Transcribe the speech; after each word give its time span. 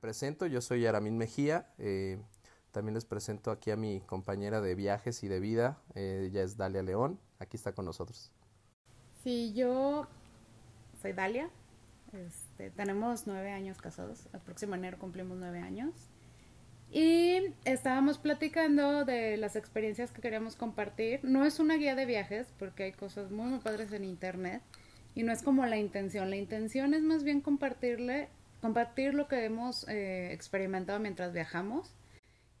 presento, 0.00 0.46
yo 0.46 0.60
soy 0.60 0.86
Aramín 0.86 1.18
Mejía. 1.18 1.68
Eh, 1.78 2.18
también 2.72 2.94
les 2.94 3.04
presento 3.04 3.50
aquí 3.50 3.70
a 3.70 3.76
mi 3.76 4.00
compañera 4.00 4.60
de 4.60 4.74
viajes 4.74 5.22
y 5.22 5.28
de 5.28 5.40
vida, 5.40 5.78
eh, 5.94 6.26
ella 6.28 6.42
es 6.42 6.56
Dalia 6.56 6.82
León, 6.82 7.18
aquí 7.38 7.56
está 7.56 7.72
con 7.72 7.84
nosotros. 7.84 8.30
Sí, 9.24 9.52
yo 9.54 10.06
soy 11.02 11.12
Dalia, 11.12 11.50
este, 12.12 12.70
tenemos 12.70 13.26
nueve 13.26 13.50
años 13.50 13.78
casados, 13.78 14.28
el 14.32 14.40
próximo 14.40 14.74
enero 14.74 14.98
cumplimos 14.98 15.36
nueve 15.38 15.58
años. 15.58 15.92
Y 16.92 17.54
estábamos 17.64 18.18
platicando 18.18 19.04
de 19.04 19.36
las 19.36 19.54
experiencias 19.54 20.10
que 20.10 20.20
queríamos 20.20 20.56
compartir. 20.56 21.20
No 21.22 21.44
es 21.44 21.60
una 21.60 21.76
guía 21.76 21.94
de 21.94 22.04
viajes, 22.04 22.48
porque 22.58 22.82
hay 22.82 22.92
cosas 22.92 23.30
muy, 23.30 23.46
muy 23.46 23.60
padres 23.60 23.92
en 23.92 24.02
internet. 24.02 24.60
Y 25.14 25.22
no 25.22 25.30
es 25.30 25.42
como 25.42 25.64
la 25.66 25.78
intención. 25.78 26.30
La 26.30 26.36
intención 26.36 26.92
es 26.92 27.02
más 27.02 27.22
bien 27.22 27.42
compartirle, 27.42 28.28
compartir 28.60 29.14
lo 29.14 29.28
que 29.28 29.44
hemos 29.44 29.88
eh, 29.88 30.32
experimentado 30.32 30.98
mientras 31.00 31.32
viajamos. 31.32 31.94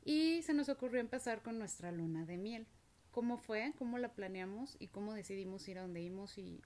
Y 0.04 0.42
se 0.42 0.54
nos 0.54 0.68
ocurrió 0.68 1.00
empezar 1.00 1.42
con 1.42 1.58
nuestra 1.58 1.92
luna 1.92 2.24
de 2.24 2.38
miel. 2.38 2.66
¿Cómo 3.10 3.38
fue? 3.38 3.74
¿Cómo 3.78 3.98
la 3.98 4.14
planeamos? 4.14 4.76
¿Y 4.78 4.88
cómo 4.88 5.14
decidimos 5.14 5.66
ir 5.68 5.78
a 5.78 5.82
donde 5.82 6.00
íbamos? 6.00 6.38
Y, 6.38 6.62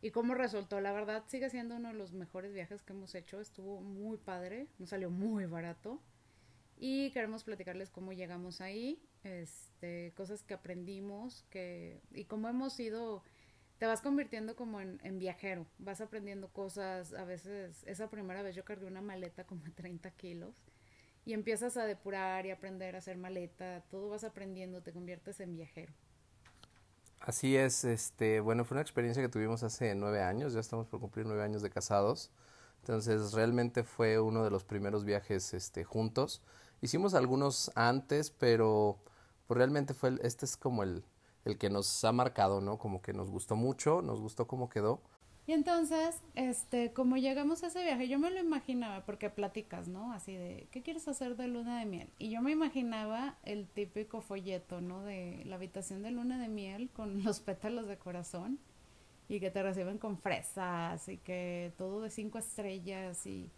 y 0.00 0.10
cómo 0.10 0.34
resultó. 0.34 0.80
La 0.80 0.92
verdad 0.92 1.24
sigue 1.26 1.50
siendo 1.50 1.76
uno 1.76 1.88
de 1.88 1.94
los 1.94 2.12
mejores 2.12 2.52
viajes 2.52 2.82
que 2.82 2.92
hemos 2.92 3.14
hecho. 3.14 3.40
Estuvo 3.40 3.80
muy 3.80 4.18
padre. 4.18 4.68
Nos 4.78 4.90
salió 4.90 5.10
muy 5.10 5.46
barato 5.46 6.00
y 6.76 7.10
queremos 7.10 7.44
platicarles 7.44 7.90
cómo 7.90 8.12
llegamos 8.12 8.60
ahí, 8.60 9.00
este, 9.22 10.12
cosas 10.16 10.42
que 10.42 10.54
aprendimos 10.54 11.44
que, 11.50 12.00
y 12.12 12.24
cómo 12.24 12.48
hemos 12.48 12.78
ido, 12.80 13.22
te 13.78 13.86
vas 13.86 14.00
convirtiendo 14.00 14.56
como 14.56 14.80
en, 14.80 15.18
viajero, 15.18 15.66
vas 15.78 16.00
aprendiendo 16.00 16.48
cosas, 16.48 17.12
a 17.14 17.24
veces, 17.24 17.82
esa 17.86 18.08
primera 18.08 18.42
vez 18.42 18.54
yo 18.54 18.64
cargué 18.64 18.86
una 18.86 19.00
maleta 19.00 19.44
como 19.44 19.62
de 19.64 19.70
30 19.70 20.10
kilos 20.12 20.54
y 21.24 21.32
empiezas 21.32 21.76
a 21.76 21.84
depurar 21.84 22.46
y 22.46 22.50
aprender 22.50 22.94
a 22.94 22.98
hacer 22.98 23.16
maleta, 23.16 23.82
todo 23.90 24.08
vas 24.08 24.24
aprendiendo, 24.24 24.82
te 24.82 24.92
conviertes 24.92 25.40
en 25.40 25.54
viajero. 25.54 25.92
Así 27.20 27.56
es, 27.56 27.84
este, 27.84 28.40
bueno, 28.40 28.64
fue 28.64 28.74
una 28.74 28.82
experiencia 28.82 29.22
que 29.22 29.28
tuvimos 29.28 29.62
hace 29.62 29.94
nueve 29.94 30.22
años, 30.22 30.52
ya 30.52 30.60
estamos 30.60 30.86
por 30.86 31.00
cumplir 31.00 31.26
nueve 31.26 31.42
años 31.42 31.62
de 31.62 31.70
casados, 31.70 32.30
entonces 32.80 33.32
realmente 33.32 33.82
fue 33.82 34.20
uno 34.20 34.44
de 34.44 34.50
los 34.50 34.64
primeros 34.64 35.04
viajes 35.04 35.54
este, 35.54 35.84
juntos 35.84 36.42
Hicimos 36.84 37.14
algunos 37.14 37.70
antes, 37.76 38.30
pero 38.30 38.98
pues 39.46 39.56
realmente 39.56 39.94
fue 39.94 40.18
este 40.22 40.44
es 40.44 40.58
como 40.58 40.82
el, 40.82 41.02
el 41.44 41.58
que 41.58 41.70
nos 41.70 42.04
ha 42.04 42.12
marcado, 42.12 42.60
¿no? 42.60 42.78
Como 42.78 43.02
que 43.02 43.12
nos 43.12 43.30
gustó 43.30 43.56
mucho, 43.56 44.02
nos 44.02 44.20
gustó 44.20 44.46
cómo 44.46 44.68
quedó. 44.68 45.00
Y 45.46 45.52
entonces, 45.52 46.22
este, 46.34 46.92
como 46.94 47.18
llegamos 47.18 47.62
a 47.62 47.66
ese 47.66 47.82
viaje, 47.82 48.08
yo 48.08 48.18
me 48.18 48.30
lo 48.30 48.40
imaginaba, 48.40 49.04
porque 49.04 49.28
platicas, 49.28 49.88
¿no? 49.88 50.12
Así 50.12 50.34
de, 50.34 50.68
¿qué 50.70 50.82
quieres 50.82 51.06
hacer 51.06 51.36
de 51.36 51.48
luna 51.48 51.78
de 51.78 51.84
miel? 51.84 52.08
Y 52.18 52.30
yo 52.30 52.40
me 52.40 52.50
imaginaba 52.50 53.36
el 53.42 53.68
típico 53.68 54.22
folleto, 54.22 54.80
¿no? 54.80 55.02
De 55.02 55.42
la 55.44 55.56
habitación 55.56 56.02
de 56.02 56.12
luna 56.12 56.38
de 56.38 56.48
miel 56.48 56.88
con 56.90 57.22
los 57.24 57.40
pétalos 57.40 57.86
de 57.88 57.98
corazón 57.98 58.58
y 59.28 59.38
que 59.40 59.50
te 59.50 59.62
reciben 59.62 59.98
con 59.98 60.18
fresas 60.18 61.08
y 61.08 61.18
que 61.18 61.72
todo 61.76 62.00
de 62.02 62.10
cinco 62.10 62.38
estrellas 62.38 63.26
y 63.26 63.50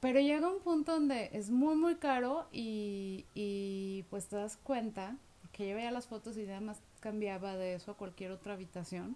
pero 0.00 0.18
llega 0.18 0.48
un 0.48 0.60
punto 0.60 0.92
donde 0.92 1.28
es 1.34 1.50
muy, 1.50 1.76
muy 1.76 1.96
caro 1.96 2.46
y, 2.52 3.26
y 3.34 4.04
pues 4.08 4.28
te 4.28 4.36
das 4.36 4.56
cuenta, 4.56 5.18
que 5.60 5.68
yo 5.68 5.76
veía 5.76 5.90
las 5.90 6.06
fotos 6.06 6.38
y 6.38 6.44
además 6.44 6.80
cambiaba 7.00 7.54
de 7.54 7.74
eso 7.74 7.90
a 7.90 7.94
cualquier 7.94 8.30
otra 8.30 8.54
habitación, 8.54 9.14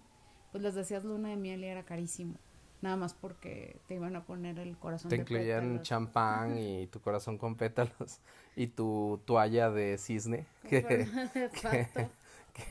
pues 0.51 0.63
les 0.63 0.75
decías 0.75 1.03
luna 1.03 1.29
de 1.29 1.37
miel 1.37 1.63
y 1.63 1.65
era 1.65 1.81
carísimo. 1.81 2.35
Nada 2.83 2.97
más 2.97 3.15
porque 3.15 3.79
te 3.87 3.95
iban 3.95 4.15
a 4.15 4.25
poner 4.25 4.59
el 4.59 4.77
corazón 4.77 5.09
te 5.09 5.15
incluían 5.15 5.81
champán 5.81 6.59
y 6.59 6.85
tu 6.85 6.99
corazón 6.99 7.39
con 7.39 7.55
pétalos 7.55 8.19
y 8.55 8.67
tu 8.67 9.19
toalla 9.25 9.71
de 9.71 9.97
cisne. 9.97 10.45
Que, 10.69 10.83
que, 10.85 11.07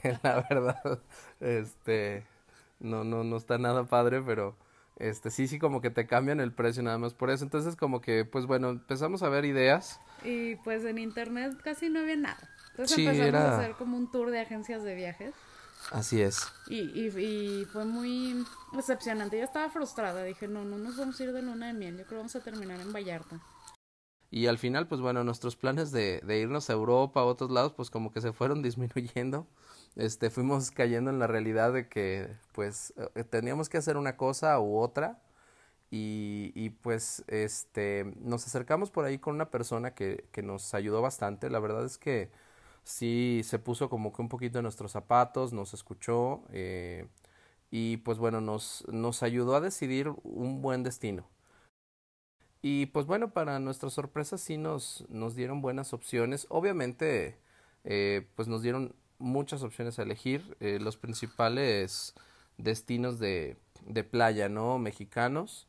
que 0.02 0.18
la 0.22 0.46
verdad, 0.48 1.00
este, 1.40 2.24
no, 2.78 3.02
no, 3.02 3.24
no 3.24 3.36
está 3.36 3.58
nada 3.58 3.86
padre, 3.86 4.22
pero 4.22 4.54
este 5.00 5.32
sí 5.32 5.48
sí 5.48 5.58
como 5.58 5.80
que 5.80 5.90
te 5.90 6.06
cambian 6.06 6.38
el 6.38 6.52
precio 6.52 6.84
nada 6.84 6.98
más 6.98 7.12
por 7.12 7.30
eso. 7.30 7.42
Entonces 7.42 7.74
como 7.74 8.00
que 8.00 8.24
pues 8.24 8.46
bueno 8.46 8.70
empezamos 8.70 9.24
a 9.24 9.28
ver 9.28 9.44
ideas. 9.44 10.00
Y 10.22 10.54
pues 10.56 10.84
en 10.84 10.98
internet 10.98 11.60
casi 11.64 11.90
no 11.90 11.98
había 11.98 12.16
nada 12.16 12.53
entonces 12.76 12.98
empezamos 12.98 13.34
a 13.34 13.58
hacer 13.58 13.74
como 13.76 13.96
un 13.96 14.10
tour 14.10 14.30
de 14.30 14.40
agencias 14.40 14.82
de 14.82 14.94
viajes. 14.94 15.34
Así 15.90 16.22
es. 16.22 16.46
Y, 16.68 16.80
y, 16.98 17.08
y 17.08 17.64
fue 17.66 17.84
muy 17.84 18.44
decepcionante. 18.72 19.38
Yo 19.38 19.44
estaba 19.44 19.68
frustrada. 19.68 20.24
Dije 20.24 20.48
no 20.48 20.64
no 20.64 20.78
nos 20.78 20.96
vamos 20.96 21.20
a 21.20 21.24
ir 21.24 21.32
de 21.32 21.42
luna 21.42 21.68
de 21.68 21.74
miel. 21.74 21.98
Yo 21.98 22.04
creo 22.04 22.08
que 22.08 22.16
vamos 22.16 22.36
a 22.36 22.40
terminar 22.40 22.80
en 22.80 22.92
Vallarta 22.92 23.40
y 24.34 24.48
al 24.48 24.58
final 24.58 24.88
pues 24.88 25.00
bueno 25.00 25.22
nuestros 25.22 25.54
planes 25.54 25.92
de, 25.92 26.20
de 26.24 26.40
irnos 26.40 26.68
a 26.68 26.72
Europa 26.72 27.20
a 27.20 27.24
otros 27.24 27.52
lados 27.52 27.72
pues 27.72 27.88
como 27.88 28.10
que 28.12 28.20
se 28.20 28.32
fueron 28.32 28.62
disminuyendo. 28.64 29.46
Este, 29.94 30.28
fuimos 30.28 30.72
cayendo 30.72 31.10
en 31.10 31.20
la 31.20 31.28
realidad 31.28 31.72
de 31.72 31.88
que 31.88 32.28
pues 32.52 32.94
eh, 33.14 33.22
teníamos 33.22 33.68
que 33.68 33.78
hacer 33.78 33.96
una 33.96 34.16
cosa 34.16 34.58
u 34.58 34.78
otra. 34.78 35.20
Y, 35.90 36.50
y, 36.56 36.70
pues 36.70 37.22
este 37.28 38.12
nos 38.16 38.44
acercamos 38.46 38.90
por 38.90 39.04
ahí 39.04 39.18
con 39.18 39.36
una 39.36 39.50
persona 39.50 39.94
que, 39.94 40.26
que 40.32 40.42
nos 40.42 40.74
ayudó 40.74 41.00
bastante. 41.02 41.48
La 41.50 41.60
verdad 41.60 41.84
es 41.84 41.98
que 41.98 42.32
sí 42.84 43.42
se 43.44 43.58
puso 43.58 43.90
como 43.90 44.12
que 44.12 44.22
un 44.22 44.28
poquito 44.28 44.58
en 44.58 44.64
nuestros 44.64 44.92
zapatos 44.92 45.52
nos 45.52 45.74
escuchó 45.74 46.44
eh, 46.50 47.08
y 47.70 47.98
pues 47.98 48.18
bueno 48.18 48.40
nos, 48.40 48.84
nos 48.88 49.22
ayudó 49.22 49.56
a 49.56 49.60
decidir 49.60 50.12
un 50.22 50.62
buen 50.62 50.82
destino 50.82 51.26
y 52.62 52.86
pues 52.86 53.06
bueno 53.06 53.32
para 53.32 53.58
nuestra 53.58 53.90
sorpresa 53.90 54.38
sí 54.38 54.58
nos, 54.58 55.04
nos 55.08 55.34
dieron 55.34 55.62
buenas 55.62 55.92
opciones 55.92 56.46
obviamente 56.50 57.38
eh, 57.84 58.26
pues 58.34 58.48
nos 58.48 58.62
dieron 58.62 58.94
muchas 59.18 59.62
opciones 59.62 59.98
a 59.98 60.02
elegir. 60.02 60.56
Eh, 60.60 60.78
los 60.80 60.96
principales 60.96 62.14
destinos 62.58 63.18
de, 63.18 63.56
de 63.86 64.04
playa, 64.04 64.48
¿no? 64.48 64.78
Mexicanos. 64.78 65.66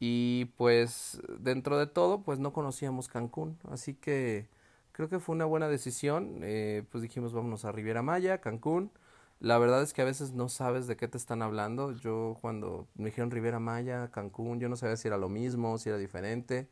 Y 0.00 0.46
pues 0.56 1.20
dentro 1.40 1.78
de 1.78 1.86
todo, 1.86 2.22
pues 2.22 2.38
no 2.38 2.52
conocíamos 2.52 3.08
Cancún. 3.08 3.58
Así 3.70 3.94
que 3.94 4.48
creo 4.92 5.08
que 5.08 5.18
fue 5.20 5.34
una 5.34 5.44
buena 5.44 5.68
decisión. 5.68 6.40
Eh, 6.42 6.84
pues 6.90 7.02
dijimos, 7.02 7.32
vámonos 7.32 7.64
a 7.64 7.72
Riviera 7.72 8.02
Maya, 8.02 8.40
Cancún. 8.40 8.92
La 9.40 9.58
verdad 9.58 9.82
es 9.82 9.92
que 9.92 10.02
a 10.02 10.04
veces 10.04 10.32
no 10.32 10.48
sabes 10.48 10.86
de 10.86 10.96
qué 10.96 11.08
te 11.08 11.18
están 11.18 11.42
hablando. 11.42 11.92
Yo 11.92 12.36
cuando 12.40 12.88
me 12.94 13.06
dijeron 13.06 13.30
Riviera 13.30 13.58
Maya, 13.58 14.10
Cancún, 14.10 14.60
yo 14.60 14.68
no 14.68 14.76
sabía 14.76 14.96
si 14.96 15.08
era 15.08 15.18
lo 15.18 15.28
mismo, 15.28 15.78
si 15.78 15.88
era 15.88 15.98
diferente. 15.98 16.68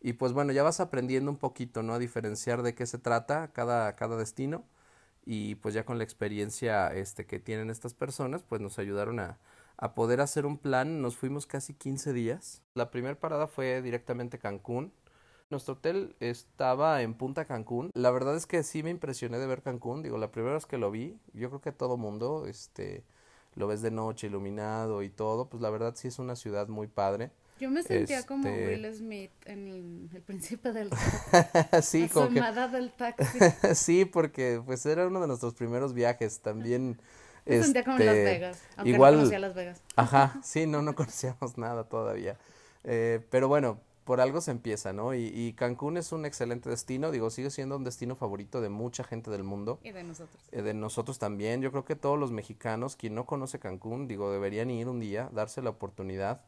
Y 0.00 0.14
pues 0.14 0.32
bueno, 0.32 0.52
ya 0.52 0.62
vas 0.62 0.80
aprendiendo 0.80 1.30
un 1.30 1.38
poquito, 1.38 1.82
¿no? 1.82 1.94
A 1.94 1.98
diferenciar 1.98 2.62
de 2.62 2.74
qué 2.74 2.86
se 2.86 2.98
trata 2.98 3.52
cada, 3.52 3.96
cada 3.96 4.16
destino 4.16 4.64
y 5.24 5.54
pues 5.56 5.74
ya 5.74 5.84
con 5.84 5.98
la 5.98 6.04
experiencia 6.04 6.88
este, 6.94 7.26
que 7.26 7.40
tienen 7.40 7.70
estas 7.70 7.94
personas, 7.94 8.42
pues 8.42 8.60
nos 8.60 8.78
ayudaron 8.78 9.20
a, 9.20 9.38
a 9.76 9.94
poder 9.94 10.20
hacer 10.20 10.46
un 10.46 10.58
plan. 10.58 11.00
Nos 11.02 11.16
fuimos 11.16 11.46
casi 11.46 11.74
15 11.74 12.12
días. 12.12 12.62
La 12.74 12.90
primera 12.90 13.18
parada 13.18 13.46
fue 13.46 13.82
directamente 13.82 14.38
Cancún. 14.38 14.92
Nuestro 15.50 15.74
hotel 15.74 16.16
estaba 16.20 17.02
en 17.02 17.14
Punta 17.14 17.44
Cancún. 17.44 17.90
La 17.94 18.10
verdad 18.10 18.36
es 18.36 18.46
que 18.46 18.62
sí 18.62 18.82
me 18.82 18.90
impresioné 18.90 19.38
de 19.38 19.46
ver 19.46 19.62
Cancún. 19.62 20.02
Digo, 20.02 20.18
la 20.18 20.30
primera 20.30 20.54
vez 20.54 20.66
que 20.66 20.78
lo 20.78 20.90
vi, 20.90 21.18
yo 21.32 21.48
creo 21.50 21.60
que 21.60 21.72
todo 21.72 21.96
mundo, 21.96 22.46
este, 22.46 23.04
lo 23.54 23.66
ves 23.66 23.82
de 23.82 23.90
noche, 23.90 24.26
iluminado 24.26 25.02
y 25.02 25.10
todo. 25.10 25.48
Pues 25.48 25.62
la 25.62 25.70
verdad 25.70 25.94
sí 25.96 26.08
es 26.08 26.18
una 26.18 26.34
ciudad 26.34 26.68
muy 26.68 26.86
padre. 26.86 27.30
Yo 27.60 27.70
me 27.70 27.82
sentía 27.82 28.24
como 28.24 28.48
este 28.48 28.66
Will 28.66 28.94
Smith 28.94 29.30
en 29.44 29.68
el, 30.12 30.22
príncipe 30.22 30.72
del 30.72 30.90
sí, 31.82 32.08
como 32.08 32.28
que... 32.30 32.40
del 32.40 32.92
taxi. 32.92 33.38
sí, 33.74 34.04
porque 34.04 34.60
pues 34.64 34.84
era 34.86 35.06
uno 35.06 35.20
de 35.20 35.28
nuestros 35.28 35.54
primeros 35.54 35.94
viajes 35.94 36.40
también. 36.40 37.00
Me 37.46 37.62
sentía 37.62 37.84
como 37.84 37.98
en 37.98 38.06
Las 38.06 38.16
este, 38.16 38.24
Vegas, 38.24 38.62
aunque 38.76 38.90
igual, 38.90 39.14
no 39.14 39.18
conocía 39.20 39.38
Las 39.38 39.54
Vegas. 39.54 39.82
Ajá, 39.94 40.40
sí, 40.42 40.66
no, 40.66 40.82
no 40.82 40.94
conocíamos 40.94 41.56
nada 41.56 41.84
todavía. 41.84 42.38
Eh, 42.82 43.20
pero 43.30 43.48
bueno, 43.48 43.80
por 44.04 44.20
algo 44.20 44.40
se 44.40 44.50
empieza, 44.50 44.92
¿no? 44.92 45.14
Y, 45.14 45.32
y, 45.34 45.54
Cancún 45.54 45.96
es 45.96 46.12
un 46.12 46.26
excelente 46.26 46.70
destino, 46.70 47.10
digo, 47.10 47.30
sigue 47.30 47.50
siendo 47.50 47.76
un 47.76 47.84
destino 47.84 48.16
favorito 48.16 48.60
de 48.60 48.68
mucha 48.68 49.04
gente 49.04 49.30
del 49.30 49.44
mundo. 49.44 49.80
Y 49.82 49.92
de 49.92 50.04
nosotros. 50.04 50.42
Eh, 50.52 50.62
de 50.62 50.74
nosotros 50.74 51.18
también. 51.18 51.62
Yo 51.62 51.70
creo 51.70 51.84
que 51.84 51.96
todos 51.96 52.18
los 52.18 52.30
mexicanos, 52.30 52.96
quien 52.96 53.14
no 53.14 53.26
conoce 53.26 53.58
Cancún, 53.58 54.06
digo, 54.08 54.30
deberían 54.30 54.70
ir 54.70 54.88
un 54.88 55.00
día, 55.00 55.30
darse 55.32 55.62
la 55.62 55.70
oportunidad 55.70 56.42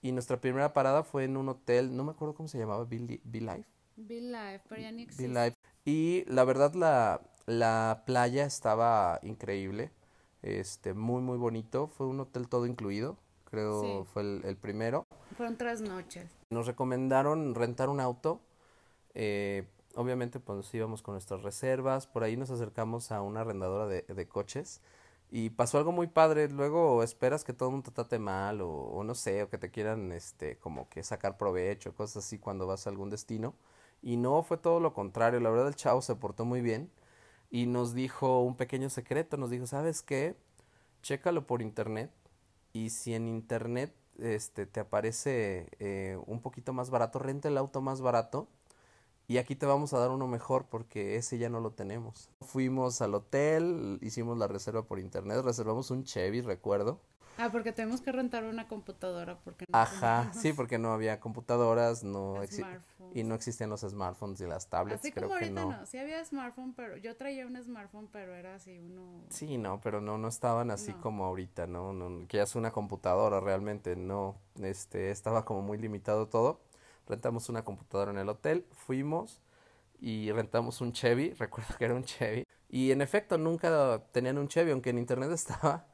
y 0.00 0.12
nuestra 0.12 0.40
primera 0.40 0.72
parada 0.72 1.02
fue 1.02 1.24
en 1.24 1.36
un 1.36 1.48
hotel, 1.48 1.96
no 1.96 2.04
me 2.04 2.12
acuerdo 2.12 2.34
cómo 2.34 2.48
se 2.48 2.58
llamaba, 2.58 2.84
Be, 2.84 2.98
Life. 2.98 3.64
Be 3.96 4.20
Life, 4.20 4.60
pero 4.68 4.80
ya 4.80 4.92
ni 4.92 5.02
existe. 5.02 5.26
Be 5.26 5.28
Life. 5.28 5.56
Y 5.84 6.24
la 6.26 6.44
verdad 6.44 6.74
la, 6.74 7.20
la 7.46 8.04
playa 8.06 8.44
estaba 8.44 9.18
increíble, 9.22 9.90
este, 10.42 10.94
muy 10.94 11.20
muy 11.20 11.36
bonito. 11.36 11.88
Fue 11.88 12.06
un 12.06 12.20
hotel 12.20 12.48
todo 12.48 12.66
incluido, 12.66 13.18
creo 13.44 14.04
fue 14.04 14.22
el, 14.22 14.42
el, 14.44 14.56
primero. 14.56 15.06
Fueron 15.38 15.56
tres 15.56 15.80
noches. 15.80 16.28
Nos 16.50 16.66
recomendaron 16.66 17.54
rentar 17.54 17.90
un 17.90 18.00
auto. 18.00 18.40
Eh, 19.14 19.68
obviamente 19.94 20.40
pues 20.40 20.74
íbamos 20.74 21.00
con 21.00 21.14
nuestras 21.14 21.44
reservas. 21.44 22.08
Por 22.08 22.24
ahí 22.24 22.36
nos 22.36 22.50
acercamos 22.50 23.12
a 23.12 23.22
una 23.22 23.42
arrendadora 23.42 23.86
de, 23.86 24.02
de 24.02 24.26
coches 24.26 24.80
y 25.30 25.50
pasó 25.50 25.78
algo 25.78 25.92
muy 25.92 26.08
padre, 26.08 26.48
luego 26.48 27.04
esperas 27.04 27.44
que 27.44 27.52
todo 27.52 27.68
el 27.68 27.74
mundo 27.74 27.90
te 27.90 27.94
trate 27.94 28.18
mal 28.18 28.60
o, 28.62 28.68
o, 28.68 29.04
no 29.04 29.14
sé, 29.14 29.44
o 29.44 29.48
que 29.48 29.58
te 29.58 29.70
quieran 29.70 30.10
este 30.10 30.56
como 30.56 30.88
que 30.88 31.04
sacar 31.04 31.36
provecho, 31.36 31.94
cosas 31.94 32.24
así 32.24 32.40
cuando 32.40 32.66
vas 32.66 32.88
a 32.88 32.90
algún 32.90 33.08
destino 33.08 33.54
y 34.02 34.16
no 34.16 34.42
fue 34.42 34.56
todo 34.56 34.80
lo 34.80 34.92
contrario, 34.92 35.38
la 35.38 35.50
verdad 35.50 35.68
el 35.68 35.76
chavo 35.76 36.02
se 36.02 36.16
portó 36.16 36.46
muy 36.46 36.62
bien 36.62 36.90
y 37.48 37.66
nos 37.66 37.94
dijo 37.94 38.42
un 38.42 38.56
pequeño 38.56 38.90
secreto, 38.90 39.36
nos 39.36 39.50
dijo, 39.50 39.68
"¿Sabes 39.68 40.02
qué? 40.02 40.34
Chécalo 41.02 41.46
por 41.46 41.62
internet 41.62 42.10
y 42.72 42.90
si 42.90 43.14
en 43.14 43.28
internet 43.28 43.94
este 44.18 44.66
te 44.66 44.80
aparece 44.80 45.68
eh, 45.78 46.18
un 46.26 46.40
poquito 46.40 46.72
más 46.72 46.90
barato, 46.90 47.18
renta 47.18 47.48
el 47.48 47.58
auto 47.58 47.80
más 47.80 48.00
barato 48.00 48.48
y 49.26 49.36
aquí 49.36 49.54
te 49.54 49.66
vamos 49.66 49.92
a 49.92 49.98
dar 49.98 50.10
uno 50.10 50.26
mejor 50.26 50.66
porque 50.70 51.16
ese 51.16 51.38
ya 51.38 51.50
no 51.50 51.60
lo 51.60 51.72
tenemos. 51.72 52.30
Fuimos 52.40 53.02
al 53.02 53.14
hotel, 53.14 53.98
hicimos 54.00 54.38
la 54.38 54.48
reserva 54.48 54.84
por 54.84 54.98
internet, 54.98 55.42
reservamos 55.44 55.90
un 55.90 56.04
Chevy, 56.04 56.40
recuerdo. 56.40 57.00
Ah, 57.38 57.50
porque 57.50 57.72
tenemos 57.72 58.00
que 58.00 58.12
rentar 58.12 58.44
una 58.44 58.68
computadora 58.68 59.38
porque 59.38 59.64
no 59.68 59.78
Ajá, 59.78 60.30
sí, 60.34 60.52
porque 60.52 60.78
no 60.78 60.92
había 60.92 61.20
computadoras, 61.20 62.04
no 62.04 62.40
y 63.14 63.24
no 63.24 63.34
existían 63.34 63.70
los 63.70 63.80
smartphones 63.80 64.40
y 64.40 64.46
las 64.46 64.68
tablets, 64.68 65.00
así 65.00 65.12
como 65.12 65.32
ahorita 65.32 65.64
no. 65.64 65.86
Sí 65.86 65.98
había 65.98 66.22
smartphone, 66.24 66.74
pero 66.74 66.96
yo 66.96 67.16
traía 67.16 67.46
un 67.46 67.56
smartphone, 67.62 68.08
pero 68.12 68.34
era 68.34 68.56
así 68.56 68.78
uno 68.78 69.22
Sí, 69.30 69.56
no, 69.56 69.80
pero 69.80 70.00
no 70.00 70.18
no 70.18 70.28
estaban 70.28 70.70
así 70.70 70.92
como 70.92 71.24
ahorita, 71.24 71.66
¿no? 71.66 71.92
no 71.92 72.26
que 72.26 72.36
ya 72.38 72.42
es 72.42 72.54
una 72.54 72.70
computadora 72.72 73.40
realmente, 73.40 73.96
no, 73.96 74.36
este 74.60 75.10
estaba 75.10 75.44
como 75.44 75.62
muy 75.62 75.78
limitado 75.78 76.28
todo 76.28 76.60
rentamos 77.08 77.48
una 77.48 77.64
computadora 77.64 78.10
en 78.12 78.18
el 78.18 78.28
hotel, 78.28 78.66
fuimos 78.70 79.40
y 80.00 80.30
rentamos 80.30 80.80
un 80.80 80.92
Chevy, 80.92 81.32
recuerdo 81.38 81.74
que 81.76 81.84
era 81.84 81.94
un 81.94 82.04
Chevy, 82.04 82.46
y 82.68 82.92
en 82.92 83.00
efecto 83.00 83.38
nunca 83.38 84.04
tenían 84.12 84.38
un 84.38 84.48
Chevy, 84.48 84.70
aunque 84.70 84.90
en 84.90 84.98
internet 84.98 85.30
estaba, 85.32 85.86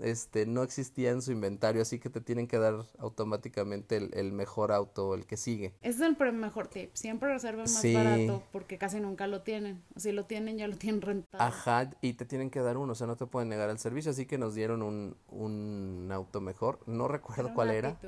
este, 0.00 0.46
no 0.46 0.62
existía 0.62 1.10
en 1.10 1.22
su 1.22 1.32
inventario, 1.32 1.82
así 1.82 1.98
que 1.98 2.10
te 2.10 2.20
tienen 2.20 2.46
que 2.46 2.58
dar 2.58 2.84
automáticamente 2.98 3.96
el, 3.96 4.32
mejor 4.32 4.72
auto, 4.72 5.14
el 5.14 5.26
que 5.26 5.36
sigue. 5.36 5.74
Ese 5.82 6.04
es 6.04 6.20
el 6.20 6.32
mejor 6.32 6.68
tip, 6.68 6.90
siempre 6.94 7.32
reserven 7.32 7.62
más 7.62 7.92
barato 7.92 8.42
porque 8.52 8.78
casi 8.78 9.00
nunca 9.00 9.26
lo 9.26 9.42
tienen, 9.42 9.82
si 9.96 10.12
lo 10.12 10.24
tienen 10.24 10.58
ya 10.58 10.68
lo 10.68 10.76
tienen 10.76 11.02
rentado. 11.02 11.42
Ajá, 11.42 11.90
y 12.00 12.14
te 12.14 12.24
tienen 12.24 12.50
que 12.50 12.60
dar 12.60 12.76
uno, 12.76 12.92
o 12.92 12.94
sea, 12.94 13.06
no 13.06 13.16
te 13.16 13.26
pueden 13.26 13.48
negar 13.48 13.70
el 13.70 13.78
servicio, 13.78 14.10
así 14.10 14.26
que 14.26 14.38
nos 14.38 14.54
dieron 14.54 14.82
un, 14.82 15.16
un 15.28 16.10
auto 16.12 16.40
mejor, 16.40 16.80
no 16.86 17.08
recuerdo 17.08 17.52
cuál 17.54 17.70
era. 17.70 17.98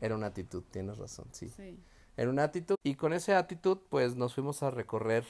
Era 0.00 0.16
una 0.16 0.26
actitud, 0.26 0.64
tienes 0.72 0.98
razón, 0.98 1.28
sí. 1.30 1.48
sí 1.48 1.78
en 2.16 2.28
una 2.28 2.44
actitud 2.44 2.76
y 2.82 2.94
con 2.94 3.12
esa 3.12 3.38
actitud 3.38 3.78
pues 3.88 4.16
nos 4.16 4.34
fuimos 4.34 4.62
a 4.62 4.70
recorrer 4.70 5.24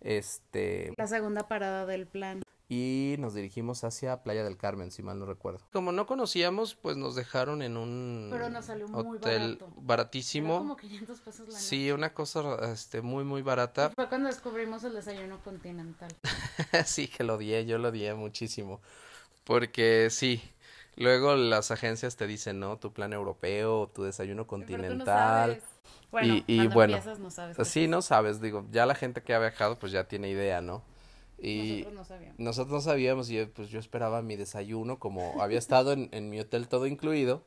este 0.00 0.92
la 0.96 1.06
segunda 1.06 1.48
parada 1.48 1.86
del 1.86 2.06
plan 2.06 2.42
y 2.68 3.16
nos 3.18 3.34
dirigimos 3.34 3.84
hacia 3.84 4.22
Playa 4.22 4.42
del 4.42 4.56
Carmen, 4.56 4.90
si 4.90 5.02
mal 5.02 5.18
no 5.18 5.26
recuerdo. 5.26 5.60
Como 5.72 5.92
no 5.92 6.06
conocíamos, 6.06 6.74
pues 6.74 6.96
nos 6.96 7.14
dejaron 7.14 7.62
en 7.62 7.76
un 7.76 8.28
Pero 8.30 8.48
nos 8.48 8.64
salió 8.64 8.88
muy 8.88 9.18
hotel 9.18 9.58
barato. 9.58 9.72
baratísimo. 9.76 10.58
como 10.58 10.76
500 10.76 11.20
pesos 11.20 11.48
la 11.48 11.58
Sí, 11.58 11.90
una 11.90 12.14
cosa 12.14 12.72
este 12.72 13.02
muy 13.02 13.24
muy 13.24 13.42
barata. 13.42 13.90
fue 13.94 14.08
cuando 14.08 14.28
descubrimos 14.28 14.82
el 14.84 14.94
desayuno 14.94 15.38
continental. 15.42 16.10
sí, 16.86 17.08
que 17.08 17.22
lo 17.24 17.34
odié, 17.34 17.66
yo 17.66 17.78
lo 17.78 17.88
odié 17.88 18.14
muchísimo. 18.14 18.80
Porque 19.44 20.08
sí, 20.10 20.42
luego 20.96 21.36
las 21.36 21.70
agencias 21.70 22.16
te 22.16 22.26
dicen, 22.26 22.60
"No, 22.60 22.78
tu 22.78 22.94
plan 22.94 23.12
europeo, 23.12 23.88
tu 23.94 24.04
desayuno 24.04 24.46
continental." 24.46 25.62
Bueno, 26.10 26.42
y, 26.46 26.66
bueno, 26.68 26.96
no 27.18 27.30
sabes 27.30 27.68
sí, 27.68 27.88
no 27.88 28.00
sabes, 28.00 28.40
digo, 28.40 28.64
ya 28.70 28.86
la 28.86 28.94
gente 28.94 29.22
que 29.22 29.34
ha 29.34 29.38
viajado 29.40 29.78
pues 29.78 29.90
ya 29.92 30.04
tiene 30.04 30.30
idea, 30.30 30.60
¿no? 30.60 30.82
Y 31.38 31.84
nosotros 31.84 31.94
no 31.94 32.04
sabíamos. 32.04 32.38
Nosotros 32.38 32.72
no 32.72 32.80
sabíamos 32.80 33.30
y 33.30 33.44
pues 33.46 33.68
yo 33.68 33.78
esperaba 33.78 34.22
mi 34.22 34.36
desayuno, 34.36 34.98
como 34.98 35.42
había 35.42 35.58
estado 35.58 35.92
en, 35.92 36.08
en 36.12 36.30
mi 36.30 36.40
hotel 36.40 36.68
todo 36.68 36.86
incluido, 36.86 37.42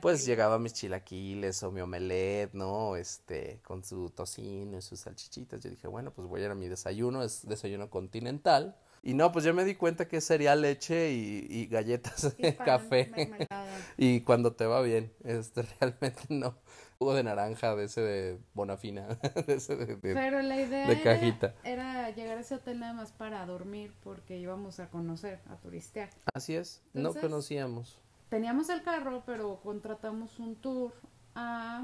pues 0.00 0.26
llegaba 0.26 0.58
mis 0.58 0.72
chilaquiles 0.72 1.62
o 1.62 1.70
mi 1.70 1.80
omelette, 1.80 2.52
¿no? 2.54 2.96
Este, 2.96 3.60
con 3.64 3.84
su 3.84 4.10
tocino 4.10 4.78
y 4.78 4.82
sus 4.82 5.00
salchichitas. 5.00 5.62
Yo 5.62 5.70
dije, 5.70 5.86
bueno, 5.86 6.12
pues 6.12 6.26
voy 6.26 6.42
a 6.42 6.46
ir 6.46 6.50
a 6.50 6.54
mi 6.54 6.68
desayuno, 6.68 7.22
es 7.22 7.46
desayuno 7.46 7.90
continental. 7.90 8.76
Y 9.02 9.14
no, 9.14 9.32
pues 9.32 9.44
yo 9.44 9.54
me 9.54 9.64
di 9.64 9.74
cuenta 9.74 10.08
que 10.08 10.20
sería 10.20 10.54
leche 10.54 11.12
y, 11.12 11.46
y 11.48 11.66
galletas, 11.66 12.34
y 12.38 12.52
café. 12.52 13.10
y 13.96 14.20
cuando 14.22 14.52
te 14.54 14.66
va 14.66 14.82
bien, 14.82 15.12
este, 15.24 15.62
realmente 15.80 16.22
no 16.28 16.56
jugo 16.98 17.14
de 17.14 17.22
naranja 17.22 17.76
de 17.76 17.84
ese 17.84 18.00
de 18.00 18.40
Bonafina, 18.54 19.06
de 19.46 19.54
ese 19.54 19.76
de, 19.76 19.96
Pero 19.96 20.42
la 20.42 20.60
idea 20.60 20.88
de 20.88 21.00
cajita. 21.00 21.54
Era, 21.64 22.10
llegar 22.10 22.38
a 22.38 22.40
ese 22.40 22.56
hotel 22.56 22.80
nada 22.80 22.92
más 22.92 23.12
para 23.12 23.44
dormir 23.46 23.94
porque 24.02 24.36
íbamos 24.38 24.80
a 24.80 24.88
conocer, 24.90 25.40
a 25.48 25.56
turistear. 25.56 26.10
Así 26.34 26.56
es, 26.56 26.82
no 26.92 27.14
conocíamos. 27.14 27.98
Teníamos 28.28 28.68
el 28.68 28.82
carro, 28.82 29.22
pero 29.24 29.60
contratamos 29.62 30.38
un 30.38 30.56
tour 30.56 30.92
a... 31.34 31.82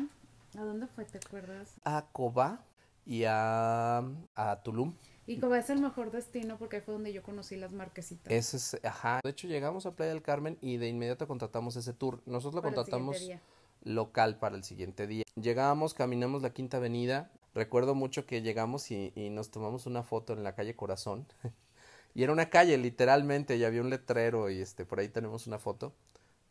¿A 0.56 0.62
dónde 0.62 0.87
fue, 0.87 1.05
te 1.05 1.19
acuerdas? 1.19 1.75
A 1.84 2.06
Cobá 2.12 2.64
y 3.05 3.25
a, 3.25 4.05
a 4.37 4.62
Tulum. 4.62 4.94
Y 5.26 5.38
Cobá 5.38 5.59
es 5.59 5.71
el 5.71 5.81
mejor 5.81 6.11
destino 6.11 6.59
porque 6.59 6.81
fue 6.81 6.94
donde 6.94 7.12
yo 7.12 7.23
conocí 7.23 7.56
las 7.56 7.73
marquesitas. 7.73 8.32
Ese 8.32 8.56
es, 8.56 8.85
ajá. 8.85 9.21
De 9.25 9.31
hecho, 9.31 9.49
llegamos 9.49 9.87
a 9.87 9.97
Playa 9.97 10.12
del 10.12 10.23
Carmen 10.23 10.59
y 10.61 10.76
de 10.76 10.88
inmediato 10.88 11.26
contratamos 11.26 11.76
ese 11.76 11.94
tour. 11.94 12.21
Nosotros 12.26 12.55
lo 12.56 12.62
contratamos 12.62 13.17
local 13.82 14.38
para 14.38 14.56
el 14.56 14.65
siguiente 14.65 15.06
día. 15.06 15.25
Llegamos, 15.41 15.94
caminamos 15.94 16.43
la 16.43 16.50
Quinta 16.50 16.76
Avenida. 16.76 17.31
Recuerdo 17.55 17.94
mucho 17.94 18.26
que 18.26 18.43
llegamos 18.43 18.91
y, 18.91 19.12
nos 19.31 19.50
tomamos 19.50 19.87
una 19.87 20.03
foto 20.03 20.32
en 20.32 20.43
la 20.43 20.55
calle 20.55 20.76
Corazón. 20.76 21.27
y 22.15 22.23
era 22.23 22.32
una 22.32 22.50
calle, 22.50 22.77
literalmente, 22.77 23.56
y 23.56 23.65
había 23.65 23.81
un 23.81 23.91
letrero 23.91 24.50
y 24.50 24.61
este, 24.61 24.85
por 24.85 24.99
ahí 24.99 25.09
tenemos 25.09 25.47
una 25.47 25.59
foto. 25.59 25.94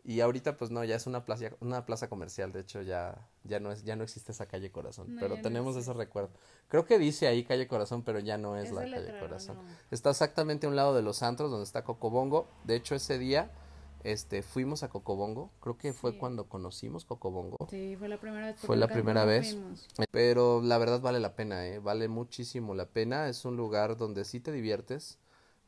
Y 0.06 0.20
ahorita 0.20 0.58
pues 0.58 0.70
no, 0.70 0.84
ya 0.84 0.96
es 0.96 1.08
una 1.08 1.24
plaza, 1.24 1.52
una 1.62 1.86
plaza 1.86 2.10
comercial, 2.10 2.52
de 2.52 2.60
hecho 2.60 2.82
ya, 2.82 3.30
ya 3.46 3.62
no 3.62 3.72
es, 3.72 3.84
ya 3.84 3.96
no 3.96 4.04
existe 4.04 4.34
esa 4.34 4.48
calle 4.48 4.70
Corazón, 4.70 5.16
pero 5.18 5.42
tenemos 5.42 5.78
ese 5.78 5.94
recuerdo. 5.94 6.32
Creo 6.68 6.86
que 6.86 7.00
dice 7.00 7.28
ahí 7.28 7.46
calle 7.46 7.68
Corazón, 7.68 8.04
pero 8.04 8.20
ya 8.20 8.38
no 8.38 8.58
es, 8.58 8.72
la 8.72 8.82
calle 8.82 9.18
Corazón. 9.20 9.58
Está 9.92 10.10
exactamente 10.10 10.68
a 10.68 10.70
un 10.70 10.76
lado 10.76 10.94
de 10.94 11.02
los 11.02 11.24
antros 11.24 11.52
donde 11.52 11.64
está 11.64 11.86
Cocobongo. 11.86 12.50
De 12.66 12.76
hecho 12.76 12.96
ese 12.96 13.18
día 13.18 13.50
este 14.04 14.42
fuimos 14.42 14.84
a 14.84 14.90
Cocobongo, 14.90 15.52
creo 15.62 15.78
que 15.78 15.94
fue 15.94 16.18
cuando 16.18 16.50
conocimos 16.50 17.06
Cocobongo. 17.06 17.58
Sí, 17.70 17.96
fue 17.98 18.10
la 18.10 18.18
primera 18.18 18.48
vez. 18.48 18.60
Fue 18.60 18.76
la 18.76 18.88
primera 18.88 19.26
vez. 19.26 19.58
Pero 20.12 20.62
la 20.62 20.78
verdad 20.78 21.00
vale 21.00 21.20
la 21.20 21.36
pena, 21.36 21.66
eh, 21.66 21.80
vale 21.80 22.10
muchísimo 22.10 22.76
la 22.76 22.86
pena. 22.86 23.30
Es 23.30 23.46
un 23.46 23.56
lugar 23.56 23.96
donde 23.96 24.26
sí 24.26 24.40
te 24.42 24.52
diviertes, 24.52 25.20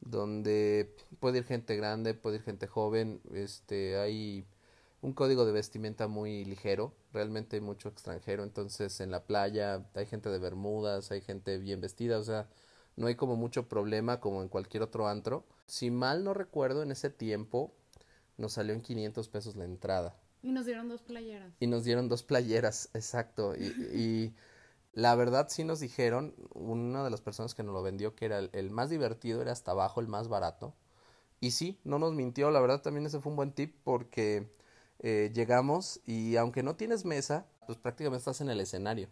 donde 0.06 0.96
puede 1.20 1.40
ir 1.40 1.44
gente 1.44 1.76
grande, 1.76 2.14
puede 2.14 2.38
ir 2.38 2.44
gente 2.44 2.68
joven, 2.68 3.22
este 3.34 3.98
hay 3.98 4.46
un 5.02 5.14
código 5.14 5.46
de 5.46 5.52
vestimenta 5.52 6.08
muy 6.08 6.46
ligero, 6.46 6.94
realmente 7.12 7.58
hay 7.58 7.62
mucho 7.62 7.90
extranjero, 7.90 8.44
entonces 8.44 9.02
en 9.02 9.12
la 9.12 9.24
playa 9.24 9.86
hay 9.94 10.06
gente 10.06 10.30
de 10.30 10.40
bermudas, 10.40 11.12
hay 11.12 11.22
gente 11.22 11.58
bien 11.58 11.82
vestida, 11.82 12.18
o 12.18 12.24
sea, 12.24 12.48
no 12.96 13.08
hay 13.08 13.16
como 13.16 13.36
mucho 13.36 13.68
problema 13.68 14.20
como 14.20 14.42
en 14.42 14.48
cualquier 14.48 14.84
otro 14.84 15.08
antro. 15.08 15.46
Si 15.66 15.92
mal 15.92 16.24
no 16.24 16.34
recuerdo, 16.34 16.82
en 16.82 16.92
ese 16.92 17.10
tiempo 17.10 17.74
nos 18.38 18.54
salió 18.54 18.74
en 18.74 18.82
500 18.82 19.28
pesos 19.28 19.56
la 19.56 19.66
entrada. 19.66 20.16
Y 20.42 20.52
nos 20.52 20.66
dieron 20.66 20.88
dos 20.88 21.02
playeras. 21.02 21.54
Y 21.60 21.68
nos 21.68 21.84
dieron 21.84 22.08
dos 22.08 22.24
playeras, 22.24 22.90
exacto. 22.94 23.56
Y, 23.56 23.66
y 23.94 24.34
la 24.96 25.14
verdad 25.16 25.48
sí 25.50 25.66
nos 25.66 25.82
dijeron, 25.82 26.34
una 26.54 27.04
de 27.04 27.10
las 27.10 27.22
personas 27.22 27.54
que 27.54 27.64
nos 27.64 27.74
lo 27.74 27.84
vendió, 27.84 28.16
que 28.16 28.26
era 28.26 28.40
el, 28.40 28.72
más 28.72 28.90
divertido, 28.90 29.42
era 29.42 29.52
hasta 29.52 29.72
abajo, 29.72 30.00
el 30.00 30.08
más 30.08 30.30
barato. 30.30 30.74
Y 31.42 31.52
sí, 31.52 31.80
no 31.84 32.00
nos 32.00 32.14
mintió, 32.14 32.50
la 32.50 32.62
verdad 32.62 32.82
también 32.82 33.06
ese 33.06 33.20
fue 33.20 33.32
un 33.32 33.36
buen 33.36 33.52
tip 33.52 33.76
porque 33.84 34.50
eh, 35.00 35.32
llegamos 35.36 36.00
y 36.06 36.38
aunque 36.38 36.64
no 36.64 36.76
tienes 36.78 37.06
mesa, 37.06 37.46
pues 37.68 37.78
prácticamente 37.78 38.20
estás 38.20 38.40
en 38.42 38.50
el 38.50 38.62
escenario. 38.62 39.10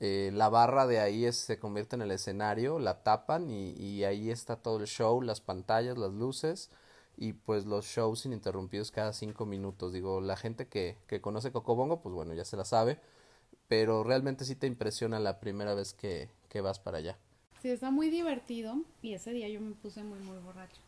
Eh, 0.00 0.32
la 0.34 0.48
barra 0.48 0.88
de 0.88 0.98
ahí 0.98 1.32
se 1.32 1.58
convierte 1.60 1.94
en 1.94 2.02
el 2.02 2.10
escenario, 2.10 2.80
la 2.80 3.04
tapan 3.04 3.48
y, 3.48 3.70
y 3.74 4.04
ahí 4.04 4.30
está 4.30 4.56
todo 4.56 4.78
el 4.80 4.86
show, 4.88 5.22
las 5.22 5.40
pantallas, 5.40 5.96
las 5.98 6.12
luces 6.12 6.70
y 7.16 7.34
pues 7.34 7.66
los 7.66 7.84
shows 7.86 8.26
ininterrumpidos 8.26 8.90
cada 8.90 9.12
cinco 9.12 9.46
minutos. 9.46 9.92
Digo, 9.92 10.20
la 10.20 10.36
gente 10.36 10.66
que, 10.66 10.98
que 11.06 11.20
conoce 11.20 11.52
Cocobongo, 11.52 12.02
pues 12.02 12.12
bueno, 12.12 12.34
ya 12.34 12.44
se 12.44 12.56
la 12.56 12.64
sabe, 12.64 13.00
pero 13.72 14.04
realmente 14.04 14.44
sí 14.44 14.54
te 14.54 14.66
impresiona 14.66 15.18
la 15.18 15.40
primera 15.40 15.72
vez 15.72 15.94
que, 15.94 16.28
que 16.50 16.60
vas 16.60 16.78
para 16.78 16.98
allá. 16.98 17.16
Sí, 17.62 17.70
está 17.70 17.90
muy 17.90 18.10
divertido 18.10 18.76
y 19.00 19.14
ese 19.14 19.32
día 19.32 19.48
yo 19.48 19.62
me 19.62 19.72
puse 19.72 20.02
muy, 20.02 20.18
muy 20.18 20.36
borracho. 20.40 20.82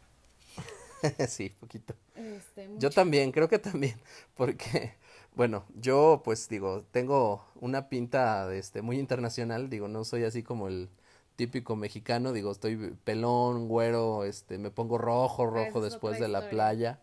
sí, 1.27 1.49
poquito. 1.59 1.95
Este, 2.15 2.69
yo 2.77 2.91
también, 2.91 3.33
creo 3.33 3.49
que 3.49 3.59
también, 3.59 3.99
porque, 4.37 4.97
bueno, 5.35 5.65
yo 5.81 6.21
pues 6.27 6.47
digo, 6.51 6.85
tengo 6.91 7.47
una 7.59 7.89
pinta 7.89 8.55
este, 8.55 8.83
muy 8.83 8.99
internacional, 8.99 9.71
digo, 9.71 9.89
no 9.89 10.05
soy 10.05 10.25
así 10.25 10.43
como 10.43 10.69
el 10.69 10.91
típico 11.37 11.77
mexicano, 11.77 12.35
digo, 12.35 12.53
estoy 12.53 12.77
pelón, 13.03 13.67
güero, 13.67 14.25
este, 14.25 14.59
me 14.59 14.71
pongo 14.71 14.99
rojo, 14.99 15.47
rojo 15.47 15.81
después 15.81 16.21
de 16.21 16.29
la 16.29 16.51
playa. 16.51 17.01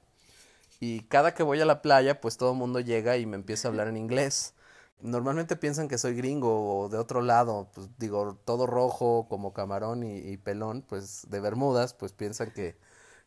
Y 0.80 1.00
cada 1.06 1.34
que 1.34 1.42
voy 1.42 1.60
a 1.60 1.66
la 1.66 1.82
playa, 1.82 2.22
pues 2.22 2.38
todo 2.38 2.52
el 2.52 2.60
mundo 2.60 2.80
llega 2.82 3.18
y 3.18 3.26
me 3.26 3.36
empieza 3.36 3.68
a 3.68 3.72
hablar 3.72 3.88
en 3.88 3.98
inglés. 3.98 4.54
Normalmente 5.02 5.56
piensan 5.56 5.88
que 5.88 5.98
soy 5.98 6.14
gringo 6.16 6.80
o 6.82 6.90
de 6.90 6.98
otro 6.98 7.22
lado, 7.22 7.70
pues 7.74 7.90
digo, 7.98 8.38
todo 8.46 8.68
rojo 8.68 9.28
como 9.30 9.54
camarón 9.54 10.04
y, 10.04 10.38
pelón, 10.38 10.84
pues 10.88 11.28
de 11.30 11.40
Bermudas, 11.40 11.94
pues 11.94 12.14
piensan 12.14 12.52
que, 12.52 12.78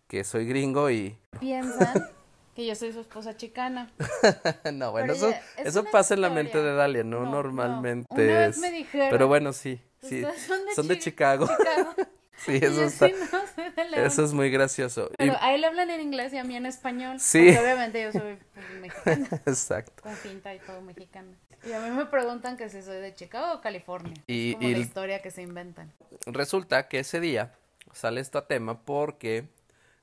que 0.07 0.25
soy 0.25 0.47
gringo 0.47 0.91
y... 0.91 1.19
Piensan 1.41 2.09
que 2.55 2.65
yo 2.67 2.75
soy 2.77 2.93
su 2.93 3.01
esposa 3.01 3.37
chicana. 3.37 3.93
no, 4.73 4.93
bueno, 4.93 5.13
Pero 5.13 5.15
eso, 5.15 5.29
es 5.57 5.67
eso 5.67 5.85
pasa 5.91 6.15
en 6.15 6.21
la 6.21 6.31
mente 6.31 6.63
de 6.63 6.75
Dalia, 6.75 7.03
no, 7.03 7.21
No, 7.21 7.31
no. 7.31 7.33
normalmente 7.33 8.15
vez 8.27 8.51
es... 8.51 8.59
me 8.59 8.71
dijeron, 8.71 9.09
Pero 9.11 9.27
bueno, 9.27 9.53
sí, 9.53 9.81
sí, 10.01 10.25
"Ustedes 10.25 10.43
son 10.43 10.65
de 10.67 10.75
son 10.75 10.89
de 10.89 10.95
Chi- 10.99 11.01
Chicago. 11.05 11.49
Chicago". 11.49 11.95
Sí, 12.37 12.53
Y 12.61 12.65
eso 12.65 12.83
está, 12.85 13.09
eso 13.97 14.25
es 14.25 14.33
muy 14.33 14.51
gracioso. 14.51 15.09
Y- 15.13 15.17
Pero 15.19 15.37
a 15.41 15.55
él 15.55 15.65
hablan 15.65 15.91
en 15.91 16.01
inglés 16.01 16.33
y 16.33 16.39
a 16.39 16.45
mí 16.45 16.57
en 16.57 16.67
español. 16.67 17.19
Sí. 17.21 17.45
Porque 17.47 17.61
obviamente 17.61 18.03
yo 18.03 18.13
soy 18.13 18.39
mexicana, 18.81 19.29
Exacto. 19.47 20.03
con 20.03 20.13
finta 20.15 20.55
y 20.55 20.59
todo 20.61 20.81
mexicana. 20.83 21.29
Y 21.67 21.73
a 21.73 21.81
mí 21.81 21.91
me 21.91 22.07
preguntan 22.07 22.57
que 22.57 22.69
si 22.69 22.83
soy 22.83 22.99
de 22.99 23.15
Chicago 23.15 23.55
o 23.55 23.61
California. 23.61 24.13
Y- 24.27 24.51
es 24.51 24.57
como 24.57 24.69
y 24.69 24.73
la 24.73 24.79
historia 24.79 25.23
que 25.23 25.31
se 25.31 25.43
inventan. 25.43 25.93
Resulta 26.27 26.89
que 26.89 26.99
ese 27.01 27.21
día 27.21 27.55
sale 27.93 28.21
esto 28.21 28.39
a 28.39 28.47
tema 28.47 28.81
porque 28.85 29.49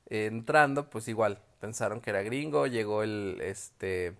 eh, 0.08 0.26
entrando, 0.26 0.90
pues 0.90 1.06
igual, 1.08 1.38
pensaron 1.60 2.00
que 2.00 2.10
era 2.10 2.22
gringo, 2.22 2.66
llegó 2.66 3.02
el, 3.04 3.38
este, 3.42 4.14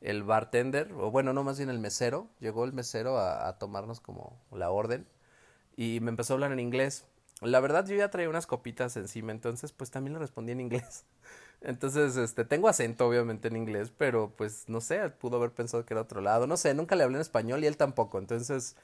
el 0.00 0.22
bartender, 0.22 0.92
o 0.94 1.10
bueno, 1.10 1.32
no, 1.34 1.42
más 1.44 1.58
bien 1.58 1.68
el 1.68 1.78
mesero, 1.78 2.28
llegó 2.40 2.64
el 2.64 2.72
mesero 2.72 3.18
a, 3.18 3.46
a 3.48 3.58
tomarnos 3.58 4.00
como 4.00 4.40
la 4.52 4.70
orden 4.70 5.06
y 5.76 6.00
me 6.00 6.08
empezó 6.10 6.32
a 6.32 6.34
hablar 6.36 6.52
en 6.52 6.60
inglés. 6.60 7.04
La 7.42 7.60
verdad, 7.60 7.86
yo 7.86 7.94
ya 7.96 8.10
traía 8.10 8.30
unas 8.30 8.46
copitas 8.46 8.96
encima, 8.96 9.32
entonces 9.32 9.72
pues 9.72 9.90
también 9.90 10.14
le 10.14 10.20
respondí 10.20 10.52
en 10.52 10.60
inglés. 10.60 11.04
Entonces, 11.60 12.16
este, 12.16 12.44
tengo 12.44 12.68
acento 12.68 13.06
obviamente 13.06 13.48
en 13.48 13.56
inglés, 13.56 13.92
pero 13.96 14.30
pues 14.36 14.68
no 14.68 14.80
sé, 14.80 15.08
pudo 15.10 15.38
haber 15.38 15.52
pensado 15.52 15.84
que 15.84 15.94
era 15.94 16.02
otro 16.02 16.20
lado, 16.20 16.46
no 16.46 16.56
sé, 16.56 16.74
nunca 16.74 16.96
le 16.96 17.04
hablé 17.04 17.16
en 17.16 17.22
español 17.22 17.64
y 17.64 17.66
él 17.66 17.76
tampoco, 17.76 18.18
entonces 18.18 18.76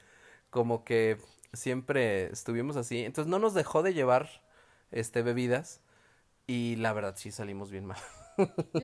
como 0.49 0.83
que 0.83 1.17
siempre 1.53 2.25
estuvimos 2.31 2.75
así, 2.75 3.05
entonces 3.05 3.29
no 3.29 3.39
nos 3.39 3.53
dejó 3.53 3.83
de 3.83 3.93
llevar 3.93 4.27
este 4.91 5.21
bebidas 5.21 5.81
y 6.47 6.75
la 6.77 6.93
verdad 6.93 7.15
sí 7.15 7.31
salimos 7.31 7.71
bien 7.71 7.85
mal. 7.85 7.99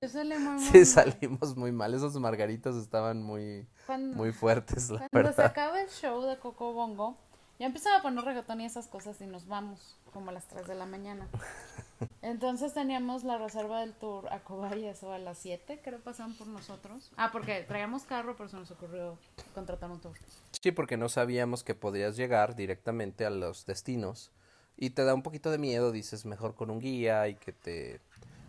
Yo 0.02 0.08
salí 0.08 0.36
muy, 0.38 0.54
muy 0.54 0.60
Sí 0.60 0.86
salimos 0.86 1.58
muy 1.58 1.72
mal, 1.72 1.94
esos 1.94 2.16
margaritas 2.20 2.76
estaban 2.76 3.24
muy 3.24 3.68
Cuando, 3.88 4.16
muy 4.16 4.32
fuertes, 4.32 4.92
la 4.92 5.10
cuando 5.10 5.34
se 5.34 5.44
acaba 5.44 5.82
el 5.82 5.90
show 5.90 6.22
de 6.22 6.38
Coco 6.38 6.74
Bongo, 6.74 7.18
ya 7.60 7.66
empezaba 7.66 7.98
a 7.98 8.02
poner 8.02 8.24
reggaetón 8.24 8.62
y 8.62 8.66
esas 8.66 8.88
cosas 8.88 9.20
y 9.20 9.28
nos 9.28 9.46
vamos, 9.48 9.98
como 10.14 10.30
a 10.30 10.34
las 10.34 10.48
3 10.48 10.66
de 10.66 10.76
la 10.76 10.86
mañana. 10.86 11.28
Entonces 12.22 12.74
teníamos 12.74 13.26
la 13.26 13.38
reserva 13.38 13.82
del 13.82 13.94
tour 13.94 14.32
a 14.32 14.40
Cobay, 14.40 14.86
eso 14.86 15.12
a 15.12 15.20
las 15.20 15.38
7, 15.40 15.82
creo 15.84 16.00
pasaban 16.00 16.34
por 16.36 16.48
nosotros. 16.48 17.12
Ah, 17.18 17.30
porque 17.34 17.66
traíamos 17.68 18.04
carro, 18.04 18.36
pero 18.38 18.48
se 18.48 18.56
nos 18.56 18.72
ocurrió 18.72 19.18
contratar 19.54 19.92
un 19.92 20.00
tour. 20.00 20.16
Sí, 20.62 20.72
porque 20.72 20.96
no 20.96 21.10
sabíamos 21.10 21.66
que 21.66 21.76
podías 21.76 22.16
llegar 22.16 22.56
directamente 22.56 23.26
a 23.26 23.30
los 23.30 23.66
destinos 23.66 24.32
y 24.78 24.92
te 24.92 25.04
da 25.04 25.14
un 25.14 25.24
poquito 25.24 25.52
de 25.52 25.58
miedo, 25.58 25.92
dices 25.92 26.26
mejor 26.26 26.56
con 26.56 26.72
un 26.72 26.80
guía 26.80 27.28
y 27.28 27.36
que 27.36 27.52
te 27.52 28.00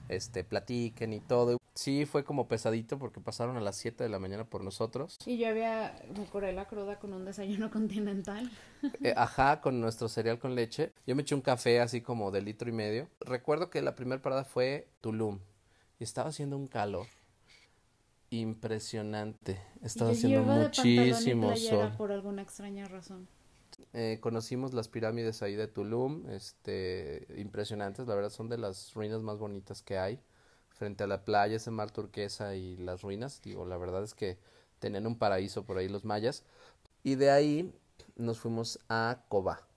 este 0.09 0.45
platiquen 0.45 1.13
y 1.13 1.21
todo. 1.21 1.60
Sí, 1.75 2.05
fue 2.05 2.25
como 2.25 2.49
pesadito 2.49 2.99
porque 2.99 3.21
pasaron 3.21 3.57
a 3.57 3.61
las 3.61 3.77
7 3.77 4.03
de 4.03 4.11
la 4.11 4.19
mañana 4.19 4.45
por 4.45 4.63
nosotros. 4.65 5.19
Y 5.25 5.39
yo 5.39 5.49
había, 5.49 5.95
me 6.17 6.25
curé 6.27 6.53
la 6.53 6.67
cruda 6.67 6.99
con 6.99 7.13
un 7.13 7.25
desayuno 7.25 7.71
continental. 7.73 8.51
Eh, 9.03 9.15
ajá, 9.17 9.61
con 9.61 9.81
nuestro 9.81 10.09
cereal 10.09 10.39
con 10.39 10.55
leche. 10.55 10.93
Yo 11.07 11.15
me 11.15 11.23
eché 11.23 11.35
un 11.35 11.41
café 11.41 11.81
así 11.81 12.01
como 12.01 12.31
de 12.31 12.43
litro 12.43 12.69
y 12.69 12.73
medio. 12.73 13.09
Recuerdo 13.21 13.71
que 13.71 13.83
la 13.83 13.95
primera 13.95 14.21
parada 14.21 14.45
fue 14.45 14.89
Tulum 15.01 15.39
y 15.99 16.05
estaba 16.05 16.31
haciendo 16.31 16.57
un 16.57 16.67
calor 16.67 17.07
impresionante. 18.31 19.61
Estaba 19.83 20.13
y 20.13 20.15
yo 20.15 20.19
haciendo 20.19 20.55
de 20.55 20.61
y 20.61 20.65
muchísimo 20.65 21.57
sol. 21.57 21.93
por 21.97 22.13
alguna 22.13 22.43
extraña 22.43 22.87
razón. 22.87 23.29
Eh, 23.93 24.19
conocimos 24.21 24.73
las 24.75 24.89
pirámides 24.89 25.43
ahí 25.43 25.55
de 25.55 25.69
Tulum, 25.69 26.29
este, 26.31 27.27
impresionantes, 27.37 28.07
la 28.07 28.15
verdad 28.15 28.31
son 28.31 28.49
de 28.49 28.59
las 28.59 28.93
ruinas 28.95 29.23
más 29.23 29.39
bonitas 29.39 29.83
que 29.83 29.99
hay, 29.99 30.21
frente 30.81 31.05
a 31.05 31.07
la 31.07 31.27
playa, 31.27 31.57
ese 31.57 31.71
mar 31.71 31.91
turquesa 31.91 32.55
y 32.55 32.79
las 32.79 33.03
ruinas, 33.03 33.43
digo, 33.43 33.67
la 33.67 33.77
verdad 33.77 34.03
es 34.03 34.15
que 34.15 34.39
tenían 34.79 35.07
un 35.07 35.19
paraíso 35.19 35.67
por 35.67 35.77
ahí 35.77 35.91
los 35.91 36.07
mayas, 36.07 36.43
y 37.03 37.17
de 37.17 37.31
ahí 37.31 37.75
nos 38.17 38.41
fuimos 38.41 38.79
a 38.89 39.25
Cobá, 39.29 39.69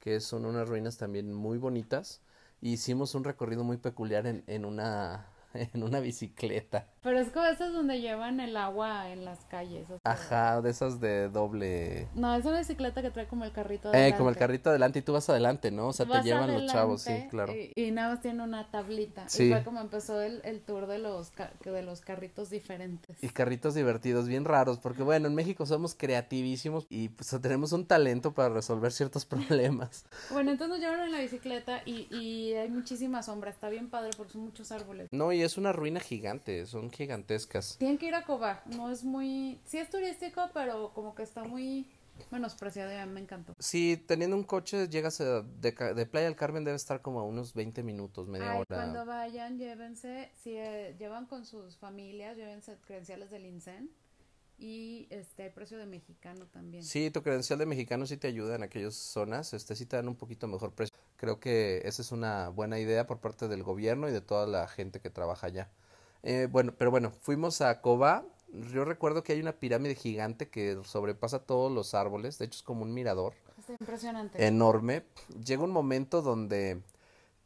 que 0.00 0.20
son 0.20 0.46
unas 0.46 0.66
ruinas 0.66 0.96
también 0.96 1.34
muy 1.34 1.58
bonitas, 1.58 2.22
y 2.62 2.72
hicimos 2.72 3.14
un 3.14 3.24
recorrido 3.24 3.62
muy 3.62 3.76
peculiar 3.76 4.26
en, 4.26 4.42
en 4.46 4.64
una, 4.64 5.28
en 5.52 5.82
una 5.82 6.00
bicicleta, 6.00 6.88
Pero 7.02 7.18
es 7.20 7.28
como 7.30 7.46
esas 7.46 7.72
donde 7.72 8.00
llevan 8.00 8.40
el 8.40 8.56
agua 8.56 9.10
en 9.10 9.24
las 9.24 9.44
calles. 9.44 9.84
o 9.90 9.98
sea, 9.98 10.12
ajá, 10.12 10.60
de 10.62 10.70
esas 10.70 11.00
de 11.00 11.28
doble... 11.28 12.08
No, 12.14 12.34
es 12.34 12.44
una 12.44 12.58
bicicleta 12.58 13.02
que 13.02 13.10
trae 13.10 13.26
como 13.26 13.44
el 13.44 13.52
carrito 13.52 13.88
Eh, 13.90 13.92
como 13.92 14.00
el 14.02 14.34
adelante. 14.34 14.38
carrito 14.38 14.70
adelante 14.70 14.98
y 14.98 15.02
tú 15.02 15.12
vas 15.12 15.28
adelante, 15.30 15.70
¿no? 15.70 15.88
O 15.88 15.92
sea, 15.92 16.06
te 16.06 16.22
llevan 16.22 16.52
los 16.52 16.70
chavos, 16.70 17.02
sí, 17.02 17.10
adelante 17.10 17.30
claro. 17.30 17.52
Y, 17.54 17.72
y 17.76 17.90
nada 17.90 18.10
más 18.14 18.20
tiene 18.20 18.42
una 18.42 18.70
tablita. 18.70 19.28
Sí. 19.28 19.44
Y 19.44 19.50
fue 19.50 19.62
como 19.64 19.80
empezó 19.80 20.20
el, 20.20 20.40
el 20.44 20.60
tour 20.60 20.86
de 20.86 20.98
los, 20.98 21.32
de 21.64 21.82
los 21.82 22.00
carritos 22.00 22.50
diferentes. 22.50 23.22
Y 23.22 23.28
carritos 23.28 23.74
divertidos, 23.74 24.26
bien 24.28 24.44
raros, 24.44 24.78
porque 24.78 25.02
bueno, 25.02 25.28
en 25.28 25.34
México 25.34 25.66
somos 25.66 25.94
creativísimos 25.94 26.86
y 26.90 27.08
pues 27.10 27.34
tenemos 27.40 27.72
un 27.72 27.86
talento 27.86 28.32
para 28.34 28.48
resolver 28.48 28.92
ciertos 28.92 29.24
problemas. 29.26 30.04
Bueno, 30.30 30.50
entonces 30.50 30.68
nos 30.76 30.80
llevaron 30.80 31.06
en 31.06 31.12
la 31.12 31.20
bicicleta 31.20 31.82
y, 31.86 32.08
y 32.14 32.54
hay 32.54 32.68
muchísima 32.68 33.22
sombra. 33.22 33.50
Está 33.50 33.68
bien 33.68 33.88
padre 33.88 34.10
porque 34.16 34.32
son 34.32 34.42
muchos 34.42 34.72
árboles. 34.72 35.08
No, 35.12 35.32
y 35.32 35.42
es 35.42 35.56
una 35.56 35.72
ruina 35.72 36.00
gigante, 36.00 36.66
son 36.66 36.87
gigantescas. 36.90 37.76
Tienen 37.78 37.98
que 37.98 38.06
ir 38.06 38.14
a 38.14 38.24
Cobá. 38.24 38.62
No 38.66 38.90
es 38.90 39.04
muy... 39.04 39.60
Sí 39.64 39.78
es 39.78 39.90
turístico, 39.90 40.50
pero 40.52 40.92
como 40.94 41.14
que 41.14 41.22
está 41.22 41.44
muy 41.44 41.88
menospreciado 42.30 42.90
me 43.06 43.20
encantó. 43.20 43.54
Si 43.58 43.96
teniendo 43.96 44.36
un 44.36 44.44
coche 44.44 44.88
llegas 44.88 45.20
a- 45.20 45.42
de, 45.42 45.72
Playa 45.72 46.26
del 46.26 46.36
Carmen 46.36 46.64
debe 46.64 46.76
estar 46.76 47.00
como 47.00 47.20
a 47.20 47.24
unos 47.24 47.54
20 47.54 47.82
minutos, 47.82 48.28
media 48.28 48.52
Ay, 48.52 48.58
hora. 48.58 48.66
cuando 48.76 49.06
vayan, 49.06 49.58
llévense, 49.58 50.30
si 50.42 50.56
eh, 50.56 50.96
llevan 50.98 51.26
con 51.26 51.44
sus 51.44 51.76
familias, 51.76 52.36
llévense 52.36 52.76
credenciales 52.86 53.30
del 53.30 53.46
INSEN 53.46 53.90
y 54.58 55.06
este 55.10 55.50
precio 55.50 55.78
de 55.78 55.86
mexicano 55.86 56.46
también. 56.46 56.82
Sí, 56.82 57.10
tu 57.10 57.22
credencial 57.22 57.58
de 57.58 57.66
mexicano 57.66 58.06
sí 58.06 58.16
te 58.16 58.26
ayuda 58.26 58.56
en 58.56 58.62
aquellas 58.64 58.94
zonas, 58.94 59.54
este 59.54 59.76
sí 59.76 59.86
te 59.86 59.96
dan 59.96 60.08
un 60.08 60.16
poquito 60.16 60.48
mejor 60.48 60.72
precio. 60.72 60.96
Creo 61.16 61.40
que 61.40 61.82
esa 61.84 62.02
es 62.02 62.12
una 62.12 62.48
buena 62.48 62.78
idea 62.78 63.06
por 63.06 63.20
parte 63.20 63.48
del 63.48 63.62
gobierno 63.62 64.08
y 64.08 64.12
de 64.12 64.20
toda 64.20 64.46
la 64.46 64.66
gente 64.68 65.00
que 65.00 65.10
trabaja 65.10 65.46
allá. 65.46 65.70
Eh, 66.22 66.48
bueno, 66.50 66.74
pero 66.76 66.90
bueno, 66.90 67.12
fuimos 67.22 67.60
a 67.60 67.80
Cobá. 67.80 68.24
Yo 68.72 68.84
recuerdo 68.84 69.22
que 69.22 69.32
hay 69.34 69.40
una 69.40 69.52
pirámide 69.52 69.94
gigante 69.94 70.48
que 70.48 70.78
sobrepasa 70.84 71.40
todos 71.40 71.70
los 71.70 71.94
árboles, 71.94 72.38
de 72.38 72.46
hecho 72.46 72.56
es 72.58 72.62
como 72.62 72.82
un 72.82 72.94
mirador 72.94 73.34
Está 73.58 73.72
impresionante. 73.72 74.46
enorme. 74.46 75.04
Llega 75.44 75.62
un 75.62 75.70
momento 75.70 76.22
donde 76.22 76.80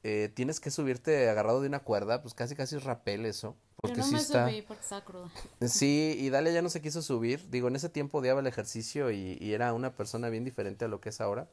eh, 0.05 0.31
tienes 0.35 0.61
que 0.61 0.71
subirte 0.71 1.29
agarrado 1.29 1.61
de 1.61 1.69
una 1.69 1.81
cuerda, 1.81 2.23
pues 2.23 2.35
casi 2.35 2.55
casi 2.55 2.76
es 2.76 2.85
rapel 2.85 3.26
eso, 3.26 3.57
porque 3.76 3.97
Yo 3.97 4.02
no 4.02 4.09
sí 4.09 4.14
me 4.14 4.21
está... 4.21 4.49
subí 4.49 4.62
porque 4.62 4.83
estaba 4.83 5.05
cruda. 5.05 5.31
Sí, 5.67 6.17
y 6.19 6.31
Dalia 6.31 6.52
ya 6.52 6.62
no 6.62 6.69
se 6.71 6.81
quiso 6.83 7.02
subir. 7.02 7.50
Digo, 7.50 7.67
en 7.69 7.76
ese 7.76 7.88
tiempo 7.88 8.19
odiaba 8.19 8.41
el 8.41 8.47
ejercicio 8.47 9.11
y, 9.11 9.38
y 9.41 9.52
era 9.55 9.73
una 9.73 9.97
persona 9.97 10.29
bien 10.29 10.45
diferente 10.45 10.85
a 10.85 10.88
lo 10.88 11.00
que 11.00 11.09
es 11.11 11.21
ahora. 11.21 11.49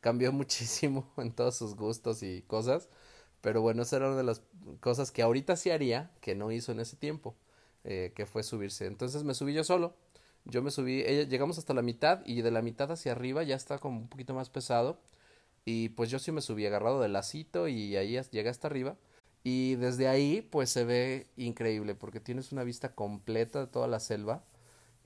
Cambió 0.00 0.32
muchísimo 0.32 1.06
en 1.18 1.32
todos 1.32 1.56
sus 1.56 1.76
gustos 1.76 2.22
y 2.22 2.42
cosas. 2.42 2.88
Pero 3.46 3.62
bueno, 3.62 3.84
esa 3.84 3.98
era 3.98 4.08
una 4.08 4.16
de 4.16 4.24
las 4.24 4.42
cosas 4.80 5.12
que 5.12 5.22
ahorita 5.22 5.54
sí 5.54 5.70
haría, 5.70 6.10
que 6.20 6.34
no 6.34 6.50
hizo 6.50 6.72
en 6.72 6.80
ese 6.80 6.96
tiempo, 6.96 7.36
eh, 7.84 8.10
que 8.16 8.26
fue 8.26 8.42
subirse. 8.42 8.86
Entonces 8.86 9.22
me 9.22 9.34
subí 9.34 9.54
yo 9.54 9.62
solo. 9.62 9.94
Yo 10.46 10.64
me 10.64 10.72
subí, 10.72 11.04
ella, 11.06 11.22
llegamos 11.28 11.56
hasta 11.56 11.72
la 11.72 11.80
mitad 11.80 12.22
y 12.26 12.42
de 12.42 12.50
la 12.50 12.60
mitad 12.60 12.90
hacia 12.90 13.12
arriba 13.12 13.44
ya 13.44 13.54
está 13.54 13.78
como 13.78 14.00
un 14.00 14.08
poquito 14.08 14.34
más 14.34 14.50
pesado. 14.50 14.98
Y 15.64 15.90
pues 15.90 16.10
yo 16.10 16.18
sí 16.18 16.32
me 16.32 16.40
subí 16.40 16.66
agarrado 16.66 17.00
del 17.00 17.12
lacito 17.12 17.68
y 17.68 17.94
ahí 17.94 18.20
llegué 18.32 18.48
hasta 18.48 18.66
arriba. 18.66 18.96
Y 19.44 19.76
desde 19.76 20.08
ahí 20.08 20.42
pues 20.42 20.70
se 20.70 20.84
ve 20.84 21.28
increíble 21.36 21.94
porque 21.94 22.18
tienes 22.18 22.50
una 22.50 22.64
vista 22.64 22.96
completa 22.96 23.60
de 23.60 23.66
toda 23.68 23.86
la 23.86 24.00
selva 24.00 24.42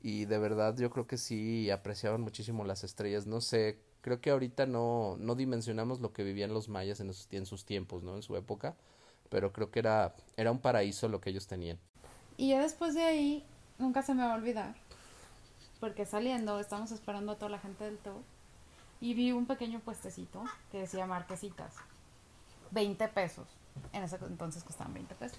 y 0.00 0.24
de 0.24 0.38
verdad 0.38 0.78
yo 0.78 0.88
creo 0.88 1.06
que 1.06 1.18
sí 1.18 1.68
apreciaban 1.68 2.22
muchísimo 2.22 2.64
las 2.64 2.84
estrellas. 2.84 3.26
No 3.26 3.42
sé, 3.42 3.80
creo 4.00 4.20
que 4.20 4.30
ahorita 4.30 4.66
no, 4.66 5.16
no 5.18 5.34
dimensionamos 5.34 6.00
lo 6.00 6.12
que 6.12 6.22
vivían 6.22 6.52
los 6.54 6.68
mayas 6.68 7.00
en, 7.00 7.10
esos- 7.10 7.28
en 7.32 7.46
sus 7.46 7.64
tiempos, 7.64 8.02
¿no? 8.02 8.16
En 8.16 8.22
su 8.22 8.36
época, 8.36 8.74
pero 9.28 9.52
creo 9.52 9.70
que 9.70 9.78
era, 9.80 10.14
era 10.36 10.50
un 10.50 10.58
paraíso 10.58 11.08
lo 11.08 11.20
que 11.20 11.30
ellos 11.30 11.46
tenían. 11.46 11.78
Y 12.36 12.50
ya 12.50 12.62
después 12.62 12.94
de 12.94 13.02
ahí, 13.02 13.44
nunca 13.78 14.02
se 14.02 14.14
me 14.14 14.22
va 14.22 14.32
a 14.32 14.36
olvidar, 14.36 14.74
porque 15.78 16.04
saliendo, 16.06 16.58
estamos 16.60 16.90
esperando 16.92 17.32
a 17.32 17.36
toda 17.36 17.50
la 17.50 17.58
gente 17.58 17.84
del 17.84 17.98
tour, 17.98 18.22
y 19.00 19.14
vi 19.14 19.32
un 19.32 19.46
pequeño 19.46 19.80
puestecito 19.80 20.44
que 20.70 20.78
decía 20.80 21.06
marquesitas, 21.06 21.74
20 22.70 23.08
pesos. 23.08 23.46
En 23.92 24.02
ese 24.02 24.16
entonces 24.16 24.62
costaban 24.64 24.92
20 24.94 25.14
pesos. 25.14 25.38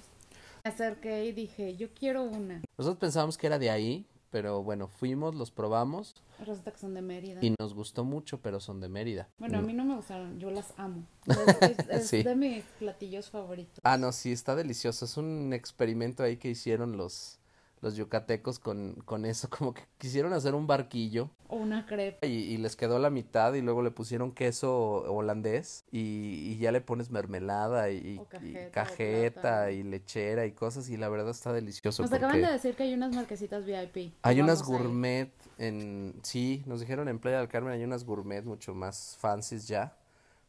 Me 0.64 0.72
acerqué 0.72 1.26
y 1.26 1.32
dije, 1.32 1.76
yo 1.76 1.94
quiero 1.94 2.24
una. 2.24 2.62
Nosotros 2.78 3.00
pensábamos 3.00 3.38
que 3.38 3.48
era 3.48 3.60
de 3.60 3.70
ahí, 3.70 4.06
pero 4.32 4.64
bueno, 4.64 4.88
fuimos, 4.88 5.36
los 5.36 5.52
probamos 5.52 6.16
Resulta 6.46 6.72
que 6.72 6.78
son 6.80 6.94
de 6.94 7.02
Mérida. 7.02 7.40
y 7.42 7.56
nos 7.60 7.74
gustó 7.74 8.04
mucho, 8.04 8.42
pero 8.42 8.60
son 8.60 8.80
de 8.82 8.90
Mérida. 8.90 9.30
Bueno, 9.38 9.60
a 9.60 9.62
Mm. 9.62 9.66
mí 9.66 9.74
no 9.74 9.86
me 9.86 9.96
gustaron, 9.96 10.40
yo 10.40 10.50
las 10.52 10.74
amo. 10.78 11.06
Es, 11.62 11.90
es- 11.90 12.08
Sí. 12.08 12.24
de 12.24 12.36
mis 12.36 12.64
platillos 12.80 13.30
favoritos. 13.30 13.80
Ah, 13.84 13.98
no, 13.98 14.12
sí, 14.12 14.32
está 14.32 14.56
delicioso. 14.56 15.06
Es 15.06 15.18
un 15.18 15.54
experimento 15.54 16.24
ahí 16.24 16.38
que 16.38 16.50
hicieron 16.50 16.98
los, 16.98 17.38
los 17.82 17.96
yucatecos 17.96 18.60
con, 18.60 18.96
con 19.06 19.26
eso, 19.26 19.50
como 19.66 19.74
que 19.74 19.84
quisieron 19.98 20.34
hacer 20.34 20.54
un 20.56 20.68
barquillo. 20.68 21.30
O 21.48 21.58
una 21.58 21.86
crepe. 21.86 22.26
Y, 22.28 22.32
y 22.54 22.58
les 22.58 22.76
quedó 22.76 22.98
la 23.00 23.10
mitad 23.10 23.54
y 23.56 23.62
luego 23.62 23.82
le 23.84 23.92
pusieron 23.92 24.32
queso 24.32 25.04
holandés 25.14 25.84
y, 25.92 26.00
y 26.00 26.58
ya 26.60 26.72
le 26.72 26.80
pones 26.82 27.12
mermelada 27.12 27.90
y, 27.92 28.18
O 28.20 28.28
cajeta, 28.72 29.72
y 29.72 29.84
lechera 29.84 30.46
y 30.46 30.52
cosas 30.54 30.90
y 30.90 30.98
la 30.98 31.10
verdad 31.10 31.30
está 31.30 31.54
delicioso. 31.54 32.04
Nos 32.04 32.14
acaban 32.14 32.42
de 32.42 32.52
decir 32.52 32.76
que 32.76 32.84
hay 32.84 32.94
unas 32.94 33.14
marquesitas 33.16 33.66
VIP. 33.66 34.14
Hay 34.22 34.42
unas 34.42 34.64
gourmet 34.64 35.32
en... 35.62 36.16
Sí, 36.24 36.64
nos 36.66 36.80
dijeron 36.80 37.08
en 37.08 37.20
Playa 37.20 37.38
del 37.40 37.48
Carmen 37.48 37.74
hay 37.74 37.84
unas 37.84 38.04
gourmet 38.04 38.44
mucho 38.44 38.74
más 38.74 39.18
fancies 39.20 39.68
ya. 39.68 39.96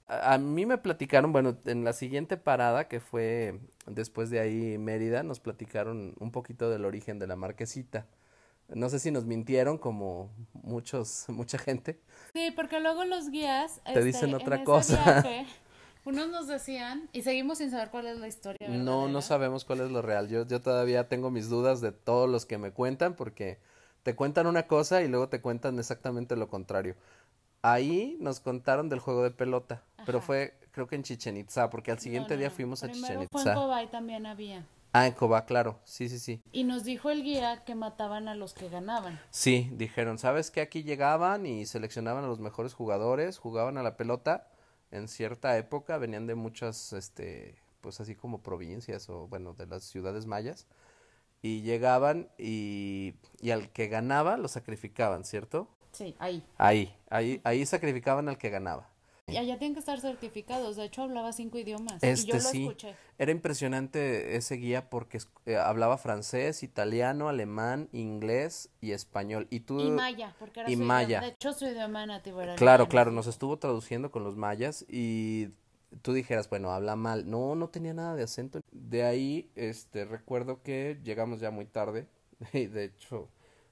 A, 0.09 0.35
a 0.35 0.39
mí 0.39 0.67
me 0.67 0.79
platicaron, 0.79 1.33
bueno, 1.33 1.57
en 1.67 1.85
la 1.85 1.93
siguiente 1.93 2.37
parada 2.37 2.89
que 2.89 3.01
fue 3.01 3.61
después 3.87 4.31
de 4.31 4.41
ahí 4.41 4.79
Mérida, 4.79 5.23
nos 5.23 5.41
platicaron 5.41 6.15
un 6.19 6.31
poquito 6.33 6.71
del 6.71 6.85
origen 6.85 7.19
de 7.19 7.27
la 7.27 7.37
marquesita. 7.37 8.07
No 8.69 8.89
sé 8.89 8.99
si 8.99 9.11
nos 9.11 9.27
mintieron 9.27 9.77
como 9.77 10.31
muchos, 10.55 11.25
mucha 11.29 11.59
gente. 11.59 12.01
Sí, 12.33 12.51
porque 12.57 12.81
luego 12.81 13.05
los 13.05 13.29
guías 13.31 13.81
Te 13.85 13.91
este, 13.91 14.05
dicen 14.05 14.29
en 14.31 14.37
otra 14.37 14.57
ese 14.57 14.65
cosa. 14.65 15.03
viaje, 15.05 15.47
unos 16.07 16.29
nos 16.31 16.47
decían, 16.47 17.09
y 17.13 17.23
seguimos 17.23 17.59
sin 17.59 17.71
saber 17.71 17.91
cuál 17.91 18.07
es 18.07 18.19
la 18.19 18.29
historia. 18.29 18.69
No, 18.69 19.09
no 19.09 19.21
sabemos 19.21 19.65
cuál 19.67 19.81
es 19.81 19.91
lo 19.91 20.01
real. 20.01 20.29
Yo, 20.29 20.47
yo 20.47 20.63
todavía 20.63 21.09
tengo 21.09 21.31
mis 21.31 21.49
dudas 21.51 21.81
de 21.83 21.93
todos 21.93 22.31
los 22.31 22.47
que 22.47 22.57
me 22.57 22.71
cuentan 22.71 23.15
porque 23.15 23.59
te 24.03 24.15
cuentan 24.15 24.47
una 24.47 24.67
cosa 24.67 25.03
y 25.03 25.09
luego 25.09 25.29
te 25.29 25.41
cuentan 25.41 25.79
exactamente 25.79 26.37
lo 26.37 26.49
contrario. 26.49 26.97
Ahí 27.63 28.17
nos 28.21 28.41
contaron 28.41 28.89
del 28.89 28.99
juego 28.99 29.23
de 29.23 29.31
pelota, 29.31 29.83
pero 30.05 30.21
fue 30.21 30.55
creo 30.73 30.87
que 30.87 30.97
en 30.97 31.03
Chichen 31.05 31.37
Itza, 31.37 31.71
porque 31.71 31.93
al 31.93 31.99
siguiente 31.99 32.35
No, 32.35 32.41
día 32.41 32.51
fuimos 32.51 32.83
a 32.83 32.89
Chichen 32.91 33.05
fue 33.05 33.15
en 33.15 33.23
Itza. 33.23 33.55
Cobay 33.55 33.91
también 33.91 34.27
había. 34.27 34.65
Ah, 34.95 35.07
en 35.07 35.15
Cobá, 35.15 35.47
claro. 35.47 35.79
Sí, 35.85 36.09
sí, 36.11 36.19
sí. 36.19 36.43
Y 36.53 36.65
nos 36.65 36.85
dijo 36.85 37.11
el 37.11 37.23
guía 37.23 37.65
que 37.65 37.75
mataban 37.75 38.29
a 38.29 38.35
los 38.35 38.53
que 38.53 38.69
ganaban. 38.69 39.19
Sí, 39.31 39.71
dijeron, 39.73 40.19
¿sabes 40.19 40.51
qué? 40.51 40.61
Aquí 40.61 40.83
llegaban 40.83 41.47
y 41.47 41.65
seleccionaban 41.65 42.25
a 42.25 42.27
los 42.27 42.41
mejores 42.41 42.75
jugadores, 42.75 43.39
jugaban 43.39 43.79
a 43.79 43.83
la 43.83 43.97
pelota. 43.97 44.49
En 44.91 45.09
cierta 45.09 45.57
época 45.57 45.97
venían 45.97 46.27
de 46.27 46.35
muchas, 46.35 46.93
este, 46.93 47.55
pues 47.81 48.01
así 48.01 48.15
como 48.15 48.43
provincias 48.43 49.09
o 49.09 49.29
bueno, 49.29 49.55
de 49.55 49.67
las 49.67 49.85
ciudades 49.85 50.27
mayas. 50.27 50.67
Y 51.43 51.63
llegaban 51.63 52.29
y, 52.39 53.15
y 53.41 53.51
al 53.51 53.71
que 53.71 53.89
ganaba 53.89 54.37
lo 54.37 54.49
sacrificaban, 54.49 55.25
¿cierto? 55.25 55.69
Sí, 55.91 56.15
ahí. 56.19 56.43
Ahí, 56.57 56.95
ahí, 57.11 57.41
ahí 57.45 57.67
sacrificaban 57.67 58.29
al 58.29 58.39
que 58.39 58.49
ganaba. 58.49 58.89
Y 59.29 59.37
allá 59.37 59.57
tienen 59.57 59.73
que 59.75 59.81
estar 59.81 60.01
certificados. 60.01 60.77
De 60.77 60.85
hecho, 60.85 61.03
hablaba 61.03 61.33
cinco 61.33 61.57
idiomas. 61.57 62.03
Este 62.03 62.27
y 62.27 62.31
yo 62.31 62.35
lo 62.35 62.41
sí. 62.41 62.63
escuché. 62.65 62.95
Era 63.19 63.31
impresionante 63.33 64.37
ese 64.37 64.57
guía 64.57 64.91
porque 64.91 65.19
eh, 65.47 65.57
hablaba 65.57 65.97
francés, 65.97 66.63
italiano, 66.63 67.29
alemán, 67.29 67.89
inglés 67.93 68.69
y 68.81 68.93
español. 68.93 69.47
Y 69.49 69.61
tú, 69.61 69.81
Y 69.81 69.91
maya, 69.91 70.35
porque 70.39 70.61
era 70.61 70.71
y 70.71 70.77
su 70.77 70.83
maya. 70.83 71.07
idioma. 71.19 71.27
De 71.27 71.33
hecho, 71.33 71.53
su 71.53 71.67
idioma 71.67 72.05
nativo 72.05 72.41
era 72.43 72.57
Claro, 72.57 72.89
claro, 72.89 73.11
nos 73.13 73.27
estuvo 73.27 73.59
traduciendo 73.59 74.11
con 74.11 74.25
los 74.25 74.37
mayas 74.37 74.85
y 74.89 75.49
tú 76.01 76.13
dijeras, 76.13 76.49
bueno, 76.49 76.71
habla 76.71 76.97
mal. 76.97 77.29
No, 77.29 77.55
no 77.55 77.69
tenía 77.69 77.95
nada 77.95 78.15
de 78.15 78.23
acento. 78.23 78.61
De 78.71 79.05
ahí, 79.05 79.51
este, 79.55 80.05
recuerdo 80.05 80.63
que 80.63 80.99
llegamos 81.05 81.41
ya 81.41 81.51
muy 81.51 81.67
tarde 81.67 82.07
y 82.53 82.67
de 82.67 82.85
hecho 82.85 83.29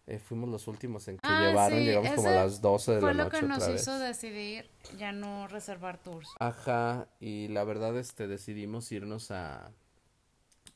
eh, 0.07 0.19
fuimos 0.19 0.49
los 0.49 0.67
últimos 0.69 1.07
en 1.09 1.17
que 1.17 1.29
Ah, 1.29 1.49
llevaron, 1.49 1.79
sí, 1.79 1.85
llegamos 1.85 2.11
como 2.13 2.29
a 2.29 2.33
las 2.33 2.61
12 2.61 2.93
de 2.95 3.01
Fue 3.01 3.15
la 3.15 3.15
lo 3.15 3.25
noche 3.25 3.41
que 3.41 3.47
nos 3.47 3.69
hizo 3.69 3.99
decidir 3.99 4.71
ya 4.99 5.13
no 5.13 5.47
reservar 5.49 6.03
tours. 6.03 6.29
Ajá, 6.39 7.09
y 7.21 7.49
la 7.49 7.65
verdad, 7.65 7.97
este, 7.97 8.27
decidimos 8.27 8.91
irnos 8.93 9.31
a, 9.31 9.71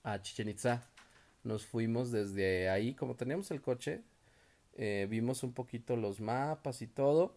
a 0.03 0.23
Chichen 0.23 0.49
Itza. 0.49 0.83
Nos 1.43 1.67
fuimos 1.67 2.11
desde 2.11 2.71
ahí, 2.71 2.95
como 2.95 3.17
teníamos 3.17 3.51
el 3.51 3.61
coche, 3.61 4.03
eh, 4.77 5.07
vimos 5.11 5.43
un 5.43 5.53
poquito 5.53 5.97
los 5.97 6.21
mapas 6.21 6.81
y 6.81 6.87
todo. 6.87 7.37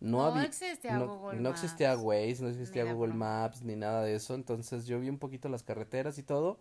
No, 0.00 0.18
No 0.18 0.24
había, 0.24 0.44
existía 0.44 0.98
no, 0.98 1.06
Google 1.18 1.40
no 1.40 1.48
existía 1.50 1.90
Maps, 1.92 2.02
Waze, 2.04 2.42
no 2.42 2.48
existía 2.48 2.92
Google. 2.92 3.14
Maps, 3.14 3.62
ni 3.62 3.76
nada 3.76 4.02
de 4.02 4.14
eso. 4.14 4.34
Entonces 4.34 4.86
yo 4.86 5.00
vi 5.00 5.08
un 5.08 5.18
poquito 5.18 5.48
las 5.48 5.62
carreteras 5.62 6.18
y 6.18 6.22
todo. 6.22 6.58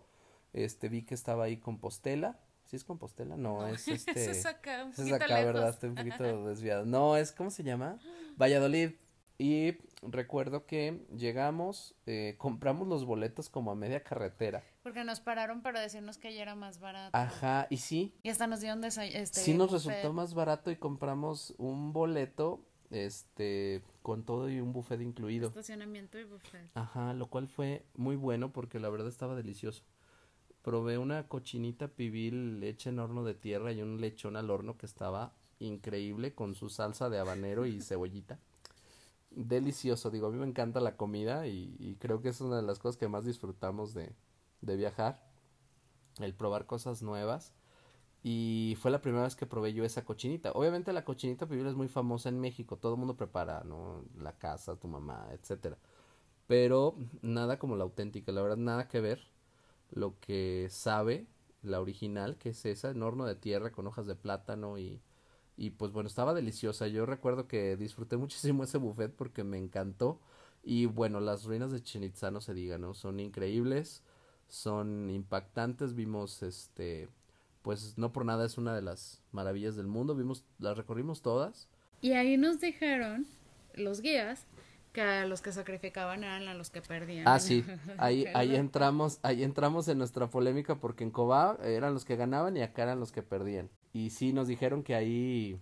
Este, 0.54 0.88
vi 0.90 1.04
que 1.04 1.14
estaba 1.16 1.44
ahí 1.46 1.58
Compostela. 1.58 2.40
¿Sí 2.64 2.76
es 2.78 2.84
Compostela? 2.86 3.36
No, 3.38 3.60
No, 3.62 3.68
es 3.68 3.88
este. 3.88 4.32
Es 4.32 4.46
acá, 4.46 4.86
un 4.86 4.92
es 4.92 5.12
acá, 5.12 5.44
¿verdad? 5.44 5.70
Estoy 5.70 5.90
un 5.90 5.96
poquito 5.96 6.46
desviado. 6.48 6.86
No, 6.86 7.18
es, 7.18 7.32
¿cómo 7.32 7.50
se 7.50 7.64
llama? 7.64 8.00
Valladolid. 8.42 8.92
Y 9.38 9.76
recuerdo 10.02 10.66
que 10.66 11.06
llegamos, 11.14 11.94
eh, 12.06 12.36
compramos 12.38 12.88
los 12.88 13.04
boletos 13.04 13.50
como 13.50 13.70
a 13.72 13.76
media 13.76 14.02
carretera. 14.02 14.64
Porque 14.82 15.04
nos 15.04 15.20
pararon 15.20 15.62
para 15.62 15.82
decirnos 15.82 16.18
que 16.18 16.34
ya 16.34 16.42
era 16.44 16.56
más 16.56 16.80
barato. 16.80 17.10
Ajá, 17.18 17.68
y 17.70 17.78
sí, 17.78 18.14
Y 18.24 18.30
hasta 18.30 18.48
nos 18.48 18.62
dieron 18.62 18.82
desa- 18.82 19.04
este 19.04 19.42
sí 19.42 19.54
nos 19.54 19.72
buffet. 19.72 19.88
resultó 19.90 20.14
más 20.14 20.34
barato 20.36 20.72
y 20.72 20.78
compramos 20.78 21.54
un 21.58 21.92
boleto, 21.92 22.64
este, 22.96 23.84
con 24.02 24.24
todo 24.24 24.50
y 24.50 24.60
un 24.60 24.74
buffet 24.74 25.02
incluido. 25.02 25.50
Estacionamiento 25.50 26.18
y 26.20 26.24
buffet. 26.24 26.70
Ajá, 26.74 27.14
lo 27.14 27.28
cual 27.28 27.48
fue 27.48 27.86
muy 27.96 28.16
bueno 28.16 28.52
porque 28.52 28.80
la 28.80 28.90
verdad 28.90 29.08
estaba 29.08 29.36
delicioso. 29.36 29.84
Probé 30.62 30.98
una 30.98 31.28
cochinita 31.28 31.90
pibil 31.90 32.64
hecha 32.64 32.90
en 32.90 33.00
horno 33.00 33.24
de 33.24 33.36
tierra 33.36 33.72
y 33.72 33.82
un 33.82 34.02
lechón 34.02 34.36
al 34.36 34.50
horno 34.50 34.78
que 34.78 34.86
estaba 34.86 35.34
increíble 35.60 36.34
con 36.34 36.56
su 36.56 36.70
salsa 36.70 37.10
de 37.10 37.20
habanero 37.20 37.66
y 37.66 37.82
cebollita. 37.82 38.40
Delicioso, 39.32 40.10
digo, 40.12 40.28
a 40.28 40.32
mí 40.32 40.38
me 40.38 40.48
encanta 40.48 40.80
la 40.80 40.96
comida 40.96 41.48
y, 41.48 41.76
y 41.78 41.96
creo 41.96 42.22
que 42.22 42.30
es 42.30 42.40
una 42.42 42.56
de 42.56 42.64
las 42.64 42.80
cosas 42.80 42.98
que 42.98 43.10
más 43.10 43.26
disfrutamos 43.26 43.94
de, 43.94 44.16
de 44.62 44.76
viajar, 44.78 45.22
el 46.20 46.34
probar 46.34 46.66
cosas 46.66 47.02
nuevas. 47.04 47.54
Y 48.28 48.76
fue 48.82 48.90
la 48.92 49.02
primera 49.02 49.24
vez 49.26 49.36
que 49.36 49.46
probé 49.46 49.74
yo 49.74 49.86
esa 49.86 50.04
cochinita. 50.04 50.52
Obviamente 50.54 50.92
la 50.94 51.06
cochinita 51.06 51.48
pibil 51.48 51.68
es 51.68 51.76
muy 51.76 51.88
famosa 51.90 52.30
en 52.30 52.40
México, 52.40 52.78
todo 52.78 52.94
el 52.94 53.00
mundo 53.00 53.16
prepara, 53.18 53.64
¿no? 53.66 54.04
La 54.20 54.34
casa, 54.38 54.76
tu 54.78 54.88
mamá, 54.88 55.28
etcétera 55.34 55.78
pero 56.48 56.96
nada 57.22 57.60
como 57.60 57.76
la 57.76 57.84
auténtica, 57.84 58.32
la 58.32 58.42
verdad 58.42 58.58
nada 58.58 58.88
que 58.88 59.00
ver 59.02 59.28
lo 59.92 60.20
que 60.20 60.68
sabe 60.72 61.28
la 61.64 61.82
original, 61.82 62.38
que 62.38 62.50
es 62.50 62.66
esa, 62.66 62.92
en 62.92 63.04
horno 63.04 63.26
de 63.26 63.36
tierra 63.36 63.72
con 63.72 63.88
hojas 63.88 64.08
de 64.08 64.16
plátano 64.16 64.78
y, 64.78 65.02
y 65.58 65.72
pues 65.72 65.92
bueno, 65.92 66.08
estaba 66.08 66.34
deliciosa. 66.34 66.88
Yo 66.88 67.06
recuerdo 67.06 67.48
que 67.48 67.78
disfruté 67.78 68.18
muchísimo 68.20 68.64
ese 68.64 68.78
buffet 68.78 69.14
porque 69.16 69.44
me 69.44 69.58
encantó 69.58 70.20
y 70.64 70.86
bueno, 70.88 71.20
las 71.22 71.46
ruinas 71.46 71.72
de 71.72 71.82
Chichen 71.82 72.12
no 72.34 72.42
se 72.42 72.54
diga, 72.54 72.78
¿no? 72.78 72.94
Son 72.94 73.20
increíbles, 73.20 74.04
son 74.48 75.10
impactantes, 75.10 75.96
vimos 75.96 76.44
este, 76.44 77.10
pues 77.66 77.98
no 77.98 78.14
por 78.14 78.26
nada 78.26 78.46
es 78.46 78.60
una 78.60 78.76
de 78.76 78.84
las 78.84 79.24
maravillas 79.32 79.76
del 79.76 79.88
mundo, 79.88 80.14
vimos, 80.14 80.46
las 80.60 80.78
recorrimos 80.78 81.24
todas. 81.24 81.68
Y 82.00 82.12
ahí 82.12 82.38
nos 82.38 82.60
dijeron 82.60 83.26
los 83.74 84.02
guías 84.02 84.46
que 84.94 85.02
a 85.02 85.26
los 85.26 85.42
que 85.42 85.52
sacrificaban 85.52 86.24
eran 86.24 86.48
a 86.48 86.54
los 86.54 86.70
que 86.70 86.84
perdían. 86.84 87.28
Ah, 87.28 87.40
sí, 87.40 87.66
ahí, 87.98 88.28
ahí 88.36 88.56
entramos, 88.56 89.18
ahí 89.24 89.44
entramos 89.44 89.88
en 89.88 89.98
nuestra 89.98 90.30
polémica 90.30 90.76
porque 90.76 91.04
en 91.04 91.10
Cobá 91.10 91.58
eran 91.64 91.96
los 91.96 92.06
que 92.06 92.16
ganaban 92.16 92.56
y 92.56 92.62
acá 92.62 92.84
eran 92.84 93.00
los 93.00 93.12
que 93.12 93.24
perdían. 93.24 93.72
Y 93.94 94.12
sí 94.12 94.32
nos 94.32 94.48
dijeron 94.48 94.84
que 94.84 94.94
ahí, 94.94 95.60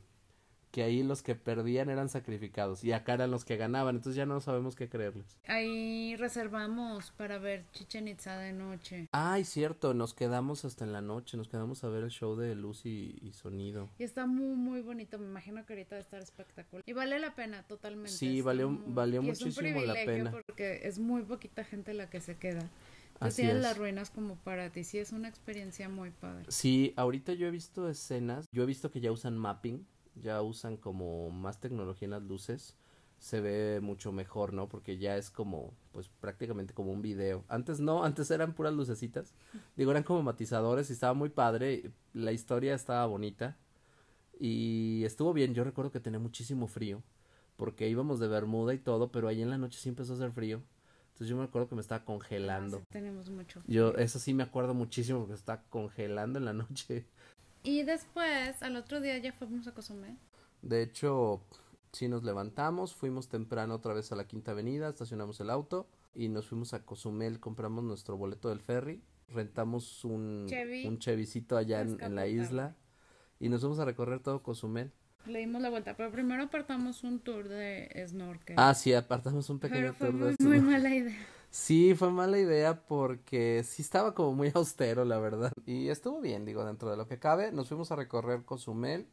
que 0.73 0.81
ahí 0.81 1.03
los 1.03 1.21
que 1.21 1.35
perdían 1.35 1.91
eran 1.91 2.09
sacrificados 2.09 2.83
y 2.83 2.93
acá 2.93 3.13
eran 3.13 3.29
los 3.29 3.45
que 3.45 3.57
ganaban, 3.57 3.95
entonces 3.97 4.17
ya 4.17 4.25
no 4.25 4.41
sabemos 4.41 4.75
qué 4.75 4.89
creerles. 4.89 5.37
Ahí 5.45 6.15
reservamos 6.15 7.11
para 7.11 7.37
ver 7.37 7.63
Chichen 7.73 8.07
Itza 8.07 8.39
de 8.39 8.53
noche. 8.53 9.07
Ay, 9.11 9.45
cierto, 9.45 9.93
nos 9.93 10.15
quedamos 10.15 10.65
hasta 10.65 10.83
en 10.83 10.91
la 10.91 11.01
noche, 11.01 11.37
nos 11.37 11.47
quedamos 11.47 11.83
a 11.83 11.89
ver 11.89 12.03
el 12.03 12.09
show 12.09 12.35
de 12.35 12.55
luz 12.55 12.87
y, 12.87 13.19
y 13.21 13.33
sonido. 13.33 13.87
Y 13.99 14.03
está 14.03 14.25
muy, 14.25 14.55
muy 14.55 14.81
bonito. 14.81 15.19
Me 15.19 15.27
imagino 15.27 15.63
que 15.63 15.73
ahorita 15.73 15.95
va 15.95 15.99
a 15.99 16.01
estar 16.01 16.21
espectacular. 16.23 16.83
Y 16.87 16.93
vale 16.93 17.19
la 17.19 17.35
pena 17.35 17.61
totalmente. 17.67 18.09
Sí, 18.11 18.39
está 18.39 18.45
valió- 18.49 18.69
muy- 18.71 18.93
valió 18.95 19.21
y 19.21 19.25
muchísimo 19.27 19.79
la 19.81 19.93
pena. 19.93 20.31
Porque 20.31 20.81
es 20.87 20.97
muy 20.97 21.21
poquita 21.21 21.63
gente 21.63 21.93
la 21.93 22.09
que 22.09 22.19
se 22.19 22.35
queda. 22.35 22.67
Entonces 23.13 23.33
Así 23.35 23.41
tienes 23.43 23.57
es. 23.57 23.61
las 23.61 23.77
ruinas 23.77 24.09
como 24.09 24.37
para 24.37 24.71
ti. 24.71 24.83
Sí, 24.83 24.97
es 24.97 25.11
una 25.11 25.29
experiencia 25.29 25.87
muy 25.87 26.09
padre. 26.09 26.45
Sí, 26.49 26.93
ahorita 26.97 27.33
yo 27.33 27.45
he 27.45 27.51
visto 27.51 27.87
escenas, 27.87 28.47
yo 28.51 28.63
he 28.63 28.65
visto 28.65 28.89
que 28.89 29.01
ya 29.01 29.11
usan 29.11 29.37
mapping, 29.37 29.85
ya 30.15 30.41
usan 30.41 30.77
como 30.77 31.29
más 31.29 31.59
tecnología 31.59 32.05
en 32.05 32.11
las 32.11 32.23
luces, 32.23 32.75
se 33.19 33.39
ve 33.39 33.79
mucho 33.81 34.11
mejor, 34.11 34.53
¿no? 34.53 34.67
Porque 34.67 34.97
ya 34.97 35.17
es 35.17 35.29
como, 35.29 35.73
pues 35.91 36.09
prácticamente 36.19 36.73
como 36.73 36.91
un 36.91 37.01
video. 37.01 37.45
Antes 37.47 37.79
no, 37.79 38.03
antes 38.03 38.29
eran 38.31 38.53
puras 38.53 38.73
lucecitas, 38.73 39.33
digo, 39.77 39.91
eran 39.91 40.03
como 40.03 40.23
matizadores 40.23 40.89
y 40.89 40.93
estaba 40.93 41.13
muy 41.13 41.29
padre, 41.29 41.91
la 42.13 42.31
historia 42.31 42.75
estaba 42.75 43.05
bonita 43.05 43.57
y 44.39 45.03
estuvo 45.05 45.31
bien, 45.33 45.53
yo 45.53 45.63
recuerdo 45.63 45.91
que 45.91 45.99
tenía 45.99 46.19
muchísimo 46.19 46.67
frío, 46.67 47.01
porque 47.55 47.87
íbamos 47.87 48.19
de 48.19 48.27
Bermuda 48.27 48.73
y 48.73 48.79
todo, 48.79 49.11
pero 49.11 49.27
ahí 49.27 49.41
en 49.41 49.49
la 49.49 49.57
noche 49.57 49.79
sí 49.79 49.89
empezó 49.89 50.13
a 50.13 50.15
hacer 50.15 50.31
frío, 50.31 50.61
entonces 51.13 51.27
yo 51.27 51.37
me 51.37 51.43
acuerdo 51.43 51.69
que 51.69 51.75
me 51.75 51.81
estaba 51.81 52.03
congelando. 52.03 52.77
Ah, 52.77 52.79
sí, 52.81 52.87
tenemos 52.89 53.29
mucho. 53.29 53.61
Yo, 53.67 53.93
eso 53.95 54.19
sí 54.19 54.33
me 54.33 54.43
acuerdo 54.43 54.73
muchísimo 54.73 55.19
porque 55.19 55.35
estaba 55.35 55.61
congelando 55.69 56.39
en 56.39 56.45
la 56.45 56.53
noche. 56.53 57.05
Y 57.63 57.83
después, 57.83 58.61
al 58.61 58.75
otro 58.75 59.01
día 59.01 59.17
ya 59.17 59.33
fuimos 59.33 59.67
a 59.67 59.73
Cozumel. 59.73 60.17
De 60.61 60.81
hecho, 60.81 61.41
sí 61.91 62.07
nos 62.07 62.23
levantamos, 62.23 62.93
fuimos 62.93 63.29
temprano 63.29 63.75
otra 63.75 63.93
vez 63.93 64.11
a 64.11 64.15
la 64.15 64.27
Quinta 64.27 64.51
Avenida, 64.51 64.89
estacionamos 64.89 65.39
el 65.39 65.49
auto 65.49 65.87
y 66.13 66.29
nos 66.29 66.47
fuimos 66.47 66.73
a 66.73 66.85
Cozumel, 66.85 67.39
compramos 67.39 67.83
nuestro 67.83 68.17
boleto 68.17 68.49
del 68.49 68.59
ferry 68.59 69.01
rentamos 69.33 70.05
un, 70.05 70.45
Chevy 70.47 70.85
un 70.87 70.99
chevicito 70.99 71.57
allá 71.57 71.81
en, 71.81 72.01
en 72.01 72.15
la 72.15 72.27
isla 72.27 72.75
y 73.39 73.49
nos 73.49 73.61
fuimos 73.61 73.79
a 73.79 73.85
recorrer 73.85 74.19
todo 74.19 74.41
Cozumel. 74.41 74.91
Le 75.25 75.39
dimos 75.39 75.61
la 75.61 75.69
vuelta, 75.69 75.95
pero 75.95 76.11
primero 76.11 76.43
apartamos 76.43 77.03
un 77.03 77.19
tour 77.19 77.47
de 77.47 78.05
snorkel. 78.07 78.55
Ah, 78.59 78.73
sí, 78.73 78.93
apartamos 78.93 79.49
un 79.49 79.59
pequeño 79.59 79.81
pero 79.81 79.93
fue 79.93 80.07
tour 80.09 80.25
de 80.25 80.31
estos. 80.31 80.47
muy 80.47 80.59
mala 80.59 80.93
idea. 80.93 81.17
Sí, 81.55 81.93
fue 81.93 82.09
mala 82.09 82.39
idea 82.39 82.83
porque 82.87 83.61
sí 83.63 83.83
estaba 83.83 84.15
como 84.15 84.33
muy 84.33 84.51
austero, 84.55 85.05
la 85.05 85.19
verdad. 85.19 85.51
Y 85.67 85.89
estuvo 85.89 86.19
bien, 86.19 86.45
digo, 86.45 86.65
dentro 86.65 86.89
de 86.89 86.97
lo 86.97 87.07
que 87.07 87.19
cabe. 87.19 87.51
Nos 87.51 87.67
fuimos 87.67 87.91
a 87.91 87.95
recorrer 87.95 88.43
Cozumel. 88.43 89.07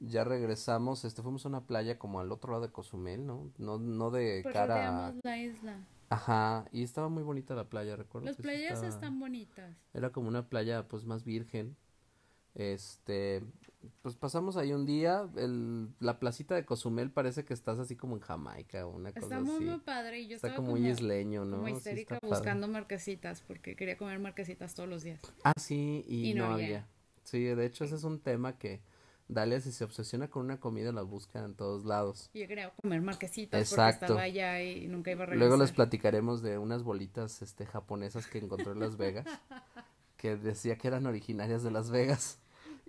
Ya 0.00 0.24
regresamos, 0.24 1.04
este, 1.04 1.20
fuimos 1.22 1.44
a 1.44 1.48
una 1.48 1.66
playa 1.66 1.98
como 1.98 2.20
al 2.20 2.32
otro 2.32 2.52
lado 2.52 2.62
de 2.64 2.72
Cozumel, 2.72 3.26
¿no? 3.26 3.50
No, 3.58 3.78
no 3.78 4.10
de 4.10 4.40
Pues 4.44 4.54
cara. 4.54 5.12
la 5.22 5.36
isla. 5.36 5.76
Ajá, 6.08 6.64
y 6.72 6.84
estaba 6.84 7.10
muy 7.10 7.22
bonita 7.22 7.54
la 7.54 7.68
playa, 7.68 7.96
recuerdo. 7.96 8.28
Las 8.28 8.36
playas 8.38 8.72
estaba- 8.72 8.88
están 8.88 9.20
bonitas. 9.20 9.76
Era 9.92 10.10
como 10.10 10.28
una 10.28 10.48
playa 10.48 10.88
pues 10.88 11.04
más 11.04 11.22
virgen. 11.24 11.76
Este, 12.54 13.42
pues 14.02 14.16
pasamos 14.16 14.56
ahí 14.56 14.72
un 14.72 14.86
día, 14.86 15.28
el, 15.36 15.88
la 16.00 16.18
placita 16.18 16.54
de 16.54 16.64
Cozumel 16.64 17.10
parece 17.12 17.44
que 17.44 17.54
estás 17.54 17.78
así 17.78 17.94
como 17.96 18.16
en 18.16 18.20
Jamaica 18.20 18.86
o 18.86 18.90
una 18.96 19.12
cosa 19.12 19.26
Está 19.26 19.40
muy, 19.40 19.54
así. 19.56 19.64
muy 19.64 19.78
padre 19.78 20.20
y 20.20 20.28
yo 20.28 20.36
Está 20.36 20.54
como 20.56 20.70
muy 20.72 20.88
isleño, 20.88 21.44
¿no? 21.44 21.56
como 21.58 21.68
Sí 21.68 21.74
histérica 21.74 22.18
padre. 22.18 22.34
buscando 22.34 22.68
marquesitas 22.68 23.40
porque 23.42 23.76
quería 23.76 23.96
comer 23.96 24.18
marquesitas 24.18 24.74
todos 24.74 24.88
los 24.88 25.02
días. 25.04 25.20
Ah, 25.44 25.52
sí, 25.56 26.04
y, 26.08 26.30
Y 26.30 26.34
no, 26.34 26.48
no 26.48 26.54
había. 26.54 26.66
había. 26.66 26.88
Sí, 27.24 27.42
de 27.44 27.66
hecho 27.66 27.84
ese 27.84 27.94
es 27.96 28.04
un 28.04 28.20
tema 28.20 28.58
que 28.58 28.80
Dalia 29.28 29.60
si 29.60 29.70
se 29.72 29.84
obsesiona 29.84 30.28
con 30.28 30.44
una 30.46 30.58
comida 30.58 30.90
la 30.90 31.02
busca 31.02 31.44
en 31.44 31.54
todos 31.54 31.84
lados. 31.84 32.30
Yo 32.32 32.48
quería 32.48 32.70
comer 32.70 33.02
marquesitas 33.02 33.60
Exacto. 33.60 34.00
porque 34.00 34.04
estaba 34.06 34.22
allá 34.22 34.62
y 34.62 34.88
nunca 34.88 35.10
iba 35.10 35.24
a 35.24 35.26
regresar. 35.26 35.46
Luego 35.48 35.62
les 35.62 35.72
platicaremos 35.72 36.40
de 36.42 36.56
unas 36.58 36.82
bolitas 36.82 37.42
este 37.42 37.66
japonesas 37.66 38.26
que 38.26 38.38
encontré 38.38 38.72
en 38.72 38.80
Las 38.80 38.96
Vegas, 38.96 39.26
que 40.16 40.36
decía 40.36 40.78
que 40.78 40.88
eran 40.88 41.06
originarias 41.06 41.62
de 41.62 41.70
Las 41.70 41.90
Vegas. 41.90 42.40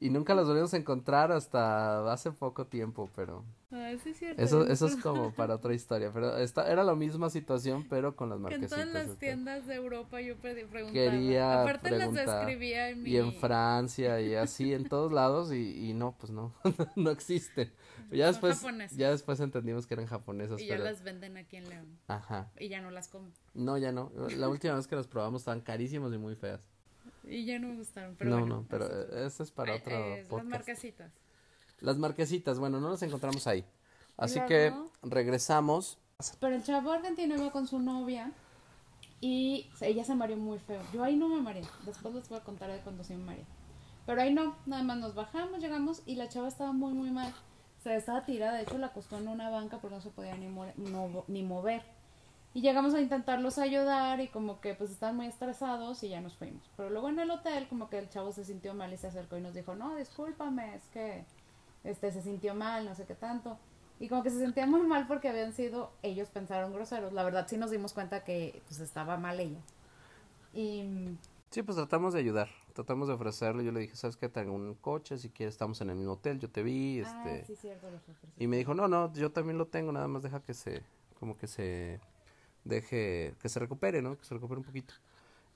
Y 0.01 0.09
nunca 0.11 0.33
las 0.33 0.47
volvimos 0.47 0.73
a 0.73 0.77
encontrar 0.77 1.31
hasta 1.33 2.09
hace 2.11 2.31
poco 2.31 2.65
tiempo, 2.67 3.09
pero 3.17 3.43
Ah, 3.69 3.91
sí 4.01 4.11
es 4.11 4.17
cierto. 4.17 4.41
eso, 4.41 4.65
eso 4.65 4.87
es 4.87 4.95
como 4.95 5.33
para 5.33 5.55
otra 5.55 5.73
historia. 5.73 6.09
Pero 6.13 6.37
esta, 6.37 6.71
era 6.71 6.85
la 6.85 6.95
misma 6.95 7.29
situación, 7.29 7.85
pero 7.89 8.15
con 8.15 8.29
las 8.29 8.37
Que 8.37 8.55
en 8.55 8.61
marquesitas. 8.61 8.91
todas 8.91 9.07
las 9.07 9.17
tiendas 9.17 9.67
de 9.67 9.75
Europa 9.75 10.21
yo 10.21 10.37
pre- 10.37 10.65
preguntaba. 10.67 10.93
Quería 10.93 11.61
Aparte 11.63 11.91
las 11.91 11.99
preguntar. 12.09 12.39
escribía 12.49 12.89
en 12.91 13.03
mi... 13.03 13.09
Y 13.09 13.17
en 13.17 13.33
Francia 13.33 14.21
y 14.21 14.35
así 14.35 14.73
en 14.73 14.87
todos 14.87 15.11
lados 15.11 15.51
y, 15.51 15.89
y 15.89 15.93
no, 15.93 16.15
pues 16.17 16.31
no, 16.31 16.53
no 16.95 17.11
existen. 17.11 17.69
Ya 18.09 18.31
Son 18.33 18.49
después, 18.49 18.91
ya 18.95 19.11
después 19.11 19.39
entendimos 19.41 19.85
que 19.85 19.95
eran 19.95 20.07
japonesas, 20.07 20.61
Y 20.61 20.65
ya 20.67 20.75
pero 20.75 20.85
las 20.85 21.03
venden 21.03 21.35
aquí 21.35 21.57
en 21.57 21.67
León. 21.69 21.99
ajá. 22.07 22.49
Y 22.57 22.69
ya 22.69 22.81
no 22.81 22.89
las 22.89 23.09
como. 23.09 23.27
No, 23.53 23.77
ya 23.77 23.91
no. 23.91 24.11
La 24.37 24.47
última 24.47 24.75
vez 24.75 24.87
que 24.87 24.95
las 24.95 25.07
probamos 25.07 25.41
estaban 25.41 25.59
carísimas 25.61 26.13
y 26.13 26.17
muy 26.17 26.35
feas. 26.35 26.61
Y 27.29 27.45
ya 27.45 27.59
no 27.59 27.67
me 27.69 27.75
gustaron. 27.75 28.15
Pero 28.17 28.29
no, 28.31 28.39
bueno, 28.39 28.55
no, 28.57 28.65
pero 28.69 28.85
así- 28.85 28.93
eh, 29.13 29.25
eso 29.27 29.43
es 29.43 29.51
para 29.51 29.73
Eh, 29.75 29.77
otro 29.79 29.93
eh, 29.95 30.17
Las 30.19 30.27
podcast. 30.27 30.49
marquesitas. 30.49 31.11
Las 31.81 31.97
marquesitas, 31.97 32.59
bueno, 32.59 32.79
no 32.79 32.89
las 32.89 33.01
encontramos 33.03 33.45
ahí. 33.47 33.63
Así 34.17 34.39
que 34.47 34.73
regresamos. 35.03 35.97
Pero 36.39 36.55
el 36.55 36.63
chavo 36.63 36.91
argentino 36.91 37.35
iba 37.35 37.51
con 37.51 37.67
su 37.67 37.79
novia 37.79 38.31
y 39.21 39.69
ella 39.81 40.03
se 40.03 40.15
mareó 40.15 40.37
muy 40.37 40.59
feo. 40.59 40.81
Yo 40.93 41.03
ahí 41.03 41.15
no 41.15 41.29
me 41.29 41.41
mareé. 41.41 41.63
Después 41.85 42.13
les 42.13 42.27
voy 42.29 42.37
a 42.39 42.43
contar 42.43 42.69
de 42.71 42.79
cuando 42.79 43.03
sí 43.03 43.13
me 43.15 43.23
mareé. 43.23 43.45
Pero 44.05 44.21
ahí 44.21 44.33
no, 44.33 44.55
nada 44.65 44.83
más 44.83 44.97
nos 44.97 45.15
bajamos, 45.15 45.59
llegamos 45.59 46.01
y 46.05 46.15
la 46.15 46.27
chava 46.29 46.47
estaba 46.47 46.71
muy, 46.73 46.93
muy 46.93 47.11
mal. 47.11 47.33
O 47.77 47.81
sea, 47.81 47.95
estaba 47.95 48.25
tirada, 48.25 48.57
de 48.57 48.63
hecho 48.63 48.77
la 48.77 48.87
acostó 48.87 49.17
en 49.17 49.27
una 49.29 49.49
banca 49.49 49.79
porque 49.79 49.95
no 49.95 50.01
se 50.01 50.09
podía 50.09 50.35
ni, 50.35 50.47
mo- 50.47 50.73
no- 50.75 51.23
ni 51.27 51.43
mover. 51.43 51.83
Y 52.53 52.61
llegamos 52.61 52.93
a 52.95 53.01
intentarlos 53.01 53.59
ayudar 53.59 54.19
y 54.21 54.27
como 54.27 54.59
que 54.59 54.73
pues 54.73 54.89
estaban 54.89 55.15
muy 55.15 55.27
estresados 55.27 56.03
y 56.03 56.09
ya 56.09 56.19
nos 56.19 56.35
fuimos. 56.35 56.69
Pero 56.75 56.89
luego 56.89 57.09
en 57.09 57.19
el 57.19 57.29
hotel 57.29 57.67
como 57.67 57.89
que 57.89 57.99
el 57.99 58.09
chavo 58.09 58.31
se 58.31 58.43
sintió 58.43 58.73
mal 58.73 58.91
y 58.91 58.97
se 58.97 59.07
acercó 59.07 59.37
y 59.37 59.41
nos 59.41 59.53
dijo, 59.53 59.75
no, 59.75 59.95
discúlpame, 59.95 60.75
es 60.75 60.83
que 60.89 61.25
este 61.83 62.11
se 62.11 62.21
sintió 62.21 62.55
mal, 62.55 62.85
no 62.85 62.95
sé 62.95 63.05
qué 63.05 63.15
tanto. 63.15 63.57
Y 63.99 64.07
como 64.07 64.23
que 64.23 64.31
se 64.31 64.39
sentía 64.39 64.65
muy 64.65 64.81
mal 64.81 65.07
porque 65.07 65.29
habían 65.29 65.53
sido, 65.53 65.91
ellos 66.01 66.29
pensaron 66.29 66.73
groseros. 66.73 67.13
La 67.13 67.23
verdad 67.23 67.45
sí 67.47 67.57
nos 67.57 67.69
dimos 67.69 67.93
cuenta 67.93 68.23
que 68.23 68.61
pues 68.67 68.79
estaba 68.79 69.17
mal 69.17 69.39
ella. 69.39 69.59
Y 70.53 71.17
Sí, 71.49 71.63
pues 71.63 71.77
tratamos 71.77 72.13
de 72.13 72.19
ayudar, 72.19 72.47
tratamos 72.73 73.07
de 73.07 73.15
ofrecerle. 73.15 73.65
Yo 73.65 73.71
le 73.71 73.79
dije, 73.79 73.95
¿sabes 73.95 74.17
qué? 74.17 74.29
Tengo 74.29 74.53
un 74.53 74.75
coche, 74.75 75.17
si 75.17 75.29
quieres 75.29 75.55
estamos 75.55 75.81
en 75.81 75.89
el 75.89 75.95
mismo 75.95 76.13
hotel, 76.13 76.39
yo 76.39 76.47
te 76.47 76.61
vi, 76.61 77.01
ah, 77.03 77.23
este... 77.25 77.45
sí, 77.45 77.55
cierto. 77.55 77.87
Y 78.37 78.45
me 78.45 78.57
dijo, 78.57 78.75
no, 78.75 78.87
no, 78.87 79.11
yo 79.13 79.31
también 79.31 79.57
lo 79.57 79.65
tengo, 79.65 79.91
nada 79.91 80.07
más 80.07 80.21
deja 80.21 80.41
que 80.43 80.53
se, 80.53 80.83
como 81.19 81.35
que 81.37 81.47
se 81.47 81.99
deje, 82.63 83.33
que 83.41 83.49
se 83.49 83.59
recupere, 83.59 84.01
¿no? 84.01 84.17
Que 84.17 84.25
se 84.25 84.33
recupere 84.33 84.59
un 84.59 84.65
poquito. 84.65 84.93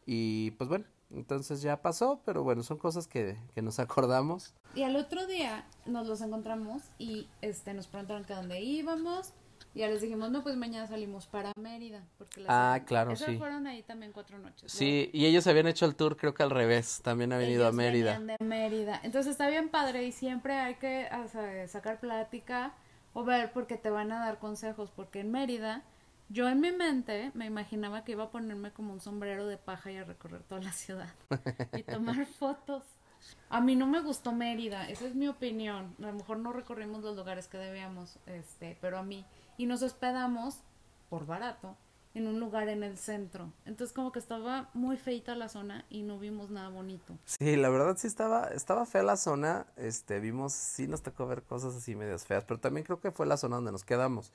Y 0.05 0.51
pues 0.51 0.67
bueno, 0.69 0.85
entonces 1.11 1.61
ya 1.61 1.81
pasó, 1.81 2.21
pero 2.25 2.43
bueno, 2.43 2.63
son 2.63 2.77
cosas 2.77 3.07
que, 3.07 3.37
que 3.55 3.61
nos 3.61 3.79
acordamos. 3.79 4.53
Y 4.75 4.83
al 4.83 4.95
otro 4.95 5.25
día 5.27 5.65
nos 5.85 6.07
los 6.07 6.21
encontramos 6.21 6.81
y 6.97 7.27
este 7.41 7.73
nos 7.73 7.87
preguntaron 7.87 8.25
que 8.25 8.33
dónde 8.33 8.61
íbamos. 8.61 9.33
Y 9.75 9.79
ya 9.79 9.87
les 9.87 10.01
dijimos, 10.01 10.29
no, 10.29 10.43
pues 10.43 10.55
mañana 10.55 10.85
salimos 10.85 11.25
para 11.25 11.51
Mérida. 11.59 12.03
Porque 12.19 12.41
las- 12.41 12.49
Ah, 12.51 12.83
claro, 12.85 13.13
esas 13.13 13.29
sí. 13.31 13.37
fueron 13.39 13.65
ahí 13.65 13.81
también 13.81 14.11
cuatro 14.11 14.37
noches. 14.37 14.71
Sí, 14.71 15.09
y 15.13 15.25
ellos 15.25 15.47
habían 15.47 15.65
hecho 15.65 15.87
el 15.87 15.95
tour, 15.95 16.15
creo 16.15 16.35
que 16.35 16.43
al 16.43 16.51
revés, 16.51 17.01
también 17.03 17.31
ha 17.33 17.37
Luego, 17.37 17.47
venido 17.49 17.67
a 17.67 17.71
Mérida. 17.71 18.19
de 18.19 18.37
Mérida. 18.45 18.99
Entonces 19.01 19.31
está 19.31 19.47
bien 19.49 19.69
padre 19.69 20.05
y 20.05 20.11
siempre 20.11 20.53
hay 20.59 20.75
que 20.75 21.07
o 21.25 21.27
sea, 21.27 21.67
sacar 21.67 21.99
plática 21.99 22.75
o 23.13 23.23
ver 23.23 23.51
porque 23.51 23.77
te 23.77 23.89
van 23.89 24.11
a 24.11 24.19
dar 24.19 24.37
consejos. 24.37 24.91
Porque 24.95 25.21
en 25.21 25.31
Mérida, 25.31 25.83
yo 26.33 26.49
en 26.49 26.59
mi 26.59 26.71
mente 26.71 27.31
me 27.35 27.45
imaginaba 27.45 28.03
que 28.03 28.13
iba 28.13 28.23
a 28.23 28.31
ponerme 28.31 28.73
como 28.73 28.91
un 28.91 28.99
sombrero 28.99 29.45
de 29.45 29.57
paja 29.57 29.91
y 29.91 29.97
a 29.97 30.03
recorrer 30.03 30.41
toda 30.41 30.61
la 30.61 30.71
ciudad 30.71 31.13
y 31.73 31.83
tomar 31.83 32.25
fotos. 32.39 32.83
A 33.49 33.61
mí 33.61 33.75
no 33.75 33.85
me 33.85 34.01
gustó 34.01 34.33
Mérida, 34.33 34.89
esa 34.89 35.05
es 35.05 35.13
mi 35.13 35.27
opinión. 35.27 35.95
A 35.99 36.07
lo 36.07 36.13
mejor 36.13 36.39
no 36.39 36.51
recorrimos 36.51 37.03
los 37.03 37.15
lugares 37.15 37.47
que 37.47 37.57
debíamos, 37.57 38.17
este, 38.25 38.77
pero 38.81 38.97
a 38.97 39.03
mí. 39.03 39.25
Y 39.57 39.67
nos 39.67 39.83
hospedamos, 39.83 40.57
por 41.07 41.27
barato, 41.27 41.77
en 42.15 42.27
un 42.27 42.39
lugar 42.39 42.67
en 42.67 42.83
el 42.83 42.97
centro. 42.97 43.53
Entonces 43.65 43.93
como 43.93 44.11
que 44.11 44.19
estaba 44.19 44.71
muy 44.73 44.97
feita 44.97 45.35
la 45.35 45.49
zona 45.49 45.85
y 45.89 46.01
no 46.01 46.17
vimos 46.17 46.49
nada 46.49 46.69
bonito. 46.69 47.15
Sí, 47.25 47.55
la 47.55 47.69
verdad 47.69 47.95
sí 47.97 48.07
estaba, 48.07 48.47
estaba 48.47 48.87
fea 48.87 49.03
la 49.03 49.17
zona, 49.17 49.67
este, 49.77 50.19
vimos, 50.19 50.53
sí 50.53 50.87
nos 50.87 51.03
tocó 51.03 51.27
ver 51.27 51.43
cosas 51.43 51.75
así 51.75 51.95
medias 51.95 52.25
feas, 52.25 52.43
pero 52.43 52.59
también 52.59 52.85
creo 52.85 52.99
que 52.99 53.11
fue 53.11 53.27
la 53.27 53.37
zona 53.37 53.57
donde 53.57 53.71
nos 53.71 53.83
quedamos. 53.83 54.33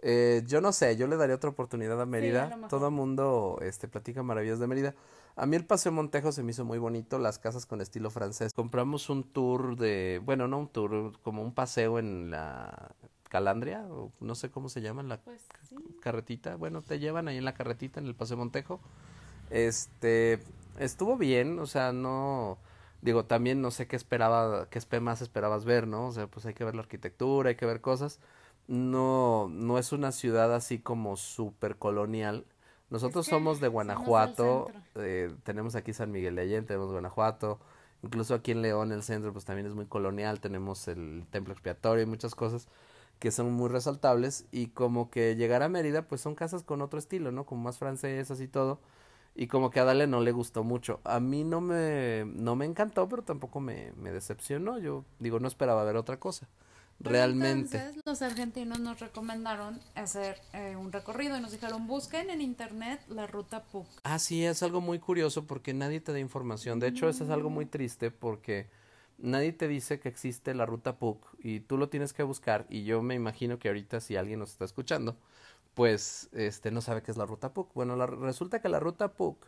Eh, 0.00 0.42
yo 0.46 0.60
no 0.60 0.72
sé, 0.72 0.96
yo 0.96 1.06
le 1.06 1.16
daría 1.16 1.34
otra 1.36 1.50
oportunidad 1.50 2.00
a 2.00 2.06
Mérida. 2.06 2.68
Todo 2.68 2.90
mundo, 2.90 3.58
este, 3.62 3.88
platica 3.88 4.22
maravillas 4.22 4.58
de 4.58 4.66
Mérida. 4.66 4.94
A 5.36 5.46
mí 5.46 5.56
el 5.56 5.64
Paseo 5.64 5.92
Montejo 5.92 6.32
se 6.32 6.42
me 6.42 6.50
hizo 6.50 6.64
muy 6.64 6.78
bonito, 6.78 7.18
las 7.18 7.38
casas 7.38 7.66
con 7.66 7.80
estilo 7.80 8.10
francés. 8.10 8.52
Compramos 8.52 9.08
un 9.08 9.24
tour 9.24 9.76
de, 9.76 10.20
bueno, 10.24 10.48
no 10.48 10.58
un 10.58 10.68
tour, 10.68 11.18
como 11.22 11.42
un 11.42 11.52
paseo 11.54 11.98
en 11.98 12.30
la 12.30 12.92
Calandria, 13.28 13.86
o 13.88 14.10
no 14.20 14.34
sé 14.34 14.50
cómo 14.50 14.68
se 14.68 14.80
llama, 14.80 15.02
la 15.02 15.20
Pues 15.20 15.46
sí. 15.68 15.76
carretita. 16.00 16.56
Bueno, 16.56 16.82
te 16.82 16.98
llevan 16.98 17.28
ahí 17.28 17.36
en 17.38 17.44
la 17.44 17.54
carretita, 17.54 18.00
en 18.00 18.06
el 18.06 18.14
Paseo 18.14 18.36
Montejo. 18.36 18.80
Este, 19.50 20.40
estuvo 20.78 21.16
bien, 21.16 21.58
o 21.58 21.66
sea, 21.66 21.92
no, 21.92 22.58
digo, 23.00 23.24
también 23.24 23.62
no 23.62 23.70
sé 23.70 23.86
qué 23.86 23.96
esperaba, 23.96 24.68
qué 24.68 25.00
más 25.00 25.22
esperabas 25.22 25.64
ver, 25.64 25.86
¿no? 25.86 26.08
O 26.08 26.12
sea, 26.12 26.26
pues 26.26 26.46
hay 26.46 26.54
que 26.54 26.64
ver 26.64 26.74
la 26.74 26.82
arquitectura, 26.82 27.50
hay 27.50 27.56
que 27.56 27.66
ver 27.66 27.80
cosas. 27.80 28.20
No, 28.68 29.48
no 29.50 29.78
es 29.78 29.92
una 29.92 30.12
ciudad 30.12 30.54
así 30.54 30.78
como 30.78 31.16
súper 31.16 31.76
colonial. 31.78 32.46
Nosotros 32.90 33.26
que 33.26 33.30
somos 33.30 33.60
de 33.60 33.68
Guanajuato, 33.68 34.70
eh, 34.96 35.34
tenemos 35.44 35.74
aquí 35.74 35.92
San 35.92 36.12
Miguel 36.12 36.36
de 36.36 36.42
Allende, 36.42 36.68
tenemos 36.68 36.92
Guanajuato, 36.92 37.60
incluso 38.02 38.34
aquí 38.34 38.52
en 38.52 38.62
León, 38.62 38.92
el 38.92 39.02
centro, 39.02 39.32
pues 39.32 39.44
también 39.46 39.66
es 39.66 39.74
muy 39.74 39.86
colonial, 39.86 40.40
tenemos 40.40 40.88
el 40.88 41.26
templo 41.30 41.52
expiatorio 41.52 42.02
y 42.04 42.06
muchas 42.06 42.34
cosas 42.34 42.68
que 43.18 43.30
son 43.32 43.52
muy 43.52 43.68
resaltables 43.68 44.46
y 44.52 44.68
como 44.68 45.10
que 45.10 45.34
llegar 45.36 45.62
a 45.62 45.68
Mérida 45.68 46.02
pues 46.06 46.20
son 46.20 46.34
casas 46.34 46.62
con 46.62 46.82
otro 46.82 46.98
estilo, 46.98 47.32
¿no? 47.32 47.44
Como 47.46 47.62
más 47.62 47.78
francesas 47.78 48.40
y 48.40 48.48
todo 48.48 48.80
y 49.34 49.46
como 49.48 49.70
que 49.70 49.80
a 49.80 49.84
Dale 49.84 50.06
no 50.06 50.20
le 50.20 50.32
gustó 50.32 50.64
mucho. 50.64 51.00
A 51.04 51.20
mí 51.20 51.44
no 51.44 51.60
me, 51.60 52.24
no 52.26 52.56
me 52.56 52.66
encantó, 52.66 53.08
pero 53.08 53.22
tampoco 53.22 53.60
me, 53.60 53.92
me 53.96 54.12
decepcionó. 54.12 54.78
Yo 54.78 55.04
digo, 55.20 55.40
no 55.40 55.48
esperaba 55.48 55.84
ver 55.84 55.96
otra 55.96 56.18
cosa. 56.18 56.48
Pero 56.98 57.10
Realmente. 57.12 57.76
Entonces, 57.78 58.02
los 58.04 58.22
argentinos 58.22 58.80
nos 58.80 58.98
recomendaron 58.98 59.78
hacer 59.94 60.40
eh, 60.52 60.74
un 60.76 60.90
recorrido 60.90 61.38
y 61.38 61.40
nos 61.40 61.52
dijeron, 61.52 61.86
busquen 61.86 62.28
en 62.30 62.40
internet 62.40 63.00
la 63.08 63.26
ruta 63.28 63.62
PUC. 63.62 63.86
Ah, 64.02 64.18
sí, 64.18 64.44
es 64.44 64.62
algo 64.64 64.80
muy 64.80 64.98
curioso 64.98 65.46
porque 65.46 65.72
nadie 65.74 66.00
te 66.00 66.12
da 66.12 66.18
información. 66.18 66.80
De 66.80 66.88
hecho, 66.88 67.08
eso 67.08 67.22
es 67.24 67.30
algo 67.30 67.50
muy 67.50 67.66
triste 67.66 68.10
porque 68.10 68.68
nadie 69.16 69.52
te 69.52 69.68
dice 69.68 70.00
que 70.00 70.08
existe 70.08 70.54
la 70.54 70.66
ruta 70.66 70.96
PUC 70.98 71.24
y 71.38 71.60
tú 71.60 71.76
lo 71.78 71.88
tienes 71.88 72.12
que 72.12 72.24
buscar. 72.24 72.66
Y 72.68 72.82
yo 72.84 73.00
me 73.02 73.14
imagino 73.14 73.58
que 73.60 73.68
ahorita 73.68 74.00
si 74.00 74.16
alguien 74.16 74.40
nos 74.40 74.50
está 74.50 74.64
escuchando, 74.64 75.16
pues 75.74 76.28
este 76.32 76.72
no 76.72 76.80
sabe 76.80 77.02
qué 77.02 77.12
es 77.12 77.16
la 77.16 77.26
ruta 77.26 77.54
PUC. 77.54 77.72
Bueno, 77.74 77.94
la- 77.94 78.06
resulta 78.06 78.60
que 78.60 78.68
la 78.68 78.80
ruta 78.80 79.12
PUC 79.12 79.46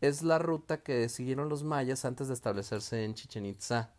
es 0.00 0.22
la 0.22 0.38
ruta 0.38 0.82
que 0.82 1.10
siguieron 1.10 1.50
los 1.50 1.62
mayas 1.62 2.06
antes 2.06 2.28
de 2.28 2.34
establecerse 2.34 3.04
en 3.04 3.12
Chichen 3.14 3.44
Itza. 3.44 3.90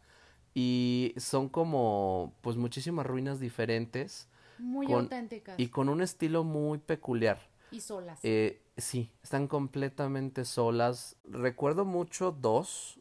Y 0.59 1.13
son 1.17 1.49
como 1.49 2.33
pues 2.41 2.57
muchísimas 2.57 3.05
ruinas 3.05 3.39
diferentes 3.39 4.27
Muy 4.57 4.87
Con- 4.87 5.03
auténticas. 5.03 5.59
y 5.59 5.67
con 5.67 5.87
un 5.87 6.01
estilo 6.01 6.43
muy 6.43 6.79
peculiar. 6.79 7.39
Y 7.69 7.81
solas. 7.81 8.19
Eh, 8.23 8.59
sí, 8.75 9.11
están 9.21 9.47
completamente 9.47 10.45
solas. 10.45 11.15
Recuerdo 11.25 11.85
mucho 11.85 12.31
dos, 12.31 12.99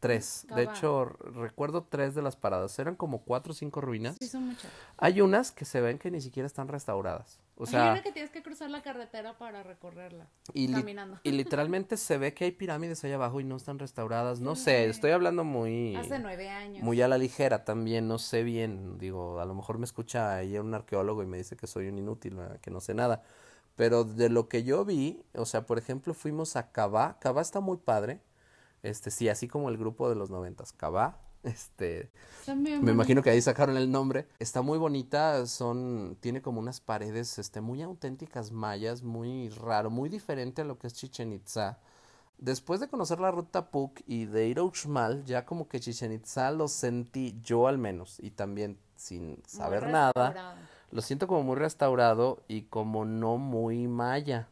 tres. 0.00 0.46
De 0.56 0.64
hecho, 0.64 1.04
recuerdo 1.04 1.84
tres 1.88 2.14
de 2.14 2.22
las 2.22 2.34
paradas. 2.34 2.78
Eran 2.78 2.96
como 2.96 3.22
cuatro 3.22 3.52
o 3.52 3.54
cinco 3.54 3.80
ruinas. 3.80 4.16
Sí, 4.18 4.28
son 4.28 4.46
muchas. 4.48 4.70
Hay 4.96 5.20
unas 5.20 5.52
que 5.52 5.64
se 5.64 5.80
ven 5.80 5.98
que 5.98 6.10
ni 6.10 6.20
siquiera 6.20 6.46
están 6.46 6.68
restauradas. 6.68 7.38
O 7.56 7.64
Hay 7.64 7.70
sea, 7.70 7.92
una 7.92 8.02
que 8.02 8.10
tienes 8.10 8.30
que 8.30 8.42
cruzar 8.42 8.70
la 8.70 8.82
carretera 8.82 9.36
para 9.36 9.62
recorrerla. 9.62 10.26
y, 10.54 10.66
li- 10.68 10.72
caminando. 10.72 11.20
y 11.22 11.30
literalmente 11.32 11.98
se 11.98 12.16
ve 12.16 12.32
que 12.32 12.46
hay 12.46 12.52
pirámides 12.52 13.04
allá 13.04 13.16
abajo 13.16 13.38
y 13.40 13.44
no 13.44 13.56
están 13.56 13.78
restauradas. 13.78 14.40
No 14.40 14.56
sé, 14.56 14.86
estoy 14.88 15.10
hablando 15.10 15.44
muy... 15.44 15.94
Hace 15.94 16.18
nueve 16.18 16.48
años. 16.48 16.82
Muy 16.82 17.02
a 17.02 17.08
la 17.08 17.18
ligera 17.18 17.64
también, 17.66 18.08
no 18.08 18.18
sé 18.18 18.42
bien, 18.42 18.96
digo, 18.98 19.38
a 19.40 19.44
lo 19.44 19.54
mejor 19.54 19.76
me 19.76 19.84
escucha 19.84 20.34
ahí 20.36 20.56
un 20.56 20.72
arqueólogo 20.72 21.22
y 21.22 21.26
me 21.26 21.36
dice 21.36 21.54
que 21.56 21.66
soy 21.66 21.88
un 21.88 21.98
inútil, 21.98 22.38
que 22.62 22.70
no 22.70 22.80
sé 22.80 22.94
nada, 22.94 23.22
pero 23.76 24.04
de 24.04 24.30
lo 24.30 24.48
que 24.48 24.62
yo 24.64 24.86
vi, 24.86 25.22
o 25.34 25.44
sea, 25.44 25.66
por 25.66 25.76
ejemplo, 25.76 26.14
fuimos 26.14 26.56
a 26.56 26.72
Cabá, 26.72 27.18
Cabá 27.20 27.42
está 27.42 27.60
muy 27.60 27.76
padre, 27.76 28.20
este, 28.82 29.10
sí, 29.10 29.28
así 29.28 29.48
como 29.48 29.68
el 29.68 29.78
grupo 29.78 30.08
de 30.08 30.14
los 30.14 30.30
noventas, 30.30 30.72
Cabá, 30.72 31.18
este, 31.42 32.10
También, 32.44 32.84
me 32.84 32.92
imagino 32.92 33.22
que 33.22 33.30
ahí 33.30 33.40
sacaron 33.40 33.76
el 33.76 33.90
nombre, 33.90 34.26
está 34.38 34.60
muy 34.62 34.78
bonita, 34.78 35.46
son, 35.46 36.16
tiene 36.20 36.42
como 36.42 36.60
unas 36.60 36.80
paredes, 36.80 37.38
este, 37.38 37.60
muy 37.60 37.82
auténticas 37.82 38.52
mayas, 38.52 39.02
muy 39.02 39.48
raro, 39.48 39.90
muy 39.90 40.08
diferente 40.08 40.62
a 40.62 40.64
lo 40.64 40.78
que 40.78 40.86
es 40.86 40.94
Chichen 40.94 41.32
Itza. 41.32 41.78
Después 42.36 42.80
de 42.80 42.88
conocer 42.88 43.20
la 43.20 43.30
ruta 43.30 43.70
Puc 43.70 44.00
y 44.06 44.24
de 44.24 44.48
ir 44.48 44.58
a 44.58 44.62
Uxmal, 44.62 45.24
ya 45.24 45.44
como 45.44 45.68
que 45.68 45.80
Chichen 45.80 46.12
Itza 46.12 46.50
lo 46.50 46.68
sentí 46.68 47.38
yo 47.42 47.68
al 47.68 47.78
menos 47.78 48.18
y 48.20 48.30
también 48.30 48.78
sin 48.96 49.42
saber 49.46 49.88
nada, 49.88 50.56
lo 50.90 51.02
siento 51.02 51.26
como 51.26 51.42
muy 51.42 51.56
restaurado 51.56 52.42
y 52.48 52.62
como 52.62 53.04
no 53.04 53.36
muy 53.36 53.88
maya. 53.88 54.48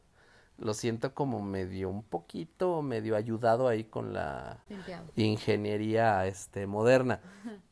Lo 0.58 0.74
siento 0.74 1.14
como 1.14 1.40
medio 1.42 1.88
un 1.88 2.02
poquito 2.02 2.82
medio 2.82 3.16
ayudado 3.16 3.68
ahí 3.68 3.84
con 3.84 4.12
la 4.12 4.64
Limpiado. 4.68 5.12
ingeniería 5.16 6.26
este 6.26 6.66
moderna. 6.66 7.20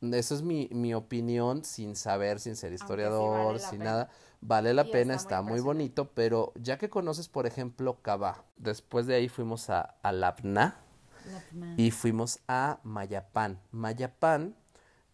Eso 0.01 0.35
es 0.35 0.43
mi, 0.43 0.69
mi 0.73 0.95
opinión 0.95 1.65
sin 1.65 1.97
saber, 1.97 2.39
sin 2.41 2.57
ser 2.57 2.73
sí 2.73 2.75
historiador, 2.75 3.29
vale 3.29 3.59
sin 3.59 3.79
pena. 3.79 3.85
nada. 3.85 4.11
Vale 4.41 4.73
la 4.75 4.85
Y 4.85 4.91
pena, 4.91 5.15
está 5.15 5.21
muy 5.23 5.35
está 5.35 5.43
muy 5.43 5.61
impresionante. 5.61 5.63
bonito, 5.63 6.11
pero 6.15 6.53
ya 6.57 6.79
que 6.79 6.89
conoces, 6.91 7.29
por 7.29 7.47
ejemplo, 7.47 8.01
Cabá, 8.03 8.45
después 8.57 9.07
de 9.07 9.17
ahí 9.17 9.29
fuimos 9.29 9.71
a, 9.71 9.81
a 10.03 10.13
Labna 10.13 10.77
La 11.25 11.41
pima. 11.41 11.75
y 11.77 11.91
fuimos 11.91 12.41
a 12.49 12.81
Mayapán. 12.85 13.61
Mayapán 13.73 14.57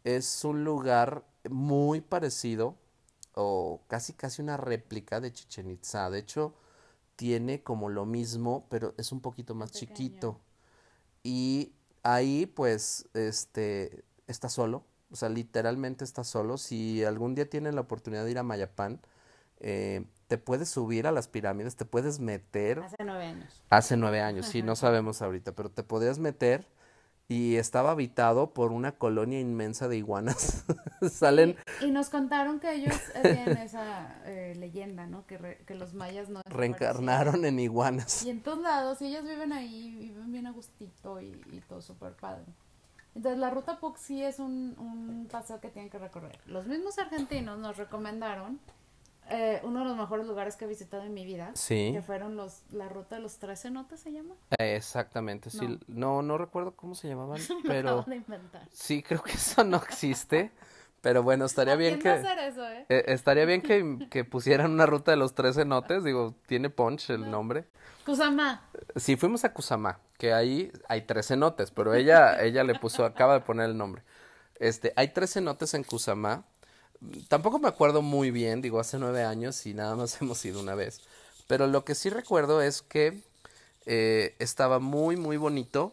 es 0.05 0.45
un 0.45 0.65
lugar 0.65 1.25
muy 1.49 2.01
parecido 2.01 2.77
o 3.35 3.83
casi 3.89 4.13
casi 4.15 4.43
una 4.43 4.57
réplica 4.57 5.21
de 5.21 5.33
Chichen 5.33 5.71
Itza. 5.71 6.11
De 6.11 6.19
hecho, 6.21 6.55
tiene 7.17 7.63
como 7.63 7.89
lo 7.89 8.07
mismo, 8.07 8.67
pero 8.69 8.95
es 8.99 9.13
un 9.13 9.21
poquito 9.21 9.55
más 9.55 9.73
Pequeño. 9.73 9.97
chiquito. 9.97 10.41
Y 11.23 11.73
ahí 12.03 12.47
pues 12.47 13.09
este 13.15 14.05
está 14.27 14.49
solo, 14.49 14.85
o 15.11 15.17
sea, 15.17 15.29
literalmente 15.29 16.05
está 16.05 16.25
solo. 16.25 16.59
Si 16.59 17.05
algún 17.05 17.35
día 17.35 17.49
tienen 17.49 17.75
la 17.75 17.83
oportunidad 17.83 18.25
de 18.25 18.31
ir 18.31 18.39
a 18.39 18.43
Mayapán, 18.43 19.01
eh, 19.61 20.05
te 20.27 20.39
puedes 20.39 20.69
subir 20.69 21.07
a 21.07 21.13
las 21.13 21.29
pirámides, 21.29 21.77
te 21.77 21.85
puedes 21.85 22.19
meter 22.19 22.81
Hace 22.81 23.05
nueve 23.05 23.27
años. 23.27 23.63
Hace 23.71 23.97
nueve 23.97 24.21
años, 24.21 24.47
sí, 24.47 24.63
no 24.63 24.75
sabemos 24.75 25.23
ahorita, 25.23 25.53
pero 25.53 25.71
te 25.71 25.83
podías 25.83 26.19
meter 26.19 26.67
y 27.29 27.57
estaba 27.57 27.93
habitado 27.93 28.53
por 28.53 28.73
una 28.73 28.93
colonia 28.93 29.41
inmensa 29.41 29.89
de 29.89 29.97
iguanas. 29.97 30.65
Salen 31.11 31.57
Y 31.81 31.91
nos 31.91 32.11
contaron 32.11 32.61
que 32.61 32.73
ellos 32.75 32.95
tienen 33.23 33.57
esa 33.59 34.21
eh, 34.27 34.55
leyenda, 34.59 35.07
¿no? 35.07 35.27
Que, 35.27 35.39
re- 35.39 35.59
que 35.67 35.75
los 35.75 35.95
mayas 35.95 36.29
no 36.29 36.43
reencarnaron 36.45 37.45
en 37.45 37.59
iguanas. 37.59 38.23
Y 38.25 38.31
en 38.31 38.43
todos 38.43 38.59
lados, 38.61 39.01
y 39.01 39.07
ellos 39.07 39.25
viven 39.25 39.53
ahí, 39.53 39.95
viven 39.99 40.31
bien 40.31 40.47
a 40.47 40.53
gustito 40.53 41.21
y, 41.21 41.41
y 41.53 41.61
todo 41.69 41.81
súper 41.81 42.13
padre. 42.15 42.45
Entonces 43.15 43.39
la 43.39 43.51
ruta 43.51 43.79
PUC 43.79 43.97
sí 43.99 44.23
es 44.23 44.39
un, 44.39 44.75
un 44.79 45.29
paseo 45.31 45.61
que 45.61 45.69
tienen 45.69 45.91
que 45.91 45.99
recorrer. 45.99 46.39
Los 46.47 46.67
mismos 46.67 46.99
argentinos 46.99 47.59
nos 47.59 47.77
recomendaron 47.77 48.59
eh, 49.33 49.61
uno 49.65 49.81
de 49.81 49.87
los 49.87 49.97
mejores 49.97 50.27
lugares 50.27 50.57
que 50.57 50.67
he 50.67 50.69
visitado 50.69 51.03
en 51.03 51.15
mi 51.15 51.25
vida, 51.25 51.51
Sí, 51.55 51.91
que 51.93 52.03
fueron 52.03 52.37
los 52.37 52.63
la 52.71 52.89
ruta 52.89 53.17
de 53.17 53.23
los 53.23 53.39
tres 53.39 53.63
cenotes, 53.63 54.01
¿se 54.01 54.13
llama? 54.13 54.35
eh, 54.59 54.77
exactamente, 54.77 55.51
sí. 55.51 55.79
No, 55.89 56.23
no 56.23 56.39
recuerdo 56.39 56.77
cómo 56.77 56.95
se 56.95 57.09
llamaban, 57.09 57.41
pero 57.67 58.03
de 58.07 58.17
inventar. 58.17 58.69
sí, 58.71 59.03
creo 59.03 59.23
que 59.23 59.33
eso 59.33 59.65
no 59.65 59.79
existe. 59.79 60.53
Pero 61.01 61.25
bueno, 61.25 61.47
estaría 61.47 61.75
bien 61.75 61.99
¿Quién 61.99 62.15
va 62.15 62.19
a 62.19 62.23
que... 62.23 62.29
hacer 62.29 62.39
eso, 62.53 62.69
eh? 62.69 62.87
eh, 62.89 63.05
estaría 63.09 63.45
bien 63.45 63.61
que, 63.61 64.07
que 64.11 64.25
pusieran 64.25 64.71
una 64.71 64.87
ruta 64.87 65.11
de 65.11 65.17
los 65.17 65.35
tres 65.35 65.57
cenotes, 65.57 66.05
digo, 66.05 66.37
tiene 66.47 66.71
punch 66.71 67.11
el 67.11 67.29
nombre. 67.29 67.65
Kusama. 68.07 68.69
Sí, 68.95 69.17
fuimos 69.17 69.45
a 69.45 69.53
Kusama, 69.53 69.99
que 70.17 70.33
ahí 70.33 70.71
hay 70.89 71.03
tres 71.03 71.27
cenotes, 71.27 71.73
pero 71.73 71.93
ella, 71.95 72.41
ella 72.45 72.63
le 72.63 72.77
puso, 72.77 73.05
acaba 73.05 73.35
de 73.35 73.41
poner 73.41 73.69
el 73.71 73.77
nombre. 73.77 74.05
Este, 74.61 74.93
hay 74.95 75.09
tres 75.09 75.33
cenotes 75.33 75.75
en 75.75 75.83
Kusama. 75.83 76.45
Tampoco 77.29 77.59
me 77.59 77.69
acuerdo 77.69 78.03
muy 78.03 78.31
bien, 78.31 78.63
digo, 78.63 78.79
hace 78.81 78.99
nueve 78.99 79.25
años 79.25 79.67
y 79.67 79.75
nada 79.75 79.97
más 79.97 80.17
hemos 80.23 80.45
ido 80.45 80.61
una 80.61 80.75
vez. 80.75 81.01
Pero 81.49 81.67
lo 81.67 81.85
que 81.85 81.95
sí 81.95 82.09
recuerdo 82.11 82.63
es 82.63 82.83
que 82.83 83.21
eh, 83.87 84.35
estaba 84.39 84.79
muy, 84.79 85.17
muy 85.17 85.37
bonito 85.37 85.93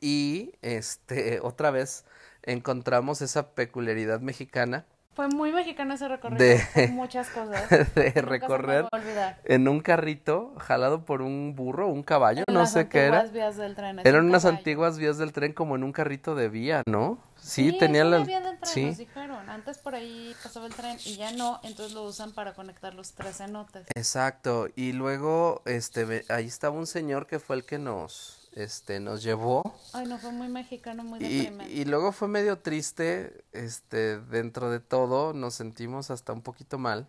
y 0.00 0.52
este, 0.62 1.40
otra 1.42 1.70
vez 1.70 2.04
encontramos 2.44 3.20
esa 3.20 3.50
peculiaridad 3.50 4.20
mexicana 4.20 4.86
Fue 5.14 5.28
muy 5.28 5.52
mexicano 5.52 5.94
ese 5.94 6.06
recorrido. 6.08 6.38
De- 6.38 6.88
muchas 6.92 7.28
cosas. 7.30 7.68
de 7.94 8.10
recorrer 8.22 8.86
en 9.44 9.66
un 9.68 9.80
carrito 9.80 10.54
jalado 10.58 11.04
por 11.04 11.20
un 11.22 11.54
burro, 11.56 11.88
un 11.88 12.02
caballo, 12.04 12.44
En 12.46 12.54
no 12.54 12.64
sé 12.66 12.88
qué 12.88 13.06
era. 13.06 13.20
antiguas 13.22 13.32
vías 13.32 13.56
del 13.56 13.74
tren, 13.74 13.98
es 13.98 14.06
Eran 14.06 14.22
un 14.22 14.28
unas 14.28 14.42
caballo. 14.44 14.58
antiguas 14.58 14.98
vías 14.98 15.18
del 15.18 15.32
tren 15.32 15.52
como 15.52 15.74
en 15.74 15.82
un 15.82 15.92
carrito 15.92 16.34
de 16.36 16.48
vía, 16.48 16.82
¿no? 16.86 17.18
Sí, 17.40 17.72
tenían 17.78 18.08
una 18.08 18.18
la... 18.18 18.24
vía 18.24 18.40
del 18.40 18.58
tren, 18.58 18.72
Sí, 18.72 18.84
nos 18.84 18.96
dijeron. 18.98 19.48
Antes 19.48 19.78
por 19.78 19.94
ahí 19.94 20.34
pasaba 20.42 20.66
el 20.66 20.74
tren 20.74 20.98
y 21.04 21.16
ya 21.16 21.32
no, 21.32 21.60
entonces 21.62 21.94
lo 21.94 22.04
usan 22.04 22.32
para 22.32 22.54
conectar 22.54 22.94
los 22.94 23.12
tres 23.12 23.38
cenotes. 23.38 23.86
exacto. 23.94 24.68
Y 24.76 24.92
luego, 24.92 25.62
este, 25.64 26.24
ahí 26.28 26.46
estaba 26.46 26.76
un 26.76 26.86
señor 26.86 27.26
que 27.26 27.38
fue 27.38 27.56
el 27.56 27.64
que 27.64 27.78
nos, 27.78 28.48
este, 28.52 29.00
nos 29.00 29.22
llevó. 29.22 29.74
Ay, 29.92 30.06
no, 30.06 30.18
fue 30.18 30.32
muy 30.32 30.48
mexicano, 30.48 31.04
muy 31.04 31.24
Y, 31.24 31.48
y 31.70 31.84
luego 31.84 32.12
fue 32.12 32.28
medio 32.28 32.58
triste, 32.58 33.44
este, 33.52 34.18
dentro 34.20 34.70
de 34.70 34.80
todo, 34.80 35.32
nos 35.32 35.54
sentimos 35.54 36.10
hasta 36.10 36.32
un 36.32 36.42
poquito 36.42 36.78
mal. 36.78 37.08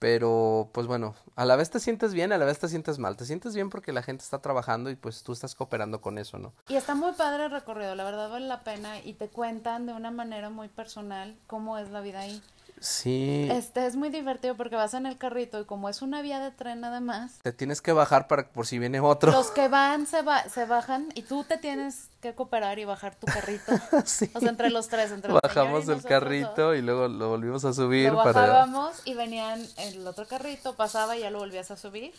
Pero, 0.00 0.70
pues 0.72 0.86
bueno, 0.86 1.14
a 1.36 1.44
la 1.44 1.56
vez 1.56 1.68
te 1.68 1.78
sientes 1.78 2.14
bien, 2.14 2.32
a 2.32 2.38
la 2.38 2.46
vez 2.46 2.58
te 2.58 2.68
sientes 2.68 2.98
mal. 2.98 3.18
Te 3.18 3.26
sientes 3.26 3.54
bien 3.54 3.68
porque 3.68 3.92
la 3.92 4.02
gente 4.02 4.24
está 4.24 4.40
trabajando 4.40 4.88
y 4.88 4.96
pues 4.96 5.22
tú 5.22 5.32
estás 5.32 5.54
cooperando 5.54 6.00
con 6.00 6.16
eso, 6.16 6.38
¿no? 6.38 6.54
Y 6.68 6.76
está 6.76 6.94
muy 6.94 7.12
padre 7.12 7.44
el 7.44 7.50
recorrido, 7.50 7.94
la 7.94 8.04
verdad 8.04 8.30
vale 8.30 8.46
la 8.46 8.64
pena 8.64 8.98
y 8.98 9.12
te 9.12 9.28
cuentan 9.28 9.84
de 9.84 9.92
una 9.92 10.10
manera 10.10 10.48
muy 10.48 10.68
personal 10.68 11.36
cómo 11.46 11.76
es 11.76 11.90
la 11.90 12.00
vida 12.00 12.20
ahí. 12.20 12.42
Sí, 12.80 13.46
Este 13.50 13.86
es 13.86 13.94
muy 13.94 14.08
divertido 14.08 14.56
porque 14.56 14.74
vas 14.74 14.94
en 14.94 15.04
el 15.04 15.18
carrito 15.18 15.60
y 15.60 15.66
como 15.66 15.88
es 15.90 16.00
una 16.00 16.22
vía 16.22 16.40
de 16.40 16.50
tren 16.50 16.80
nada 16.80 17.00
más, 17.00 17.32
te 17.42 17.52
tienes 17.52 17.82
que 17.82 17.92
bajar 17.92 18.26
para 18.26 18.48
por 18.48 18.66
si 18.66 18.78
viene 18.78 19.00
otro. 19.00 19.30
los 19.32 19.50
que 19.50 19.68
van 19.68 20.06
se, 20.06 20.22
va, 20.22 20.48
se 20.48 20.64
bajan 20.64 21.08
y 21.14 21.22
tú 21.22 21.44
te 21.44 21.58
tienes 21.58 22.08
que 22.22 22.34
cooperar 22.34 22.78
y 22.78 22.86
bajar 22.86 23.14
tu 23.14 23.26
carrito. 23.26 23.72
Sí. 24.06 24.30
O 24.34 24.40
sea, 24.40 24.48
entre 24.48 24.70
los 24.70 24.88
tres, 24.88 25.12
entre 25.12 25.32
Bajamos 25.32 25.88
el 25.88 25.96
dos. 25.96 26.06
carrito 26.06 26.74
y 26.74 26.80
luego 26.82 27.06
lo 27.08 27.28
volvimos 27.28 27.64
a 27.66 27.72
subir 27.74 28.12
Lo 28.12 28.16
para... 28.24 28.32
bajábamos 28.40 29.02
y 29.04 29.14
venían 29.14 29.62
el 29.76 30.06
otro 30.06 30.26
carrito, 30.26 30.74
pasaba 30.74 31.16
y 31.16 31.20
ya 31.20 31.30
lo 31.30 31.38
volvías 31.38 31.70
a 31.70 31.76
subir. 31.76 32.14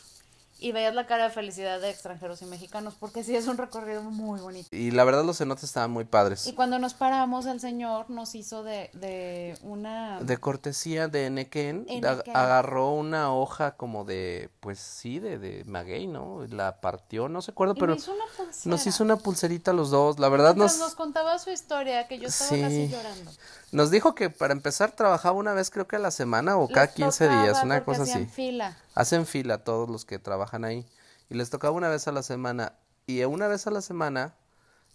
Y 0.64 0.74
veías 0.74 0.94
la 0.94 1.08
cara 1.08 1.24
de 1.24 1.30
felicidad 1.32 1.82
de 1.82 1.90
extranjeros 1.90 2.42
y 2.44 2.46
mexicanos, 2.46 2.94
porque 3.00 3.24
sí 3.24 3.36
es 3.36 3.48
un 3.48 3.58
recorrido 3.58 4.04
muy 4.04 4.40
bonito. 4.40 4.70
Y 4.72 4.92
la 4.92 5.04
verdad 5.04 5.26
los 5.26 5.40
cenotes 5.40 5.64
estaban 5.64 5.90
muy 5.90 6.06
padres. 6.06 6.46
Y 6.46 6.54
cuando 6.54 6.78
nos 6.78 6.94
paramos, 6.94 7.48
el 7.48 7.60
señor 7.60 8.12
nos 8.12 8.36
hizo 8.36 8.62
de, 8.64 8.92
de 8.94 9.58
una... 9.64 10.20
De 10.22 10.38
cortesía 10.38 11.08
de 11.08 11.32
Nequén, 11.32 11.86
En 11.90 12.04
ag- 12.04 12.18
Nequén. 12.18 12.38
agarró 12.38 12.92
una 12.92 13.34
hoja 13.34 13.72
como 13.76 14.06
de, 14.06 14.52
pues 14.60 14.78
sí, 14.80 15.20
de, 15.20 15.40
de 15.40 15.64
maguey, 15.66 16.06
¿no? 16.06 16.46
La 16.48 16.80
partió, 16.80 17.28
no 17.28 17.42
se 17.42 17.50
acuerdo, 17.52 17.74
y 17.76 17.80
pero 17.80 17.96
hizo 17.96 18.14
una 18.14 18.24
nos 18.66 18.86
hizo 18.86 19.04
una 19.04 19.16
pulserita 19.16 19.74
los 19.74 19.90
dos. 19.90 20.20
La 20.20 20.30
verdad 20.30 20.56
nos, 20.56 20.78
nos 20.78 20.94
contaba 20.94 21.40
su 21.40 21.50
historia, 21.50 22.08
que 22.08 22.20
yo 22.20 22.28
estaba 22.28 22.52
Sí. 22.52 22.62
casi 22.62 22.88
llorando. 22.88 23.32
Nos 23.72 23.90
dijo 23.92 24.16
que 24.16 24.30
para 24.30 24.54
empezar 24.54 24.92
trabajaba 24.92 25.38
una 25.38 25.54
vez 25.54 25.70
creo 25.70 25.88
que 25.88 25.96
a 25.96 26.00
la 26.00 26.12
semana 26.12 26.58
o 26.58 26.68
cada 26.68 26.88
Les 26.88 26.96
15 26.96 27.26
tocaba 27.26 27.44
días, 27.44 27.64
una 27.64 27.84
cosa 27.84 28.04
hacían 28.04 28.24
así. 28.24 28.32
fila. 28.32 28.78
Hacen 28.96 29.26
fila 29.26 29.64
todos 29.64 29.90
los 29.90 30.06
que 30.06 30.20
trabajan 30.20 30.66
ahí. 30.66 30.86
Y 31.30 31.36
les 31.36 31.50
tocaba 31.50 31.76
una 31.76 31.90
vez 31.90 32.08
a 32.08 32.12
la 32.12 32.24
semana. 32.24 32.74
Y 33.08 33.24
una 33.24 33.48
vez 33.48 33.68
a 33.68 33.72
la 33.72 33.82
semana 33.82 34.36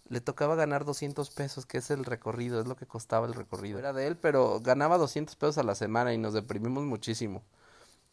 le 0.09 0.21
tocaba 0.21 0.55
ganar 0.55 0.85
200 0.85 1.29
pesos, 1.31 1.65
que 1.65 1.79
es 1.79 1.89
el 1.91 2.05
recorrido, 2.05 2.61
es 2.61 2.67
lo 2.67 2.75
que 2.75 2.85
costaba 2.85 3.27
el 3.27 3.33
recorrido. 3.33 3.79
Era 3.79 3.93
de 3.93 4.07
él, 4.07 4.15
pero 4.17 4.59
ganaba 4.61 4.97
200 4.97 5.35
pesos 5.35 5.57
a 5.57 5.63
la 5.63 5.75
semana 5.75 6.13
y 6.13 6.17
nos 6.17 6.33
deprimimos 6.33 6.83
muchísimo. 6.83 7.43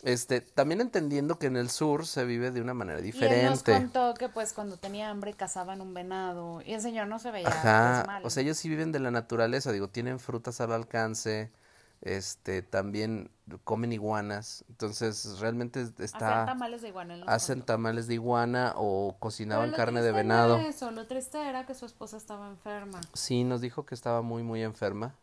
Este, 0.05 0.43
también 0.43 0.83
entendiendo 0.83 1.38
que 1.38 1.47
en 1.47 1.57
el 1.57 1.71
sur 1.71 2.07
se 2.07 2.27
vive 2.27 2.51
de 2.51 2.61
una 2.61 2.75
manera 2.75 3.01
Y 3.01 3.09
él 3.09 3.47
nos 3.47 3.64
diferente. 3.64 3.73
contó 3.73 4.12
que 4.14 4.29
pues 4.29 4.53
cuando 4.53 4.77
tenía 4.77 5.09
hambre 5.09 5.33
cazaban 5.33 5.81
un 5.81 5.95
venado. 5.95 6.61
Y 6.62 6.75
el 6.75 6.83
señor 6.83 7.09
no 7.09 7.19
se 7.19 7.31
veía 7.31 7.49
pues, 7.49 7.57
Ajá, 7.57 8.05
mal. 8.07 8.23
o 8.25 8.29
sea, 8.29 8.43
ellos 8.43 8.59
sí 8.59 8.69
viven 8.69 8.93
de 8.93 9.01
la 9.01 9.11
naturaleza, 9.11 9.73
digo, 9.73 9.88
tienen 9.88 10.21
frutas 10.21 10.61
al 10.61 10.73
alcance, 10.73 11.51
este 12.03 12.61
también 12.61 13.31
comen 13.64 13.95
iguanas, 13.95 14.62
entonces 14.69 15.38
realmente 15.40 15.87
está 15.99 16.43
Hacían 16.43 16.47
tamales 16.47 16.83
de 16.83 16.88
iguana 16.88 17.25
hacen 17.27 17.62
tamales 17.62 18.07
de 18.07 18.14
iguana 18.14 18.75
o 18.77 19.17
cocinaban 19.19 19.71
carne 19.73 20.03
de 20.03 20.12
venado. 20.12 20.57
era 20.59 20.69
eso, 20.69 20.90
lo 20.90 21.07
triste 21.07 21.40
era 21.49 21.64
que 21.64 21.75
su 21.75 21.87
esposa 21.87 22.19
estaba 22.19 22.49
enferma. 22.51 23.01
Sí, 23.14 23.43
nos 23.45 23.62
dijo 23.62 23.87
que 23.87 23.95
estaba 23.95 24.21
muy 24.21 24.43
muy 24.43 24.62
enferma 24.62 25.14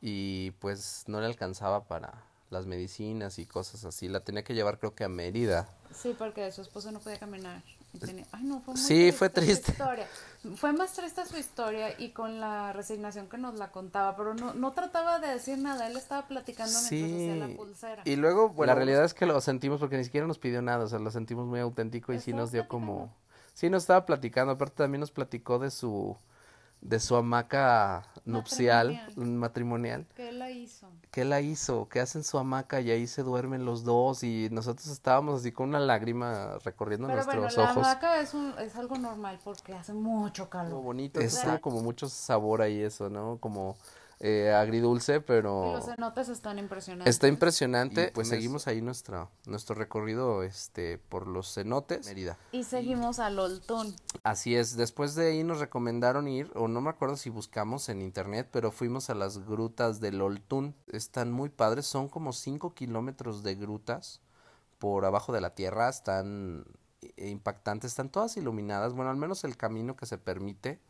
y 0.00 0.52
pues 0.60 1.02
no 1.08 1.20
le 1.20 1.26
alcanzaba 1.26 1.84
para 1.88 2.22
las 2.50 2.66
medicinas 2.66 3.38
y 3.38 3.46
cosas 3.46 3.84
así. 3.84 4.08
La 4.08 4.20
tenía 4.20 4.44
que 4.44 4.54
llevar 4.54 4.78
creo 4.78 4.94
que 4.94 5.04
a 5.04 5.08
Mérida. 5.08 5.68
Sí, 5.94 6.14
porque 6.18 6.50
su 6.52 6.62
esposa 6.62 6.90
no 6.92 7.00
podía 7.00 7.18
caminar. 7.18 7.62
tenía- 8.00 8.26
Ay, 8.32 8.42
no, 8.42 8.60
fue 8.60 8.74
muy 8.74 8.82
Sí, 8.82 9.12
fue 9.12 9.28
su 9.28 9.34
triste. 9.34 9.70
historia. 9.70 10.08
Fue 10.56 10.72
más 10.72 10.92
triste 10.94 11.24
su 11.26 11.36
historia 11.36 11.94
y 12.00 12.10
con 12.10 12.40
la 12.40 12.72
resignación 12.72 13.28
que 13.28 13.38
nos 13.38 13.54
la 13.54 13.70
contaba, 13.70 14.16
pero 14.16 14.34
no, 14.34 14.52
no 14.52 14.72
trataba 14.72 15.20
de 15.20 15.28
decir 15.28 15.58
nada, 15.58 15.86
él 15.86 15.96
estaba 15.96 16.26
platicando 16.26 16.72
mientras 16.90 17.12
hacía 17.12 17.36
la 17.36 17.46
Sí. 17.46 17.54
pulsera. 17.54 18.02
Y 18.04 18.16
luego, 18.16 18.48
bueno, 18.48 18.72
la 18.72 18.74
realidad 18.74 19.04
es 19.04 19.14
que 19.14 19.26
lo 19.26 19.40
sentimos 19.40 19.78
porque 19.78 19.96
ni 19.96 20.02
siquiera 20.02 20.26
nos 20.26 20.38
pidió 20.38 20.60
nada, 20.60 20.84
o 20.84 20.88
sea, 20.88 20.98
lo 20.98 21.12
sentimos 21.12 21.46
muy 21.46 21.60
auténtico 21.60 22.12
y 22.12 22.18
sí 22.18 22.32
nos 22.32 22.50
dio 22.50 22.62
platicando. 22.62 22.68
como... 22.68 23.14
Sí, 23.54 23.70
nos 23.70 23.84
estaba 23.84 24.04
platicando, 24.04 24.54
aparte 24.54 24.74
también 24.78 24.98
nos 25.00 25.12
platicó 25.12 25.60
de 25.60 25.70
su 25.70 26.16
de 26.84 27.00
su 27.00 27.16
hamaca 27.16 28.04
nupcial, 28.26 28.92
Matrimonial. 28.92 29.38
matrimonial, 29.38 30.06
¿Qué 30.14 30.32
la 30.32 30.50
hizo? 30.50 30.86
que 31.10 31.22
él 31.22 31.30
la 31.30 31.40
hizo, 31.40 31.88
que 31.88 32.00
hacen 32.00 32.22
su 32.24 32.38
hamaca 32.38 32.80
y 32.80 32.90
ahí 32.90 33.06
se 33.06 33.22
duermen 33.22 33.64
los 33.64 33.84
dos 33.84 34.22
y 34.22 34.48
nosotros 34.50 34.86
estábamos 34.88 35.40
así 35.40 35.50
con 35.50 35.70
una 35.70 35.80
lágrima 35.80 36.58
recorriendo 36.64 37.06
Pero 37.08 37.24
bueno, 37.24 37.40
nuestros 37.42 37.64
la 37.66 37.72
ojos. 37.72 37.86
hamaca 37.86 38.20
es, 38.20 38.34
un, 38.34 38.54
es 38.58 38.76
algo 38.76 38.96
normal 38.98 39.38
porque 39.42 39.74
hace 39.74 39.92
mucho 39.92 40.48
calor. 40.48 40.82
bonito, 40.82 41.20
es 41.20 41.42
como 41.60 41.80
mucho 41.80 42.08
sabor 42.08 42.62
ahí 42.62 42.80
eso, 42.82 43.08
¿no? 43.10 43.38
Como 43.38 43.76
eh, 44.20 44.52
agridulce, 44.52 45.16
Y 45.16 45.20
pero... 45.20 45.72
los 45.74 45.86
cenotes 45.86 46.28
están 46.28 46.58
impresionantes. 46.58 47.14
Está 47.14 47.28
impresionante. 47.28 48.08
Y 48.08 48.10
pues 48.12 48.28
tienes- 48.28 48.42
seguimos 48.42 48.66
ahí 48.66 48.80
nuestra, 48.80 49.28
nuestro 49.46 49.74
recorrido 49.74 50.42
este, 50.42 50.98
por 50.98 51.26
los 51.26 51.52
cenotes. 51.54 52.06
Mérida. 52.06 52.38
Y 52.52 52.64
seguimos 52.64 53.18
al 53.18 53.38
Oltún. 53.38 53.94
Así 54.22 54.54
es, 54.56 54.76
después 54.76 55.14
de 55.14 55.28
ahí 55.32 55.44
nos 55.44 55.58
recomendaron 55.60 56.28
ir, 56.28 56.50
o 56.54 56.68
no 56.68 56.80
me 56.80 56.90
acuerdo 56.90 57.16
si 57.16 57.30
buscamos 57.30 57.88
en 57.88 58.00
internet, 58.02 58.48
pero 58.52 58.70
fuimos 58.70 59.10
a 59.10 59.14
las 59.14 59.38
grutas 59.46 60.00
del 60.00 60.20
Oltún. 60.22 60.74
Están 60.88 61.32
muy 61.32 61.48
padres, 61.48 61.86
son 61.86 62.08
como 62.08 62.32
5 62.32 62.74
kilómetros 62.74 63.42
de 63.42 63.54
grutas 63.56 64.20
por 64.78 65.04
abajo 65.04 65.32
de 65.32 65.40
la 65.40 65.54
tierra, 65.54 65.88
están 65.88 66.64
impactantes, 67.16 67.90
están 67.92 68.08
todas 68.08 68.36
iluminadas, 68.36 68.92
bueno, 68.94 69.10
al 69.10 69.16
menos 69.16 69.44
el 69.44 69.56
camino 69.56 69.96
que 69.96 70.06
se 70.06 70.18
permite. 70.18 70.80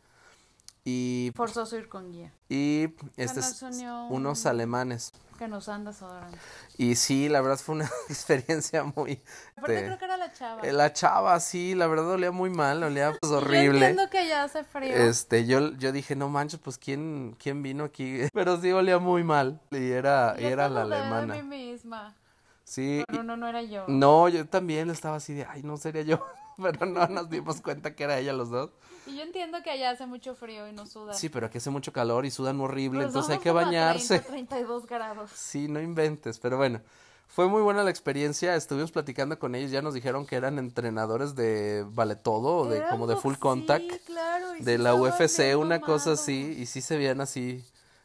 Y, 0.87 1.31
Forzoso 1.35 1.75
ir 1.77 1.89
con 1.89 2.11
guía. 2.11 2.31
y 2.47 2.93
este, 3.17 3.41
unió 3.65 4.05
unos 4.05 4.43
un- 4.43 4.47
alemanes. 4.51 5.11
Que 5.39 5.47
nos 5.49 5.67
anda 5.67 5.91
desodorante. 5.91 6.37
Y 6.77 6.95
sí, 6.95 7.27
la 7.27 7.41
verdad 7.41 7.57
fue 7.57 7.75
una 7.75 7.89
experiencia 8.09 8.83
muy... 8.83 9.21
Aparte 9.57 9.73
este, 9.75 9.85
creo 9.87 9.97
que 9.97 10.05
era 10.05 10.15
la 10.17 10.31
chava. 10.31 10.61
eh, 10.61 10.71
La 10.71 10.93
chava, 10.93 11.37
sí, 11.41 11.75
la 11.75 11.87
verdad 11.87 12.11
olía 12.11 12.31
muy 12.31 12.49
mal, 12.51 12.83
olía 12.83 13.13
pues, 13.19 13.29
Yo 13.31 13.37
horrible. 13.39 13.87
entiendo 13.87 14.09
que 14.11 14.27
ya 14.29 14.43
hace 14.43 14.63
frío. 14.63 14.95
Este, 14.95 15.45
yo, 15.45 15.73
yo 15.73 15.91
dije, 15.91 16.15
no 16.15 16.29
manches, 16.29 16.59
pues 16.63 16.77
quién, 16.77 17.35
quién 17.39 17.63
vino 17.63 17.83
aquí, 17.83 18.19
pero 18.33 18.61
sí 18.61 18.71
olía 18.71 18.99
muy 18.99 19.23
mal 19.25 19.59
y 19.71 19.89
era, 19.91 20.37
Yo 20.37 20.47
era 20.47 20.69
la 20.69 20.83
alemana. 20.83 21.33
de 21.33 21.43
mí 21.43 21.71
misma. 21.71 22.15
Sí, 22.63 23.03
Pero 23.07 23.23
no, 23.23 23.35
no 23.37 23.47
era 23.47 23.61
yo. 23.63 23.85
no, 23.87 24.29
yo 24.29 24.47
también 24.47 24.89
estaba 24.89 25.17
así 25.17 25.33
de, 25.33 25.45
ay, 25.45 25.63
no 25.63 25.77
sería 25.77 26.01
yo, 26.03 26.25
pero 26.61 26.85
no 26.85 27.07
nos 27.07 27.29
dimos 27.29 27.61
cuenta 27.61 27.95
que 27.95 28.03
era 28.03 28.19
ella 28.19 28.33
los 28.33 28.49
dos. 28.49 28.71
Y 29.07 29.17
yo 29.17 29.23
entiendo 29.23 29.61
que 29.63 29.69
allá 29.69 29.91
hace 29.91 30.05
mucho 30.07 30.33
frío 30.35 30.67
y 30.67 30.73
no 30.73 30.85
sudan. 30.85 31.15
Sí, 31.15 31.29
pero 31.29 31.45
aquí 31.47 31.59
hace 31.59 31.69
mucho 31.69 31.93
calor 31.93 32.25
y 32.25 32.31
sudan 32.31 32.59
horrible, 32.59 33.03
entonces 33.03 33.31
hay 33.35 33.39
que 33.39 33.51
bañarse. 33.51 34.19
30, 34.19 34.55
32 34.55 34.87
grados. 34.87 35.29
Sí, 35.35 35.67
no 35.67 35.79
inventes, 35.79 36.39
pero 36.39 36.57
bueno, 36.57 36.81
fue 37.27 37.47
muy 37.47 37.61
buena 37.61 37.83
la 37.83 37.89
experiencia, 37.91 38.55
estuvimos 38.55 38.91
platicando 38.91 39.37
con 39.37 39.53
ellos, 39.55 39.69
ya 39.71 39.81
nos 39.81 39.93
dijeron 39.93 40.25
que 40.25 40.35
eran 40.35 40.57
entrenadores 40.57 41.35
de 41.35 41.85
vale 41.89 42.15
todo, 42.15 42.57
o 42.57 42.65
de 42.67 42.83
como 42.89 43.05
de 43.07 43.15
full 43.15 43.33
box- 43.33 43.39
contact. 43.41 43.91
Sí, 43.91 43.99
claro. 44.05 44.55
y 44.55 44.63
de 44.63 44.77
sí 44.77 44.81
la 44.83 44.95
UFC, 44.95 45.55
una 45.55 45.81
cosa 45.81 46.13
así, 46.13 46.55
y 46.57 46.65
sí 46.65 46.81
se 46.81 46.97
veían 46.97 47.21
así, 47.21 47.63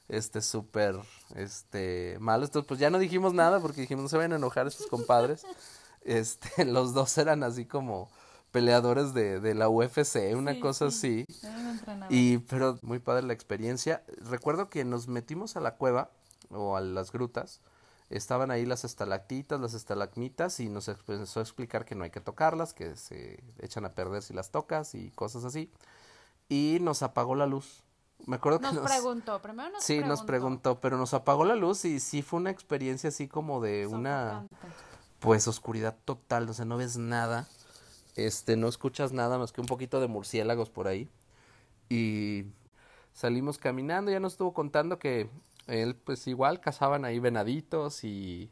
este, 0.09 0.43
súper, 0.43 0.97
este, 1.37 2.17
malos. 2.21 2.49
Entonces, 2.49 2.67
pues 2.69 2.81
ya 2.81 2.91
no 2.91 2.99
dijimos 2.99 3.33
nada 3.33 3.61
porque 3.61 3.83
dijimos, 3.83 4.03
no 4.03 4.09
se 4.09 4.17
vayan 4.17 4.33
a 4.33 4.37
enojar 4.37 4.67
estos 4.67 4.87
compadres. 4.87 5.47
Este, 6.03 6.65
los 6.65 6.95
dos 6.95 7.19
eran 7.19 7.43
así 7.43 7.67
como 7.67 8.11
peleadores 8.51 9.15
de, 9.15 9.41
de 9.41 9.55
la 9.55 9.69
UFC, 9.69 10.35
una 10.37 10.53
Sí, 10.55 10.61
cosa 10.61 10.91
sí. 10.91 11.27
así. 11.29 11.41
Y, 12.09 12.39
pero 12.39 12.79
muy 12.83 12.99
padre 12.99 13.23
la 13.27 13.33
experiencia. 13.33 14.03
Recuerdo 14.19 14.69
que 14.71 14.85
nos 14.85 15.09
metimos 15.09 15.57
a 15.57 15.61
la 15.61 15.77
cueva 15.77 16.11
o 16.51 16.77
a 16.77 16.81
las 16.81 17.13
grutas. 17.13 17.61
Estaban 18.11 18.51
ahí 18.51 18.67
las 18.67 18.85
estalactitas, 18.85 19.61
las 19.61 19.75
estalagmitas 19.75 20.59
y 20.59 20.69
nos 20.69 20.89
empezó 20.89 21.39
a 21.39 21.43
explicar 21.45 21.85
que 21.85 21.95
no 21.95 22.03
hay 22.05 22.11
que 22.11 22.21
tocarlas, 22.21 22.75
que 22.75 22.97
se 22.97 23.43
echan 23.61 23.85
a 23.85 23.95
perder 23.95 24.23
si 24.23 24.35
las 24.35 24.51
tocas 24.51 24.95
y 24.97 25.11
cosas 25.13 25.45
así. 25.45 25.71
Y 26.49 26.79
nos 26.81 27.03
apagó 27.03 27.37
la 27.37 27.47
luz. 27.47 27.85
Me 28.27 28.37
acuerdo 28.37 28.59
que 28.59 28.67
Nos 28.67 28.75
nos... 28.75 28.85
preguntó, 28.91 29.41
primero 29.41 29.71
nos 29.71 29.83
Sí, 29.85 29.95
preguntó. 29.95 30.09
nos 30.09 30.23
preguntó, 30.25 30.81
pero 30.81 30.99
nos 30.99 31.15
apagó 31.15 31.45
la 31.45 31.55
luz 31.55 31.85
y 31.85 32.01
sí 32.01 32.21
fue 32.23 32.41
una 32.41 32.51
experiencia 32.51 33.09
así 33.09 33.29
como 33.29 33.61
de 33.61 33.87
una 33.87 34.47
pues 35.21 35.47
oscuridad 35.49 35.97
total, 36.05 36.49
o 36.49 36.53
sea, 36.55 36.65
no 36.65 36.77
ves 36.77 36.97
nada, 36.97 37.47
este, 38.17 38.57
no 38.57 38.69
escuchas 38.69 39.13
nada 39.13 39.39
más 39.39 39.53
que 39.53 39.61
un 39.61 39.67
poquito 39.67 40.01
de 40.01 40.09
murciélagos 40.09 40.71
por 40.71 40.89
ahí. 40.89 41.09
Y 41.89 42.47
salimos 43.13 43.59
caminando, 43.59 44.11
ya 44.11 44.21
nos 44.21 44.35
estuvo 44.35 44.53
contando 44.55 44.99
que 44.99 45.29
él 45.67 45.95
pues 45.95 46.27
igual 46.27 46.61
cazaban 46.61 47.05
ahí 47.05 47.19
venaditos 47.19 48.05
y 48.05 48.51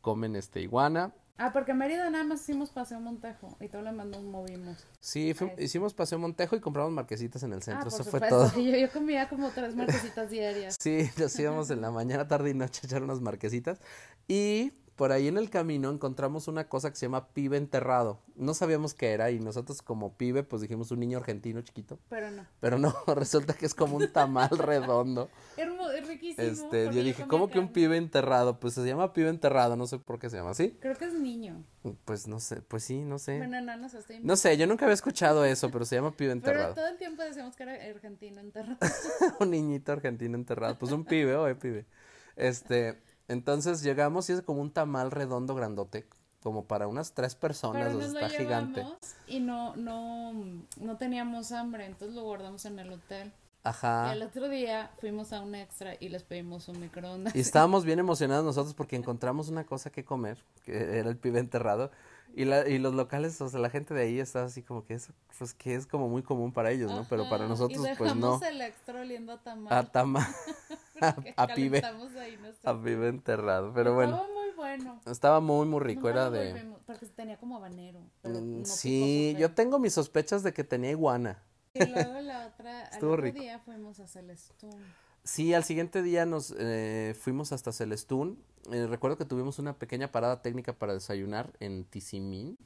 comen 0.00 0.36
este 0.36 0.60
iguana. 0.60 1.12
Ah, 1.38 1.52
porque 1.52 1.72
en 1.72 1.78
Mérida 1.78 2.08
nada 2.08 2.24
más 2.24 2.40
hicimos 2.40 2.70
paseo 2.70 2.98
Montejo 2.98 3.56
y 3.60 3.68
todo 3.68 3.82
lo 3.82 3.90
demás 3.90 4.06
nos 4.06 4.22
movimos. 4.22 4.86
Sí, 5.00 5.34
hicimos 5.58 5.92
paseo 5.92 6.18
Montejo 6.18 6.56
y 6.56 6.60
compramos 6.60 6.92
marquesitas 6.92 7.42
en 7.42 7.52
el 7.52 7.58
ah, 7.58 7.62
centro, 7.62 7.90
por 7.90 8.00
eso 8.00 8.10
fue 8.10 8.20
todo. 8.20 8.50
Yo, 8.56 8.76
yo 8.76 8.90
comía 8.90 9.28
como 9.28 9.50
tres 9.50 9.76
marquesitas 9.76 10.30
diarias. 10.30 10.76
Sí, 10.80 11.10
nos 11.18 11.38
íbamos 11.38 11.70
en 11.70 11.82
la 11.82 11.90
mañana, 11.90 12.26
tarde 12.26 12.50
y 12.50 12.54
noche 12.54 12.80
a 12.84 12.86
echar 12.86 13.02
unas 13.02 13.20
marquesitas. 13.20 13.78
Y 14.26 14.72
por 14.96 15.12
ahí 15.12 15.28
en 15.28 15.36
el 15.36 15.50
camino 15.50 15.90
encontramos 15.90 16.48
una 16.48 16.68
cosa 16.68 16.90
que 16.90 16.96
se 16.96 17.06
llama 17.06 17.28
pibe 17.28 17.56
enterrado. 17.58 18.20
No 18.34 18.54
sabíamos 18.54 18.94
qué 18.94 19.12
era 19.12 19.30
y 19.30 19.38
nosotros 19.38 19.82
como 19.82 20.16
pibe 20.16 20.42
pues 20.42 20.62
dijimos 20.62 20.90
un 20.90 21.00
niño 21.00 21.18
argentino 21.18 21.60
chiquito. 21.60 21.98
Pero 22.08 22.30
no. 22.30 22.46
Pero 22.60 22.78
no, 22.78 22.94
resulta 23.14 23.54
que 23.54 23.66
es 23.66 23.74
como 23.74 23.96
un 23.98 24.10
tamal 24.12 24.48
redondo. 24.58 25.28
Hermo- 25.56 25.90
es 25.90 26.08
riquísimo. 26.08 26.46
Este, 26.46 26.86
yo 26.86 27.02
dije, 27.02 27.26
¿cómo 27.26 27.48
que 27.48 27.58
un 27.58 27.72
pibe 27.72 27.96
enterrado? 27.96 28.58
Pues 28.58 28.74
se 28.74 28.84
llama 28.86 29.12
pibe 29.12 29.28
enterrado, 29.28 29.76
no 29.76 29.86
sé 29.86 29.98
por 29.98 30.18
qué 30.18 30.28
se 30.30 30.38
llama 30.38 30.50
así. 30.50 30.70
Creo 30.80 30.96
que 30.96 31.04
es 31.04 31.14
niño. 31.14 31.62
Pues 32.04 32.26
no 32.26 32.40
sé, 32.40 32.62
pues 32.62 32.82
sí, 32.82 33.04
no 33.04 33.18
sé. 33.18 33.38
Bueno, 33.38 33.60
no, 33.60 33.76
no 33.76 33.88
sé, 33.88 33.98
estoy... 33.98 34.18
No 34.20 34.34
sé, 34.36 34.56
yo 34.56 34.66
nunca 34.66 34.86
había 34.86 34.94
escuchado 34.94 35.44
eso, 35.44 35.70
pero 35.70 35.84
se 35.84 35.94
llama 35.96 36.10
pibe 36.10 36.30
Pero 36.30 36.32
enterrado. 36.32 36.74
todo 36.74 36.88
el 36.88 36.96
tiempo 36.98 37.22
decíamos 37.22 37.54
que 37.54 37.62
era 37.62 37.74
argentino 37.74 38.40
enterrado. 38.40 38.78
un 39.40 39.50
niñito 39.50 39.92
argentino 39.92 40.36
enterrado. 40.36 40.76
Pues 40.78 40.90
un 40.92 41.04
pibe, 41.04 41.36
oye, 41.36 41.54
pibe. 41.54 41.86
Este, 42.34 42.98
entonces 43.28 43.82
llegamos 43.82 44.28
y 44.30 44.32
es 44.32 44.42
como 44.42 44.60
un 44.60 44.70
tamal 44.70 45.10
redondo 45.10 45.54
grandote, 45.54 46.06
como 46.42 46.64
para 46.64 46.86
unas 46.86 47.12
tres 47.12 47.34
personas, 47.34 47.94
o 47.94 48.00
sea, 48.00 48.06
está 48.06 48.28
gigante. 48.28 48.84
y 49.26 49.40
no, 49.40 49.74
no, 49.76 50.32
no 50.80 50.96
teníamos 50.96 51.52
hambre, 51.52 51.86
entonces 51.86 52.14
lo 52.14 52.22
guardamos 52.22 52.64
en 52.64 52.78
el 52.78 52.92
hotel. 52.92 53.32
Y 53.64 53.68
Ajá. 53.68 54.12
el 54.12 54.22
otro 54.22 54.48
día 54.48 54.92
fuimos 55.00 55.32
a 55.32 55.40
un 55.40 55.56
extra 55.56 55.96
y 55.98 56.08
les 56.08 56.22
pedimos 56.22 56.68
un 56.68 56.78
microondas. 56.78 57.34
Y 57.34 57.40
estábamos 57.40 57.84
bien 57.84 57.98
emocionados 57.98 58.44
nosotros 58.44 58.74
porque 58.74 58.94
encontramos 58.94 59.48
una 59.48 59.64
cosa 59.64 59.90
que 59.90 60.04
comer, 60.04 60.38
que 60.64 60.98
era 60.98 61.10
el 61.10 61.16
pibe 61.16 61.40
enterrado. 61.40 61.90
Y, 62.38 62.44
la, 62.44 62.68
y 62.68 62.78
los 62.78 62.92
locales, 62.94 63.40
o 63.40 63.48
sea, 63.48 63.58
la 63.60 63.70
gente 63.70 63.94
de 63.94 64.02
ahí 64.02 64.20
estaba 64.20 64.44
así 64.44 64.62
como 64.62 64.84
que 64.84 64.92
es, 64.92 65.08
pues 65.38 65.54
que 65.54 65.74
es 65.74 65.86
como 65.86 66.06
muy 66.06 66.22
común 66.22 66.52
para 66.52 66.70
ellos, 66.70 66.92
¿no? 66.92 67.06
Pero 67.08 67.24
para 67.30 67.44
Ajá, 67.44 67.48
nosotros, 67.48 67.88
y 67.90 67.96
pues 67.96 68.14
no. 68.14 68.38
el 68.42 68.60
extra 68.60 69.00
oliendo 69.00 69.32
a 69.32 69.42
tamal. 69.42 69.72
A 69.72 69.90
tama, 69.90 70.28
a, 71.00 71.16
a 71.36 71.46
pibe, 71.46 71.82
ahí 72.20 72.38
a 72.62 72.74
pibe 72.82 73.08
enterrado. 73.08 73.72
Pero 73.74 73.94
bueno, 73.94 74.16
Estaba 74.16 74.34
muy 74.34 74.50
bueno. 74.54 75.00
estaba 75.06 75.40
muy, 75.40 75.66
muy 75.66 75.80
rico, 75.80 76.08
Nunca 76.08 76.10
era 76.10 76.30
de... 76.30 76.66
Porque 76.86 77.06
tenía 77.06 77.38
como 77.38 77.56
habanero. 77.56 78.00
Pero 78.20 78.38
Mm, 78.38 78.58
no 78.60 78.64
Sí, 78.66 79.34
yo 79.38 79.54
tengo 79.54 79.78
mis 79.78 79.94
sospechas 79.94 80.42
de 80.42 80.52
que 80.52 80.62
tenía 80.62 80.90
iguana. 80.90 81.42
Y 81.72 81.86
luego 81.86 82.20
la 82.20 82.48
otra, 82.48 82.80
al 82.86 82.92
Estuvo 82.92 83.12
otro 83.12 83.22
rico. 83.22 83.38
día 83.40 83.58
fuimos 83.60 83.98
a 83.98 84.06
Celestún. 84.06 84.84
Sí, 85.26 85.54
al 85.54 85.64
siguiente 85.64 86.02
día 86.02 86.24
nos 86.24 86.54
eh, 86.56 87.16
fuimos 87.18 87.50
hasta 87.50 87.72
Celestún. 87.72 88.38
Eh, 88.70 88.86
recuerdo 88.86 89.18
que 89.18 89.24
tuvimos 89.24 89.58
una 89.58 89.76
pequeña 89.76 90.12
parada 90.12 90.40
técnica 90.40 90.72
para 90.72 90.94
desayunar 90.94 91.52
en 91.58 91.84
Tizimín. 91.84 92.56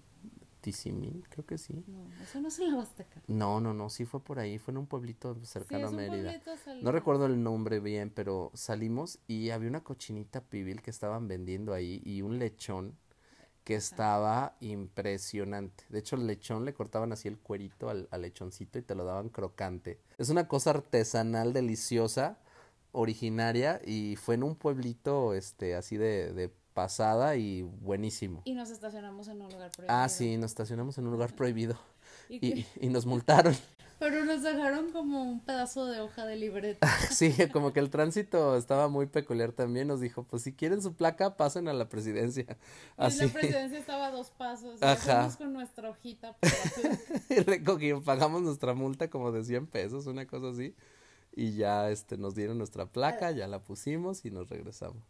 Tizimín, 0.60 1.24
creo 1.30 1.46
que 1.46 1.56
sí. 1.56 1.82
No, 1.86 2.06
eso 2.22 2.38
no 2.38 2.48
es 2.48 2.58
en 2.58 2.70
la 2.70 2.76
Huasteca. 2.76 3.22
No, 3.28 3.62
no, 3.62 3.72
no, 3.72 3.88
sí 3.88 4.04
fue 4.04 4.22
por 4.22 4.38
ahí, 4.38 4.58
fue 4.58 4.72
en 4.72 4.78
un 4.78 4.86
pueblito 4.86 5.42
cercano 5.42 5.88
a 5.88 5.90
Mérida. 5.90 6.38
No 6.82 6.92
recuerdo 6.92 7.24
el 7.24 7.42
nombre 7.42 7.80
bien, 7.80 8.10
pero 8.14 8.50
salimos 8.52 9.18
y 9.26 9.50
había 9.50 9.70
una 9.70 9.82
cochinita 9.82 10.42
pibil 10.42 10.82
que 10.82 10.90
estaban 10.90 11.28
vendiendo 11.28 11.72
ahí 11.72 12.02
y 12.04 12.20
un 12.20 12.38
lechón 12.38 12.94
que 13.64 13.74
estaba 13.74 14.56
impresionante. 14.60 15.84
De 15.88 16.00
hecho, 16.00 16.16
el 16.16 16.26
lechón 16.26 16.66
le 16.66 16.74
cortaban 16.74 17.12
así 17.12 17.26
el 17.26 17.38
cuerito 17.38 17.88
al, 17.88 18.06
al 18.10 18.20
lechoncito 18.20 18.78
y 18.78 18.82
te 18.82 18.94
lo 18.94 19.04
daban 19.04 19.30
crocante. 19.30 19.98
Es 20.18 20.28
una 20.28 20.46
cosa 20.46 20.70
artesanal 20.70 21.54
deliciosa, 21.54 22.38
originaria 22.92 23.80
y 23.84 24.16
fue 24.16 24.34
en 24.34 24.42
un 24.42 24.54
pueblito 24.54 25.34
este 25.34 25.74
así 25.74 25.96
de, 25.96 26.32
de 26.32 26.50
pasada 26.74 27.36
y 27.36 27.62
buenísimo. 27.62 28.42
Y 28.44 28.54
nos 28.54 28.70
estacionamos 28.70 29.28
en 29.28 29.42
un 29.42 29.50
lugar 29.50 29.70
prohibido. 29.70 29.94
Ah, 29.96 30.08
sí, 30.08 30.36
nos 30.36 30.50
estacionamos 30.52 30.98
en 30.98 31.06
un 31.06 31.12
lugar 31.12 31.34
prohibido 31.34 31.78
Y 32.28 32.46
y, 32.46 32.66
y 32.80 32.88
nos 32.88 33.06
multaron. 33.06 33.54
Pero 34.00 34.24
nos 34.24 34.42
dejaron 34.42 34.92
como 34.92 35.22
un 35.22 35.40
pedazo 35.40 35.84
de 35.84 36.00
hoja 36.00 36.24
de 36.24 36.36
libreta. 36.36 36.88
Sí, 37.10 37.34
como 37.52 37.74
que 37.74 37.80
el 37.80 37.90
tránsito 37.90 38.56
estaba 38.56 38.88
muy 38.88 39.04
peculiar 39.04 39.52
también. 39.52 39.88
Nos 39.88 40.00
dijo, 40.00 40.22
pues 40.22 40.42
si 40.42 40.54
quieren 40.54 40.80
su 40.80 40.94
placa, 40.94 41.36
pasen 41.36 41.68
a 41.68 41.74
la 41.74 41.90
presidencia. 41.90 42.46
Y 42.48 42.56
Así. 42.96 43.26
la 43.26 43.32
presidencia 43.32 43.78
estaba 43.78 44.06
a 44.06 44.10
dos 44.10 44.30
pasos. 44.30 44.80
Y 44.80 44.84
Ajá. 44.84 45.28
con 45.36 45.52
nuestra 45.52 45.90
hojita. 45.90 46.34
Y 47.28 47.40
recogimos, 47.40 48.02
pagamos 48.02 48.40
nuestra 48.40 48.72
multa 48.72 49.10
como 49.10 49.32
de 49.32 49.44
100 49.44 49.66
pesos, 49.66 50.06
una 50.06 50.26
cosa 50.26 50.48
así. 50.48 50.74
Y 51.32 51.54
ya 51.54 51.90
este, 51.90 52.16
nos 52.16 52.34
dieron 52.34 52.58
nuestra 52.58 52.86
placa, 52.86 53.30
ya 53.30 53.46
la 53.46 53.62
pusimos 53.62 54.24
y 54.24 54.30
nos 54.30 54.48
regresamos. 54.48 55.02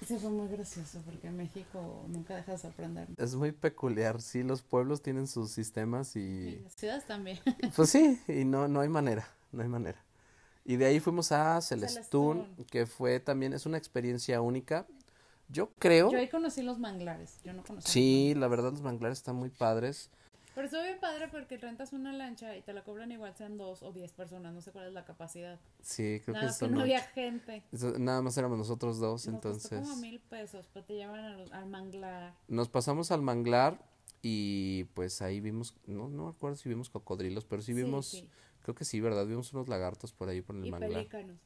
Ese 0.00 0.18
fue 0.18 0.30
muy 0.30 0.48
gracioso 0.48 1.00
porque 1.04 1.28
en 1.28 1.36
México 1.38 2.04
nunca 2.08 2.36
deja 2.36 2.52
de 2.52 2.58
sorprenderme. 2.58 3.14
Es 3.18 3.34
muy 3.34 3.52
peculiar, 3.52 4.20
sí, 4.20 4.42
los 4.42 4.62
pueblos 4.62 5.02
tienen 5.02 5.26
sus 5.26 5.50
sistemas 5.50 6.14
Y 6.16 6.20
y 6.20 6.60
las 6.62 6.74
ciudades 6.74 7.06
también. 7.06 7.38
pues 7.76 7.90
sí, 7.90 8.20
y 8.28 8.44
no, 8.44 8.68
no 8.68 8.80
hay 8.80 8.88
manera, 8.88 9.26
no 9.52 9.62
hay 9.62 9.68
manera. 9.68 10.04
Y 10.64 10.76
de 10.76 10.86
ahí 10.86 11.00
fuimos 11.00 11.32
a 11.32 11.60
Celestún, 11.62 12.42
Celestún. 12.42 12.66
que 12.66 12.86
fue 12.86 13.20
también, 13.20 13.52
es 13.52 13.66
una 13.66 13.78
experiencia 13.78 14.40
única. 14.40 14.86
Yo 15.48 15.70
creo, 15.78 16.10
Yo 16.10 16.18
ahí 16.18 16.28
conocí 16.28 16.62
los 16.62 16.78
manglares. 16.78 17.38
Yo 17.44 17.52
no 17.52 17.62
conocía. 17.62 17.90
sí, 17.90 18.34
la 18.36 18.48
verdad 18.48 18.72
los 18.72 18.82
manglares 18.82 19.18
están 19.18 19.36
muy 19.36 19.48
padres. 19.48 20.10
Pero 20.56 20.64
estuvo 20.64 20.82
bien 20.82 20.98
padre 20.98 21.28
porque 21.28 21.58
rentas 21.58 21.92
una 21.92 22.14
lancha 22.14 22.56
y 22.56 22.62
te 22.62 22.72
la 22.72 22.82
cobran 22.82 23.12
igual 23.12 23.36
sean 23.36 23.58
dos 23.58 23.82
o 23.82 23.92
diez 23.92 24.10
personas. 24.12 24.54
No 24.54 24.62
sé 24.62 24.72
cuál 24.72 24.86
es 24.86 24.94
la 24.94 25.04
capacidad. 25.04 25.60
Sí, 25.82 26.22
creo 26.24 26.32
Nada 26.34 26.56
que 26.58 26.68
no 26.68 26.80
había 26.80 27.02
gente. 27.02 27.62
Eso- 27.70 27.98
Nada 27.98 28.22
más 28.22 28.38
éramos 28.38 28.56
nosotros 28.56 28.98
dos, 28.98 29.26
Nos 29.26 29.34
costó 29.34 29.48
entonces 29.50 29.80
como 29.86 29.96
mil 30.00 30.18
pesos, 30.18 30.66
pero 30.72 30.86
te 30.86 30.94
llevan 30.94 31.20
al, 31.20 31.52
al 31.52 31.66
manglar. 31.66 32.34
nos 32.48 32.70
pasamos 32.70 33.10
al 33.10 33.20
manglar 33.20 33.84
y 34.22 34.84
pues 34.94 35.20
ahí 35.20 35.40
vimos, 35.40 35.76
no, 35.86 36.08
no 36.08 36.32
recuerdo 36.32 36.56
si 36.56 36.70
vimos 36.70 36.88
cocodrilos, 36.88 37.44
pero 37.44 37.60
sí 37.60 37.74
vimos, 37.74 38.06
sí. 38.08 38.28
creo 38.62 38.74
que 38.74 38.86
sí, 38.86 38.98
¿verdad? 38.98 39.26
Vimos 39.26 39.52
unos 39.52 39.68
lagartos 39.68 40.14
por 40.14 40.30
ahí 40.30 40.40
por 40.40 40.56
el 40.56 40.64
Y 40.64 40.70
manglar. 40.70 40.90
pelícanos. 40.90 41.36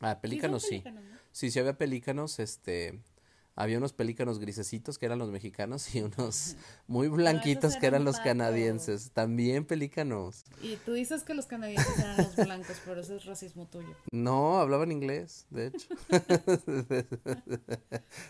Ah, 0.00 0.20
pelícanos 0.20 0.62
sí. 0.64 0.70
pelícanos, 0.80 1.04
¿no? 1.04 1.16
Sí, 1.30 1.52
sí 1.52 1.60
había 1.60 1.78
pelícanos, 1.78 2.40
este, 2.40 3.00
había 3.56 3.78
unos 3.78 3.92
pelícanos 3.92 4.38
grisecitos 4.38 4.98
que 4.98 5.06
eran 5.06 5.18
los 5.18 5.30
mexicanos 5.30 5.92
y 5.94 6.02
unos 6.02 6.54
muy 6.86 7.08
blanquitos 7.08 7.76
que 7.76 7.86
eran 7.86 8.04
los 8.04 8.20
canadienses. 8.20 9.10
También 9.12 9.64
pelícanos. 9.64 10.44
Y 10.62 10.76
tú 10.76 10.92
dices 10.92 11.24
que 11.24 11.34
los 11.34 11.46
canadienses 11.46 11.98
eran 11.98 12.16
los 12.18 12.36
blancos, 12.36 12.76
pero 12.84 13.00
eso 13.00 13.16
es 13.16 13.24
racismo 13.24 13.66
tuyo. 13.66 13.94
No, 14.12 14.58
hablaban 14.60 14.92
inglés, 14.92 15.46
de 15.50 15.66
hecho. 15.68 15.88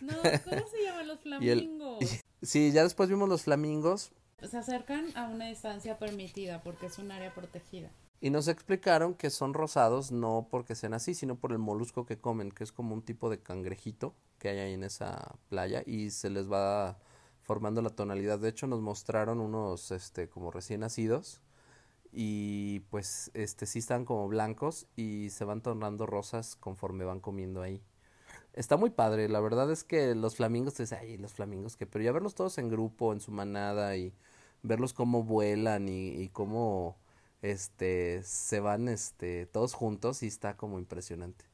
No, 0.01 0.15
¿cómo 0.45 0.67
se 0.69 0.83
llaman 0.85 1.09
los 1.09 1.19
Y 1.43 1.49
el- 1.49 1.61
flamingos? 1.61 2.05
Sí, 2.43 2.71
ya 2.73 2.83
después 2.85 3.09
vimos 3.09 3.29
los 3.29 3.43
flamingos 3.43 4.13
Se 4.49 4.57
acercan 4.59 5.07
a 5.17 5.25
una 5.29 5.47
distancia 5.49 5.99
permitida 5.99 6.63
porque 6.63 6.87
es 6.87 6.99
un 6.99 7.11
área 7.11 7.35
protegida. 7.35 7.91
Y 8.27 8.31
nos 8.31 8.49
explicaron 8.49 9.15
que 9.15 9.31
son 9.31 9.55
rosados 9.55 10.11
no 10.11 10.49
porque 10.51 10.75
sean 10.75 10.95
así, 10.95 11.15
sino 11.15 11.37
por 11.37 11.53
el 11.53 11.59
molusco 11.59 12.07
que 12.07 12.19
comen, 12.19 12.51
que 12.51 12.65
es 12.65 12.73
como 12.73 12.93
un 12.93 13.03
tipo 13.03 13.31
de 13.31 13.39
cangrejito 13.39 14.17
que 14.41 14.49
hay 14.49 14.59
ahí 14.59 14.73
en 14.73 14.83
esa 14.83 15.37
playa 15.49 15.85
y 15.87 16.11
se 16.11 16.29
les 16.29 16.51
va 16.51 16.99
formando 17.43 17.83
la 17.83 17.91
tonalidad. 17.91 18.41
De 18.41 18.49
hecho, 18.49 18.67
nos 18.67 18.81
mostraron 18.81 19.39
unos, 19.39 19.93
este, 19.93 20.29
como 20.29 20.51
recién 20.51 20.81
nacidos 20.81 21.41
y 22.11 22.81
pues, 22.91 23.31
este, 23.35 23.65
sí 23.65 23.79
están 23.79 24.05
como 24.05 24.27
blancos 24.27 24.89
y 24.97 25.31
se 25.31 25.45
van 25.45 25.63
tornando 25.63 26.05
rosas 26.05 26.57
conforme 26.57 27.05
van 27.05 27.21
comiendo 27.21 27.63
ahí. 27.63 27.81
Está 28.55 28.77
muy 28.77 28.91
padre, 28.91 29.29
la 29.29 29.39
verdad 29.39 29.71
es 29.71 29.85
que 29.85 30.17
los 30.17 30.35
flamingos, 30.35 30.75
te 30.75 30.83
dices, 30.83 30.99
ay, 31.01 31.17
los 31.17 31.33
flamingos 31.33 31.77
que, 31.77 31.87
pero 31.87 32.03
ya 32.03 32.11
verlos 32.11 32.35
todos 32.35 32.59
en 32.59 32.71
grupo, 32.71 33.13
en 33.13 33.21
su 33.21 33.31
manada 33.31 33.97
y 33.97 34.13
verlos 34.65 34.95
cómo 34.95 35.23
vuelan 35.23 35.89
y, 35.89 36.09
y 36.09 36.29
cómo, 36.31 36.97
este, 37.43 38.23
se 38.23 38.61
van, 38.61 38.89
este, 38.89 39.47
todos 39.47 39.75
juntos 39.75 40.23
y 40.23 40.27
está 40.27 40.57
como 40.57 40.79
impresionante. 40.79 41.45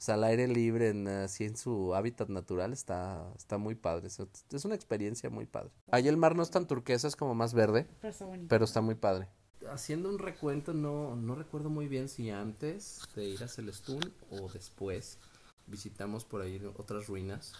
O 0.00 0.02
sea, 0.02 0.14
al 0.14 0.24
aire 0.24 0.48
libre, 0.48 0.88
en, 0.88 1.06
así 1.08 1.44
en 1.44 1.58
su 1.58 1.94
hábitat 1.94 2.30
natural, 2.30 2.72
está, 2.72 3.30
está 3.36 3.58
muy 3.58 3.74
padre. 3.74 4.08
Es, 4.08 4.64
una 4.64 4.74
experiencia 4.74 5.28
muy 5.28 5.44
padre. 5.44 5.70
Ahí 5.90 6.08
el 6.08 6.16
mar 6.16 6.34
no 6.34 6.42
es 6.42 6.50
tan 6.50 6.66
turquesa, 6.66 7.06
es 7.06 7.16
como 7.16 7.34
más 7.34 7.52
verde, 7.52 7.86
Pero 8.00 8.10
está 8.10 8.24
bonito. 8.24 8.46
pero 8.48 8.64
está 8.64 8.80
muy 8.80 8.94
padre. 8.94 9.28
Haciendo 9.70 10.08
un 10.08 10.18
recuento, 10.18 10.72
no, 10.72 11.16
no 11.16 11.34
recuerdo 11.34 11.68
muy 11.68 11.86
bien 11.86 12.08
si 12.08 12.30
antes 12.30 13.02
de 13.14 13.26
ir 13.26 13.44
a 13.44 13.48
Celestún 13.48 14.00
o 14.30 14.48
después 14.48 15.18
visitamos 15.66 16.24
por 16.24 16.40
ahí 16.40 16.60
otras 16.76 17.06
ruinas, 17.06 17.52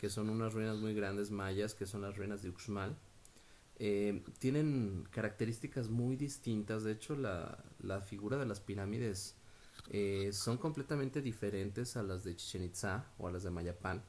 que 0.00 0.10
son 0.10 0.28
unas 0.28 0.54
ruinas 0.54 0.78
muy 0.78 0.92
grandes 0.92 1.30
mayas, 1.30 1.74
que 1.74 1.86
son 1.86 2.02
las 2.02 2.16
ruinas 2.16 2.42
de 2.42 2.50
Uxmal. 2.50 2.96
Eh, 3.78 4.24
tienen 4.38 5.06
características 5.10 5.90
muy 5.90 6.16
distintas, 6.16 6.82
de 6.82 6.92
hecho 6.92 7.14
la, 7.14 7.62
la 7.80 8.00
figura 8.00 8.38
de 8.38 8.46
las 8.46 8.60
pirámides 8.60 9.36
eh, 9.90 10.30
son 10.32 10.56
completamente 10.56 11.20
diferentes 11.20 11.96
a 11.96 12.02
las 12.02 12.24
de 12.24 12.34
Chichen 12.36 12.64
Itza 12.64 13.04
o 13.18 13.28
a 13.28 13.30
las 13.32 13.42
de 13.42 13.50
Mayapán, 13.50 14.02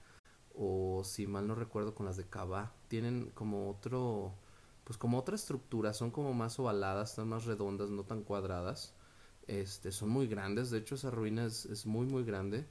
o 0.55 1.03
si 1.03 1.27
mal 1.27 1.47
no 1.47 1.55
recuerdo 1.55 1.93
con 1.93 2.05
las 2.05 2.15
de 2.15 2.23
Kabah, 2.29 2.71
tienen 2.87 3.29
como 3.33 3.69
otro, 3.69 4.33
pues 4.85 4.97
como 4.97 5.19
otra 5.19 5.35
estructura, 5.35 5.93
son 5.93 6.11
como 6.11 6.33
más 6.33 6.57
ovaladas, 6.59 7.11
están 7.11 7.27
más 7.27 7.45
redondas, 7.45 7.89
no 7.89 8.03
tan 8.05 8.23
cuadradas, 8.23 8.93
este, 9.47 9.91
son 9.91 10.09
muy 10.09 10.27
grandes, 10.27 10.69
de 10.69 10.77
hecho 10.79 10.95
esa 10.95 11.11
ruina 11.11 11.45
es, 11.45 11.65
es 11.65 11.85
muy 11.85 12.05
muy 12.07 12.23
grande, 12.23 12.65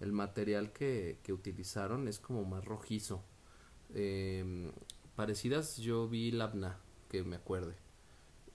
el 0.00 0.12
material 0.12 0.72
que, 0.72 1.20
que 1.22 1.32
utilizaron 1.32 2.08
es 2.08 2.18
como 2.18 2.44
más 2.44 2.64
rojizo, 2.64 3.22
Em, 3.94 4.70
parecidas 5.20 5.76
yo 5.76 6.08
vi 6.08 6.30
Labna, 6.30 6.78
que 7.10 7.22
me 7.24 7.36
acuerde, 7.36 7.74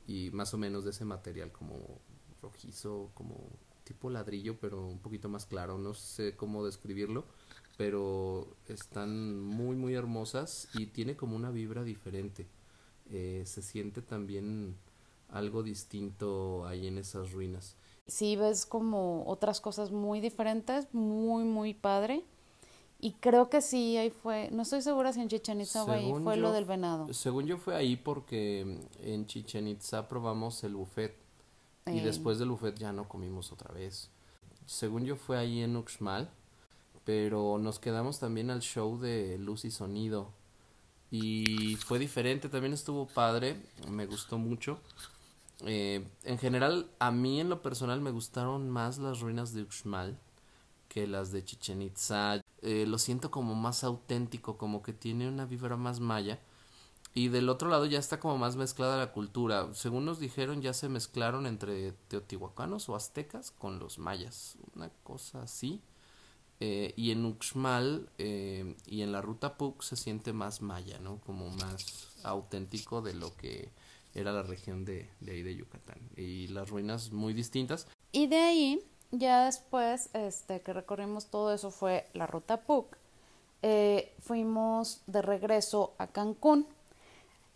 y 0.08 0.32
más 0.32 0.52
o 0.56 0.58
menos 0.58 0.84
de 0.84 0.90
ese 0.90 1.06
material 1.06 1.52
como 1.52 2.02
rojizo, 2.42 3.12
como 3.14 3.36
tipo 3.84 4.10
ladrillo, 4.10 4.60
pero 4.60 4.84
un 4.84 4.98
poquito 4.98 5.30
más 5.30 5.46
claro, 5.46 5.78
no 5.78 5.94
sé 5.94 6.36
cómo 6.36 6.66
describirlo, 6.66 7.26
pero 7.78 8.58
están 8.68 9.40
muy 9.40 9.76
muy 9.76 9.94
hermosas 9.94 10.68
y 10.74 10.88
tiene 10.88 11.16
como 11.16 11.36
una 11.36 11.52
vibra 11.52 11.84
diferente. 11.84 12.48
Eh, 13.12 13.44
se 13.46 13.62
siente 13.62 14.02
también 14.02 14.76
algo 15.30 15.62
distinto 15.62 16.66
ahí 16.66 16.88
en 16.88 16.98
esas 16.98 17.32
ruinas. 17.32 17.76
sí 18.08 18.36
ves 18.36 18.66
como 18.66 19.24
otras 19.28 19.62
cosas 19.62 19.92
muy 19.92 20.20
diferentes, 20.20 20.92
muy, 20.96 21.44
muy 21.44 21.76
padre. 21.76 22.26
Y 23.00 23.14
creo 23.14 23.50
que 23.50 23.62
sí, 23.62 23.98
ahí 23.98 24.10
fue, 24.10 24.50
no 24.52 24.64
estoy 24.64 24.82
segura 24.82 25.14
si 25.14 25.22
en 25.22 25.28
Chichen 25.28 25.62
Itza 25.62 25.84
o 25.84 25.92
ahí 25.92 26.12
fue 26.24 26.36
yo, 26.36 26.42
lo 26.42 26.52
del 26.54 26.66
venado. 26.66 27.14
Según 27.14 27.46
yo 27.46 27.58
fue 27.58 27.76
ahí 27.76 27.96
porque 27.96 28.80
en 29.02 29.28
Chichen 29.28 29.68
Itza 29.68 30.08
probamos 30.08 30.64
el 30.64 30.76
buffet 30.76 31.16
y 31.88 32.00
después 32.00 32.40
del 32.40 32.50
buffet 32.50 32.78
ya 32.78 32.94
no 32.94 33.08
comimos 33.08 33.52
otra 33.52 33.74
vez. 33.74 34.10
Según 34.66 35.06
yo 35.06 35.16
fue 35.16 35.38
ahí 35.38 35.62
en 35.62 35.76
Uxmal, 35.76 36.30
pero 37.04 37.60
nos 37.60 37.80
quedamos 37.80 38.20
también 38.20 38.50
al 38.50 38.62
show 38.62 38.98
de 38.98 39.38
luz 39.38 39.66
y 39.66 39.72
sonido 39.72 40.32
y 41.12 41.76
fue 41.78 42.00
diferente, 42.00 42.50
también 42.50 42.74
estuvo 42.74 43.08
padre, 43.08 43.56
me 43.90 44.06
gustó 44.06 44.38
mucho. 44.38 44.80
Eh, 45.66 46.06
en 46.24 46.38
general, 46.38 46.90
a 47.00 47.12
mí 47.12 47.40
en 47.40 47.50
lo 47.50 47.62
personal 47.62 48.02
me 48.02 48.12
gustaron 48.12 48.70
más 48.70 48.98
las 48.98 49.20
ruinas 49.20 49.54
de 49.54 49.62
Uxmal 49.62 50.18
que 50.90 51.08
las 51.08 51.32
de 51.32 51.44
Chichen 51.44 51.82
Itza. 51.82 52.42
Eh, 52.66 52.88
lo 52.88 52.98
siento 52.98 53.30
como 53.30 53.54
más 53.54 53.84
auténtico, 53.84 54.58
como 54.58 54.82
que 54.82 54.92
tiene 54.92 55.30
una 55.30 55.46
vibra 55.46 55.78
más 55.78 56.00
maya. 56.00 56.40
Y 57.14 57.28
del 57.28 57.48
otro 57.48 57.70
lado 57.70 57.86
ya 57.86 58.00
está 58.00 58.20
como 58.20 58.40
más 58.40 58.56
mezclada 58.56 58.98
la 58.98 59.12
cultura. 59.12 59.72
Según 59.76 60.04
nos 60.04 60.20
dijeron, 60.20 60.64
ya 60.64 60.74
se 60.74 60.90
mezclaron 60.90 61.46
entre 61.46 61.92
teotihuacanos 62.08 62.90
o 62.90 62.96
aztecas 62.96 63.52
con 63.52 63.78
los 63.78 64.00
mayas. 64.00 64.58
Una 64.76 64.90
cosa 65.04 65.44
así. 65.44 65.80
Eh, 66.60 66.96
y 66.98 67.12
en 67.12 67.26
Uxmal 67.26 68.10
eh, 68.18 68.76
y 68.88 69.02
en 69.02 69.12
la 69.12 69.22
ruta 69.22 69.58
Puc 69.58 69.84
se 69.84 69.96
siente 69.96 70.34
más 70.34 70.64
maya, 70.64 70.98
¿no? 71.00 71.22
Como 71.22 71.52
más 71.52 72.18
auténtico 72.24 73.04
de 73.04 73.14
lo 73.14 73.36
que 73.38 73.70
era 74.16 74.32
la 74.32 74.42
región 74.42 74.86
de, 74.86 75.08
de 75.20 75.34
ahí 75.34 75.44
de 75.44 75.56
Yucatán. 75.56 76.00
Y 76.18 76.48
las 76.48 76.68
ruinas 76.70 77.12
muy 77.12 77.34
distintas. 77.34 77.88
Y 78.12 78.26
de 78.26 78.38
ahí, 78.38 78.82
ya 79.20 79.46
después 79.46 80.10
este, 80.14 80.62
que 80.62 80.74
recorrimos 80.74 81.28
todo 81.28 81.54
eso 81.54 81.72
fue 81.72 82.08
la 82.14 82.28
ruta 82.28 82.58
PUC. 82.62 82.98
Eh, 83.62 84.14
fuimos 84.20 85.02
de 85.08 85.22
regreso 85.22 85.94
a 85.98 86.08
Cancún. 86.08 86.68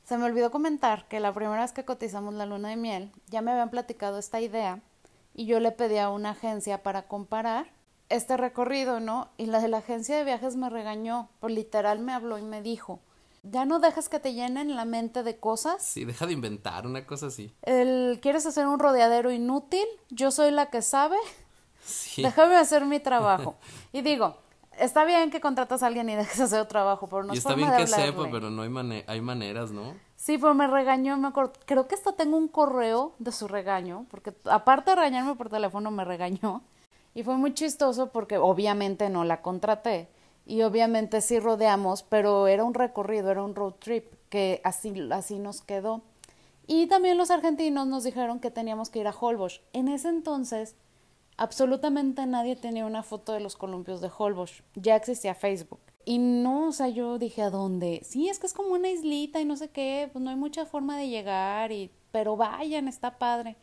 Se 0.05 0.17
me 0.17 0.25
olvidó 0.25 0.49
comentar 0.49 1.07
que 1.07 1.19
la 1.19 1.33
primera 1.33 1.61
vez 1.61 1.71
que 1.71 1.85
cotizamos 1.85 2.33
la 2.33 2.47
luna 2.47 2.69
de 2.69 2.75
miel, 2.75 3.11
ya 3.27 3.41
me 3.41 3.51
habían 3.51 3.69
platicado 3.69 4.17
esta 4.17 4.41
idea 4.41 4.79
y 5.35 5.45
yo 5.45 5.59
le 5.59 5.71
pedí 5.71 5.97
a 5.97 6.09
una 6.09 6.31
agencia 6.31 6.81
para 6.81 7.03
comparar 7.03 7.67
este 8.09 8.35
recorrido, 8.35 8.99
¿no? 8.99 9.29
Y 9.37 9.45
la 9.45 9.59
de 9.59 9.67
la 9.67 9.77
agencia 9.77 10.17
de 10.17 10.23
viajes 10.23 10.55
me 10.55 10.69
regañó, 10.69 11.29
pues 11.39 11.53
literal 11.53 11.99
me 11.99 12.11
habló 12.11 12.39
y 12.39 12.41
me 12.41 12.63
dijo, 12.63 12.99
ya 13.43 13.65
no 13.65 13.79
dejas 13.79 14.09
que 14.09 14.19
te 14.19 14.33
llenen 14.33 14.75
la 14.75 14.85
mente 14.85 15.23
de 15.23 15.37
cosas 15.37 15.83
Sí, 15.83 16.05
deja 16.05 16.25
de 16.25 16.33
inventar 16.33 16.87
una 16.87 17.05
cosa 17.05 17.27
así. 17.27 17.53
el 17.61 18.19
quieres 18.21 18.45
hacer 18.45 18.67
un 18.67 18.79
rodeadero 18.79 19.31
inútil, 19.31 19.85
yo 20.09 20.31
soy 20.31 20.51
la 20.51 20.69
que 20.69 20.81
sabe 20.81 21.17
Déjame 22.17 22.55
hacer 22.57 22.85
mi 22.85 22.99
trabajo. 22.99 23.55
y 23.93 24.01
digo, 24.01 24.37
está 24.77 25.05
bien 25.05 25.29
que 25.31 25.41
contratas 25.41 25.83
a 25.83 25.87
alguien 25.87 26.09
y 26.09 26.15
dejes 26.15 26.39
hacer 26.39 26.65
trabajo, 26.67 27.07
pero 27.07 27.23
no 27.23 27.33
y 27.33 27.37
está 27.37 27.55
bien 27.55 27.71
que 27.75 27.87
sepa, 27.87 28.27
pero 28.31 28.49
no 28.49 28.61
hay, 28.61 29.03
hay 29.07 29.21
maneras, 29.21 29.71
¿no? 29.71 29.95
Sí, 30.15 30.37
pero 30.37 30.53
me 30.53 30.67
regañó, 30.67 31.17
me 31.17 31.29
acuerdo, 31.29 31.53
creo 31.65 31.87
que 31.87 31.95
hasta 31.95 32.11
tengo 32.11 32.37
un 32.37 32.47
correo 32.47 33.13
de 33.19 33.31
su 33.31 33.47
regaño, 33.47 34.05
porque 34.11 34.33
aparte 34.45 34.91
de 34.91 34.95
regañarme 34.95 35.35
por 35.35 35.49
teléfono, 35.49 35.91
me 35.91 36.03
regañó. 36.03 36.61
Y 37.15 37.23
fue 37.23 37.37
muy 37.37 37.53
chistoso 37.53 38.11
porque 38.11 38.37
obviamente 38.37 39.09
no 39.09 39.23
la 39.23 39.41
contraté. 39.41 40.09
Y 40.45 40.61
obviamente 40.63 41.21
sí 41.21 41.39
rodeamos, 41.39 42.03
pero 42.03 42.47
era 42.47 42.63
un 42.63 42.73
recorrido, 42.73 43.31
era 43.31 43.43
un 43.43 43.55
road 43.55 43.73
trip, 43.73 44.13
que 44.29 44.61
así, 44.63 44.93
así 45.11 45.39
nos 45.39 45.61
quedó. 45.61 46.01
Y 46.67 46.87
también 46.87 47.17
los 47.17 47.31
argentinos 47.31 47.87
nos 47.87 48.03
dijeron 48.03 48.39
que 48.39 48.51
teníamos 48.51 48.89
que 48.89 48.99
ir 48.99 49.07
a 49.07 49.11
Holbox. 49.11 49.61
En 49.73 49.87
ese 49.87 50.09
entonces 50.09 50.75
absolutamente 51.39 52.25
nadie 52.25 52.55
tenía 52.55 52.85
una 52.85 53.01
foto 53.01 53.33
de 53.33 53.39
los 53.39 53.55
columpios 53.55 54.01
de 54.01 54.11
Holbox. 54.15 54.61
Ya 54.75 54.95
existía 54.95 55.33
Facebook. 55.33 55.79
Y 56.05 56.17
no, 56.17 56.67
o 56.67 56.71
sea, 56.71 56.89
yo 56.89 57.17
dije, 57.17 57.41
¿a 57.41 57.49
dónde? 57.49 58.01
Sí, 58.03 58.29
es 58.29 58.39
que 58.39 58.47
es 58.47 58.53
como 58.53 58.73
una 58.73 58.89
islita 58.89 59.39
y 59.39 59.45
no 59.45 59.55
sé 59.55 59.69
qué, 59.69 60.09
pues 60.11 60.23
no 60.23 60.29
hay 60.29 60.35
mucha 60.35 60.65
forma 60.65 60.97
de 60.97 61.07
llegar, 61.07 61.71
y, 61.71 61.91
pero 62.11 62.35
vayan, 62.35 62.87
está 62.87 63.17
padre. 63.17 63.55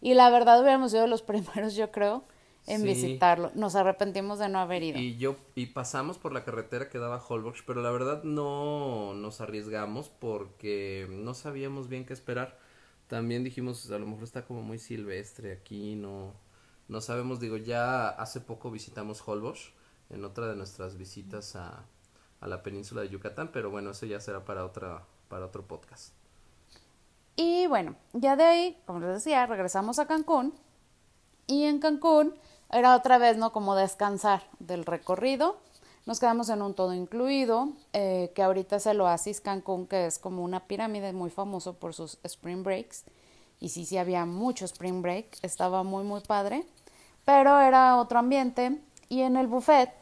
Y 0.00 0.14
la 0.14 0.30
verdad 0.30 0.60
hubiéramos 0.60 0.92
sido 0.92 1.06
los 1.06 1.22
primeros, 1.30 1.74
yo 1.74 1.90
creo, 1.90 2.24
en 2.66 2.82
visitarlo. 2.82 3.50
Nos 3.54 3.74
arrepentimos 3.74 4.38
de 4.38 4.48
no 4.48 4.60
haber 4.60 4.82
ido. 4.84 4.98
Y 4.98 5.16
yo, 5.16 5.36
y 5.54 5.66
pasamos 5.66 6.18
por 6.18 6.32
la 6.32 6.44
carretera 6.44 6.88
que 6.88 6.98
daba 6.98 7.24
Holbox, 7.26 7.62
pero 7.66 7.82
la 7.82 7.90
verdad 7.90 8.22
no 8.22 9.14
nos 9.14 9.40
arriesgamos 9.40 10.10
porque 10.10 11.08
no 11.10 11.34
sabíamos 11.34 11.88
bien 11.88 12.04
qué 12.04 12.12
esperar. 12.12 12.58
También 13.08 13.42
dijimos, 13.42 13.90
a 13.90 13.98
lo 13.98 14.06
mejor 14.06 14.24
está 14.24 14.44
como 14.44 14.62
muy 14.62 14.78
silvestre 14.78 15.52
aquí, 15.52 15.94
no, 15.94 16.34
no 16.88 17.00
sabemos, 17.00 17.40
digo, 17.40 17.56
ya 17.56 18.08
hace 18.08 18.40
poco 18.40 18.70
visitamos 18.70 19.22
Holbox 19.26 19.72
en 20.10 20.24
otra 20.24 20.46
de 20.46 20.56
nuestras 20.56 20.96
visitas 20.96 21.56
a, 21.56 21.84
a 22.40 22.46
la 22.46 22.62
península 22.62 23.02
de 23.02 23.08
Yucatán, 23.08 23.50
pero 23.52 23.70
bueno, 23.70 23.90
eso 23.90 24.06
ya 24.06 24.20
será 24.20 24.44
para, 24.44 24.64
otra, 24.64 25.04
para 25.28 25.46
otro 25.46 25.66
podcast. 25.66 26.12
Y 27.34 27.66
bueno, 27.66 27.96
ya 28.12 28.36
de 28.36 28.44
ahí, 28.44 28.82
como 28.86 29.00
les 29.00 29.14
decía, 29.14 29.46
regresamos 29.46 29.98
a 29.98 30.06
Cancún 30.06 30.54
y 31.46 31.64
en 31.64 31.80
Cancún 31.80 32.34
era 32.70 32.96
otra 32.96 33.18
vez, 33.18 33.36
¿no? 33.36 33.52
Como 33.52 33.74
descansar 33.74 34.42
del 34.58 34.84
recorrido. 34.84 35.58
Nos 36.06 36.20
quedamos 36.20 36.48
en 36.50 36.62
un 36.62 36.74
todo 36.74 36.94
incluido, 36.94 37.70
eh, 37.92 38.32
que 38.34 38.42
ahorita 38.42 38.76
es 38.76 38.86
el 38.86 39.00
Oasis 39.00 39.40
Cancún, 39.40 39.86
que 39.86 40.06
es 40.06 40.18
como 40.18 40.44
una 40.44 40.66
pirámide 40.66 41.12
muy 41.12 41.30
famoso 41.30 41.74
por 41.74 41.94
sus 41.94 42.18
spring 42.22 42.62
breaks. 42.62 43.04
Y 43.60 43.70
sí, 43.70 43.84
sí 43.84 43.98
había 43.98 44.24
mucho 44.24 44.64
spring 44.66 45.02
break, 45.02 45.38
estaba 45.42 45.82
muy, 45.82 46.04
muy 46.04 46.20
padre 46.20 46.64
pero 47.26 47.60
era 47.60 47.96
otro 47.96 48.20
ambiente 48.20 48.80
y 49.10 49.20
en 49.20 49.36
el 49.36 49.48
buffet 49.48 49.92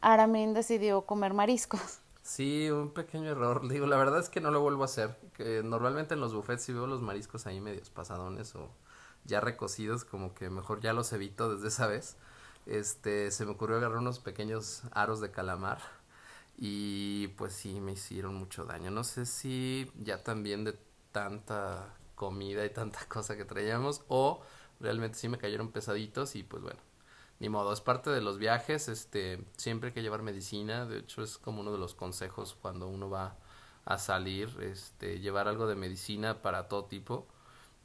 Aramin 0.00 0.54
decidió 0.54 1.02
comer 1.02 1.34
mariscos. 1.34 2.00
Sí, 2.22 2.70
un 2.70 2.90
pequeño 2.90 3.30
error. 3.30 3.68
Digo, 3.68 3.86
la 3.86 3.96
verdad 3.96 4.18
es 4.18 4.28
que 4.28 4.40
no 4.40 4.50
lo 4.50 4.60
vuelvo 4.60 4.82
a 4.82 4.86
hacer. 4.86 5.16
Que 5.34 5.62
normalmente 5.62 6.14
en 6.14 6.20
los 6.20 6.34
buffets 6.34 6.62
si 6.62 6.72
veo 6.72 6.86
los 6.86 7.00
mariscos 7.00 7.46
ahí 7.46 7.60
medios 7.60 7.90
pasadones 7.90 8.54
o 8.54 8.70
ya 9.24 9.40
recocidos, 9.40 10.04
como 10.04 10.34
que 10.34 10.50
mejor 10.50 10.80
ya 10.80 10.92
los 10.92 11.12
evito 11.12 11.54
desde 11.54 11.68
esa 11.68 11.86
vez. 11.86 12.16
Este, 12.66 13.30
se 13.30 13.44
me 13.44 13.52
ocurrió 13.52 13.76
agarrar 13.76 13.98
unos 13.98 14.18
pequeños 14.18 14.82
aros 14.92 15.20
de 15.20 15.30
calamar 15.30 15.78
y 16.56 17.28
pues 17.28 17.52
sí 17.54 17.80
me 17.80 17.92
hicieron 17.92 18.34
mucho 18.34 18.64
daño. 18.64 18.90
No 18.90 19.04
sé 19.04 19.26
si 19.26 19.90
ya 19.98 20.22
también 20.22 20.64
de 20.64 20.78
tanta 21.12 21.94
comida 22.14 22.64
y 22.64 22.70
tanta 22.70 23.00
cosa 23.08 23.36
que 23.36 23.44
traíamos 23.44 24.02
o 24.08 24.42
realmente 24.80 25.18
sí 25.18 25.28
me 25.28 25.38
cayeron 25.38 25.70
pesaditos 25.70 26.36
y 26.36 26.42
pues 26.42 26.62
bueno, 26.62 26.80
ni 27.40 27.48
modo, 27.48 27.72
es 27.72 27.80
parte 27.80 28.10
de 28.10 28.20
los 28.20 28.38
viajes, 28.38 28.88
este, 28.88 29.44
siempre 29.56 29.88
hay 29.88 29.94
que 29.94 30.02
llevar 30.02 30.22
medicina, 30.22 30.86
de 30.86 30.98
hecho 30.98 31.22
es 31.22 31.38
como 31.38 31.60
uno 31.60 31.72
de 31.72 31.78
los 31.78 31.94
consejos 31.94 32.56
cuando 32.60 32.88
uno 32.88 33.08
va 33.10 33.36
a 33.84 33.98
salir, 33.98 34.56
este, 34.60 35.20
llevar 35.20 35.48
algo 35.48 35.66
de 35.66 35.76
medicina 35.76 36.42
para 36.42 36.68
todo 36.68 36.84
tipo 36.86 37.26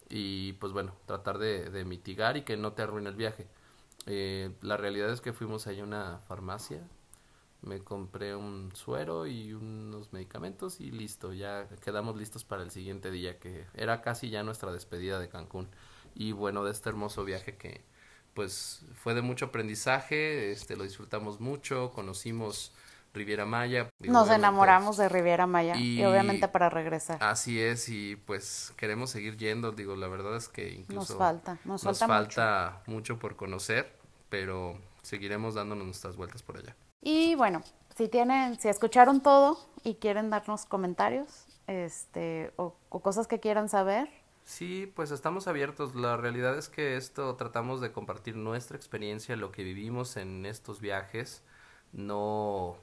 y 0.10 0.54
pues 0.54 0.74
bueno, 0.74 0.94
tratar 1.06 1.38
de, 1.38 1.86
mitigar 1.86 2.38
y 2.38 2.44
que 2.44 2.58
no 2.58 2.74
te 2.74 2.82
arruine 2.82 3.10
el 3.10 3.16
viaje. 3.16 3.48
Eh, 4.06 4.54
la 4.62 4.78
realidad 4.78 5.10
es 5.12 5.22
que 5.22 5.34
fuimos 5.34 5.68
a 5.68 5.72
una 5.72 6.20
farmacia, 6.28 6.82
me 7.62 7.80
compré 7.80 8.36
un 8.36 8.72
suero 8.76 9.28
y 9.28 9.54
unos 9.54 10.12
medicamentos 10.12 10.82
y 10.82 10.92
listo, 10.92 11.32
ya 11.34 11.68
quedamos 11.82 12.18
listos 12.18 12.44
para 12.44 12.64
el 12.64 12.72
siguiente 12.72 13.12
día 13.12 13.40
que 13.40 13.66
era 13.74 14.02
casi 14.02 14.30
ya 14.30 14.44
nuestra 14.44 14.74
despedida 14.74 15.20
de 15.20 15.30
Cancún 15.30 15.70
y 16.16 16.32
bueno, 16.32 16.64
de 16.64 16.72
este 16.72 16.90
hermoso 16.90 17.24
viaje 17.24 17.56
que 17.56 17.82
pues 18.34 18.86
fue 18.96 19.14
de 19.14 19.22
mucho 19.22 19.46
aprendizaje, 19.46 20.52
este 20.52 20.76
lo 20.76 20.84
disfrutamos 20.84 21.40
mucho, 21.40 21.92
conocimos 21.92 22.74
Riviera 23.14 23.46
Maya. 23.46 23.90
Nos 24.00 24.30
enamoramos 24.30 24.98
de 24.98 25.08
Riviera 25.08 25.46
Maya 25.46 25.76
y, 25.76 26.04
obviamente 26.04 26.48
para 26.48 26.70
regresar. 26.70 27.24
Así 27.24 27.62
es 27.62 27.88
y 27.90 28.16
pues 28.16 28.74
queremos 28.76 29.12
seguir 29.12 29.38
yendo, 29.38 29.72
digo, 29.72 29.96
la 29.96 30.08
verdad 30.08 30.36
es 30.36 30.50
que 30.50 30.72
incluso 30.72 31.14
nos 31.14 31.20
falta, 31.20 31.60
nos, 31.64 31.84
falta, 32.00 32.82
mucho. 32.88 33.20
por 33.20 33.36
conocer, 33.36 33.96
pero 34.30 34.80
seguiremos 35.04 35.54
dándonos 35.54 35.86
nuestras 35.86 36.16
vueltas 36.16 36.42
por 36.42 36.58
allá. 36.58 36.76
Y 37.02 37.36
bueno, 37.36 37.62
si 37.96 38.08
tienen, 38.08 38.60
si 38.60 38.70
escucharon 38.70 39.22
todo 39.22 39.60
y 39.84 39.96
quieren 39.96 40.32
darnos 40.32 40.66
comentarios, 40.66 41.46
este, 41.68 42.52
o 42.56 42.74
cosas 42.90 43.28
que 43.28 43.40
quieran 43.40 43.70
saber, 43.70 44.10
Sí, 44.46 44.92
pues 44.96 45.12
estamos 45.12 45.48
abiertos. 45.48 45.96
La 45.96 46.18
realidad 46.18 46.58
es 46.58 46.70
que 46.70 46.98
esto 46.98 47.36
tratamos 47.36 47.82
de 47.82 47.92
compartir 47.92 48.36
nuestra 48.36 48.78
experiencia, 48.78 49.36
lo 49.36 49.52
que 49.52 49.64
vivimos 49.64 50.18
en 50.18 50.46
estos 50.46 50.82
viajes. 50.82 51.44
No, 51.94 52.78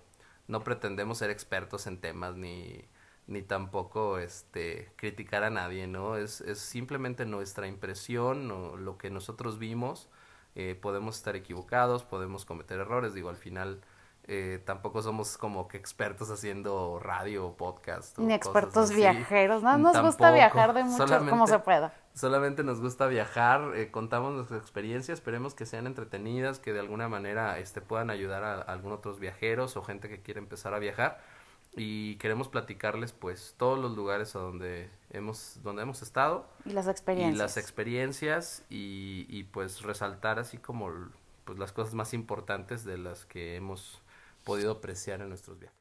no 0.48 0.64
pretendemos 0.64 1.18
ser 1.18 1.30
expertos 1.30 1.86
en 1.86 2.00
temas 2.00 2.36
ni, 2.36 2.84
ni 3.26 3.42
tampoco 3.42 4.18
este, 4.18 4.92
criticar 4.96 5.44
a 5.44 5.50
nadie, 5.50 5.86
¿no? 5.86 6.16
Es, 6.16 6.40
es 6.40 6.58
simplemente 6.60 7.26
nuestra 7.26 7.66
impresión 7.68 8.50
o 8.50 8.76
lo 8.76 8.96
que 8.98 9.10
nosotros 9.10 9.58
vimos. 9.58 10.08
Eh, 10.54 10.74
podemos 10.80 11.16
estar 11.16 11.36
equivocados, 11.36 12.04
podemos 12.04 12.44
cometer 12.44 12.80
errores, 12.80 13.14
digo, 13.14 13.28
al 13.28 13.36
final 13.36 13.80
eh, 14.32 14.62
tampoco 14.64 15.02
somos 15.02 15.36
como 15.36 15.66
que 15.66 15.76
expertos 15.76 16.30
haciendo 16.30 17.00
radio 17.00 17.48
o 17.48 17.56
podcast. 17.56 18.16
Ni 18.20 18.32
expertos 18.32 18.92
viajeros, 18.92 19.64
¿no? 19.64 19.76
Nos 19.76 20.00
gusta 20.00 20.30
viajar 20.30 20.72
de 20.72 20.84
mucho 20.84 21.28
como 21.28 21.48
se 21.48 21.58
pueda. 21.58 21.92
Solamente 22.14 22.62
nos 22.62 22.80
gusta 22.80 23.08
viajar, 23.08 23.72
eh, 23.74 23.90
contamos 23.90 24.32
nuestras 24.34 24.60
experiencias, 24.60 25.18
esperemos 25.18 25.54
que 25.54 25.66
sean 25.66 25.88
entretenidas, 25.88 26.60
que 26.60 26.72
de 26.72 26.78
alguna 26.78 27.08
manera 27.08 27.58
este, 27.58 27.80
puedan 27.80 28.08
ayudar 28.08 28.44
a, 28.44 28.60
algunos 28.60 28.98
otros 28.98 29.18
viajeros 29.18 29.76
o 29.76 29.82
gente 29.82 30.08
que 30.08 30.22
quiere 30.22 30.38
empezar 30.38 30.74
a 30.74 30.78
viajar. 30.78 31.20
Y 31.74 32.14
queremos 32.18 32.46
platicarles 32.46 33.10
pues 33.10 33.56
todos 33.56 33.80
los 33.80 33.96
lugares 33.96 34.36
a 34.36 34.38
donde 34.38 34.90
hemos, 35.10 35.58
donde 35.64 35.82
hemos 35.82 36.02
estado. 36.02 36.46
Y 36.64 36.70
las 36.70 36.86
experiencias. 36.86 37.34
Y 37.34 37.38
las 37.38 37.56
experiencias 37.56 38.62
y, 38.70 39.26
y 39.28 39.42
pues 39.42 39.82
resaltar 39.82 40.38
así 40.38 40.56
como 40.56 40.92
pues 41.44 41.58
las 41.58 41.72
cosas 41.72 41.94
más 41.94 42.14
importantes 42.14 42.84
de 42.84 42.96
las 42.96 43.24
que 43.24 43.56
hemos 43.56 43.99
podido 44.44 44.72
apreciar 44.72 45.20
en 45.20 45.28
nuestros 45.28 45.58
viajes. 45.58 45.78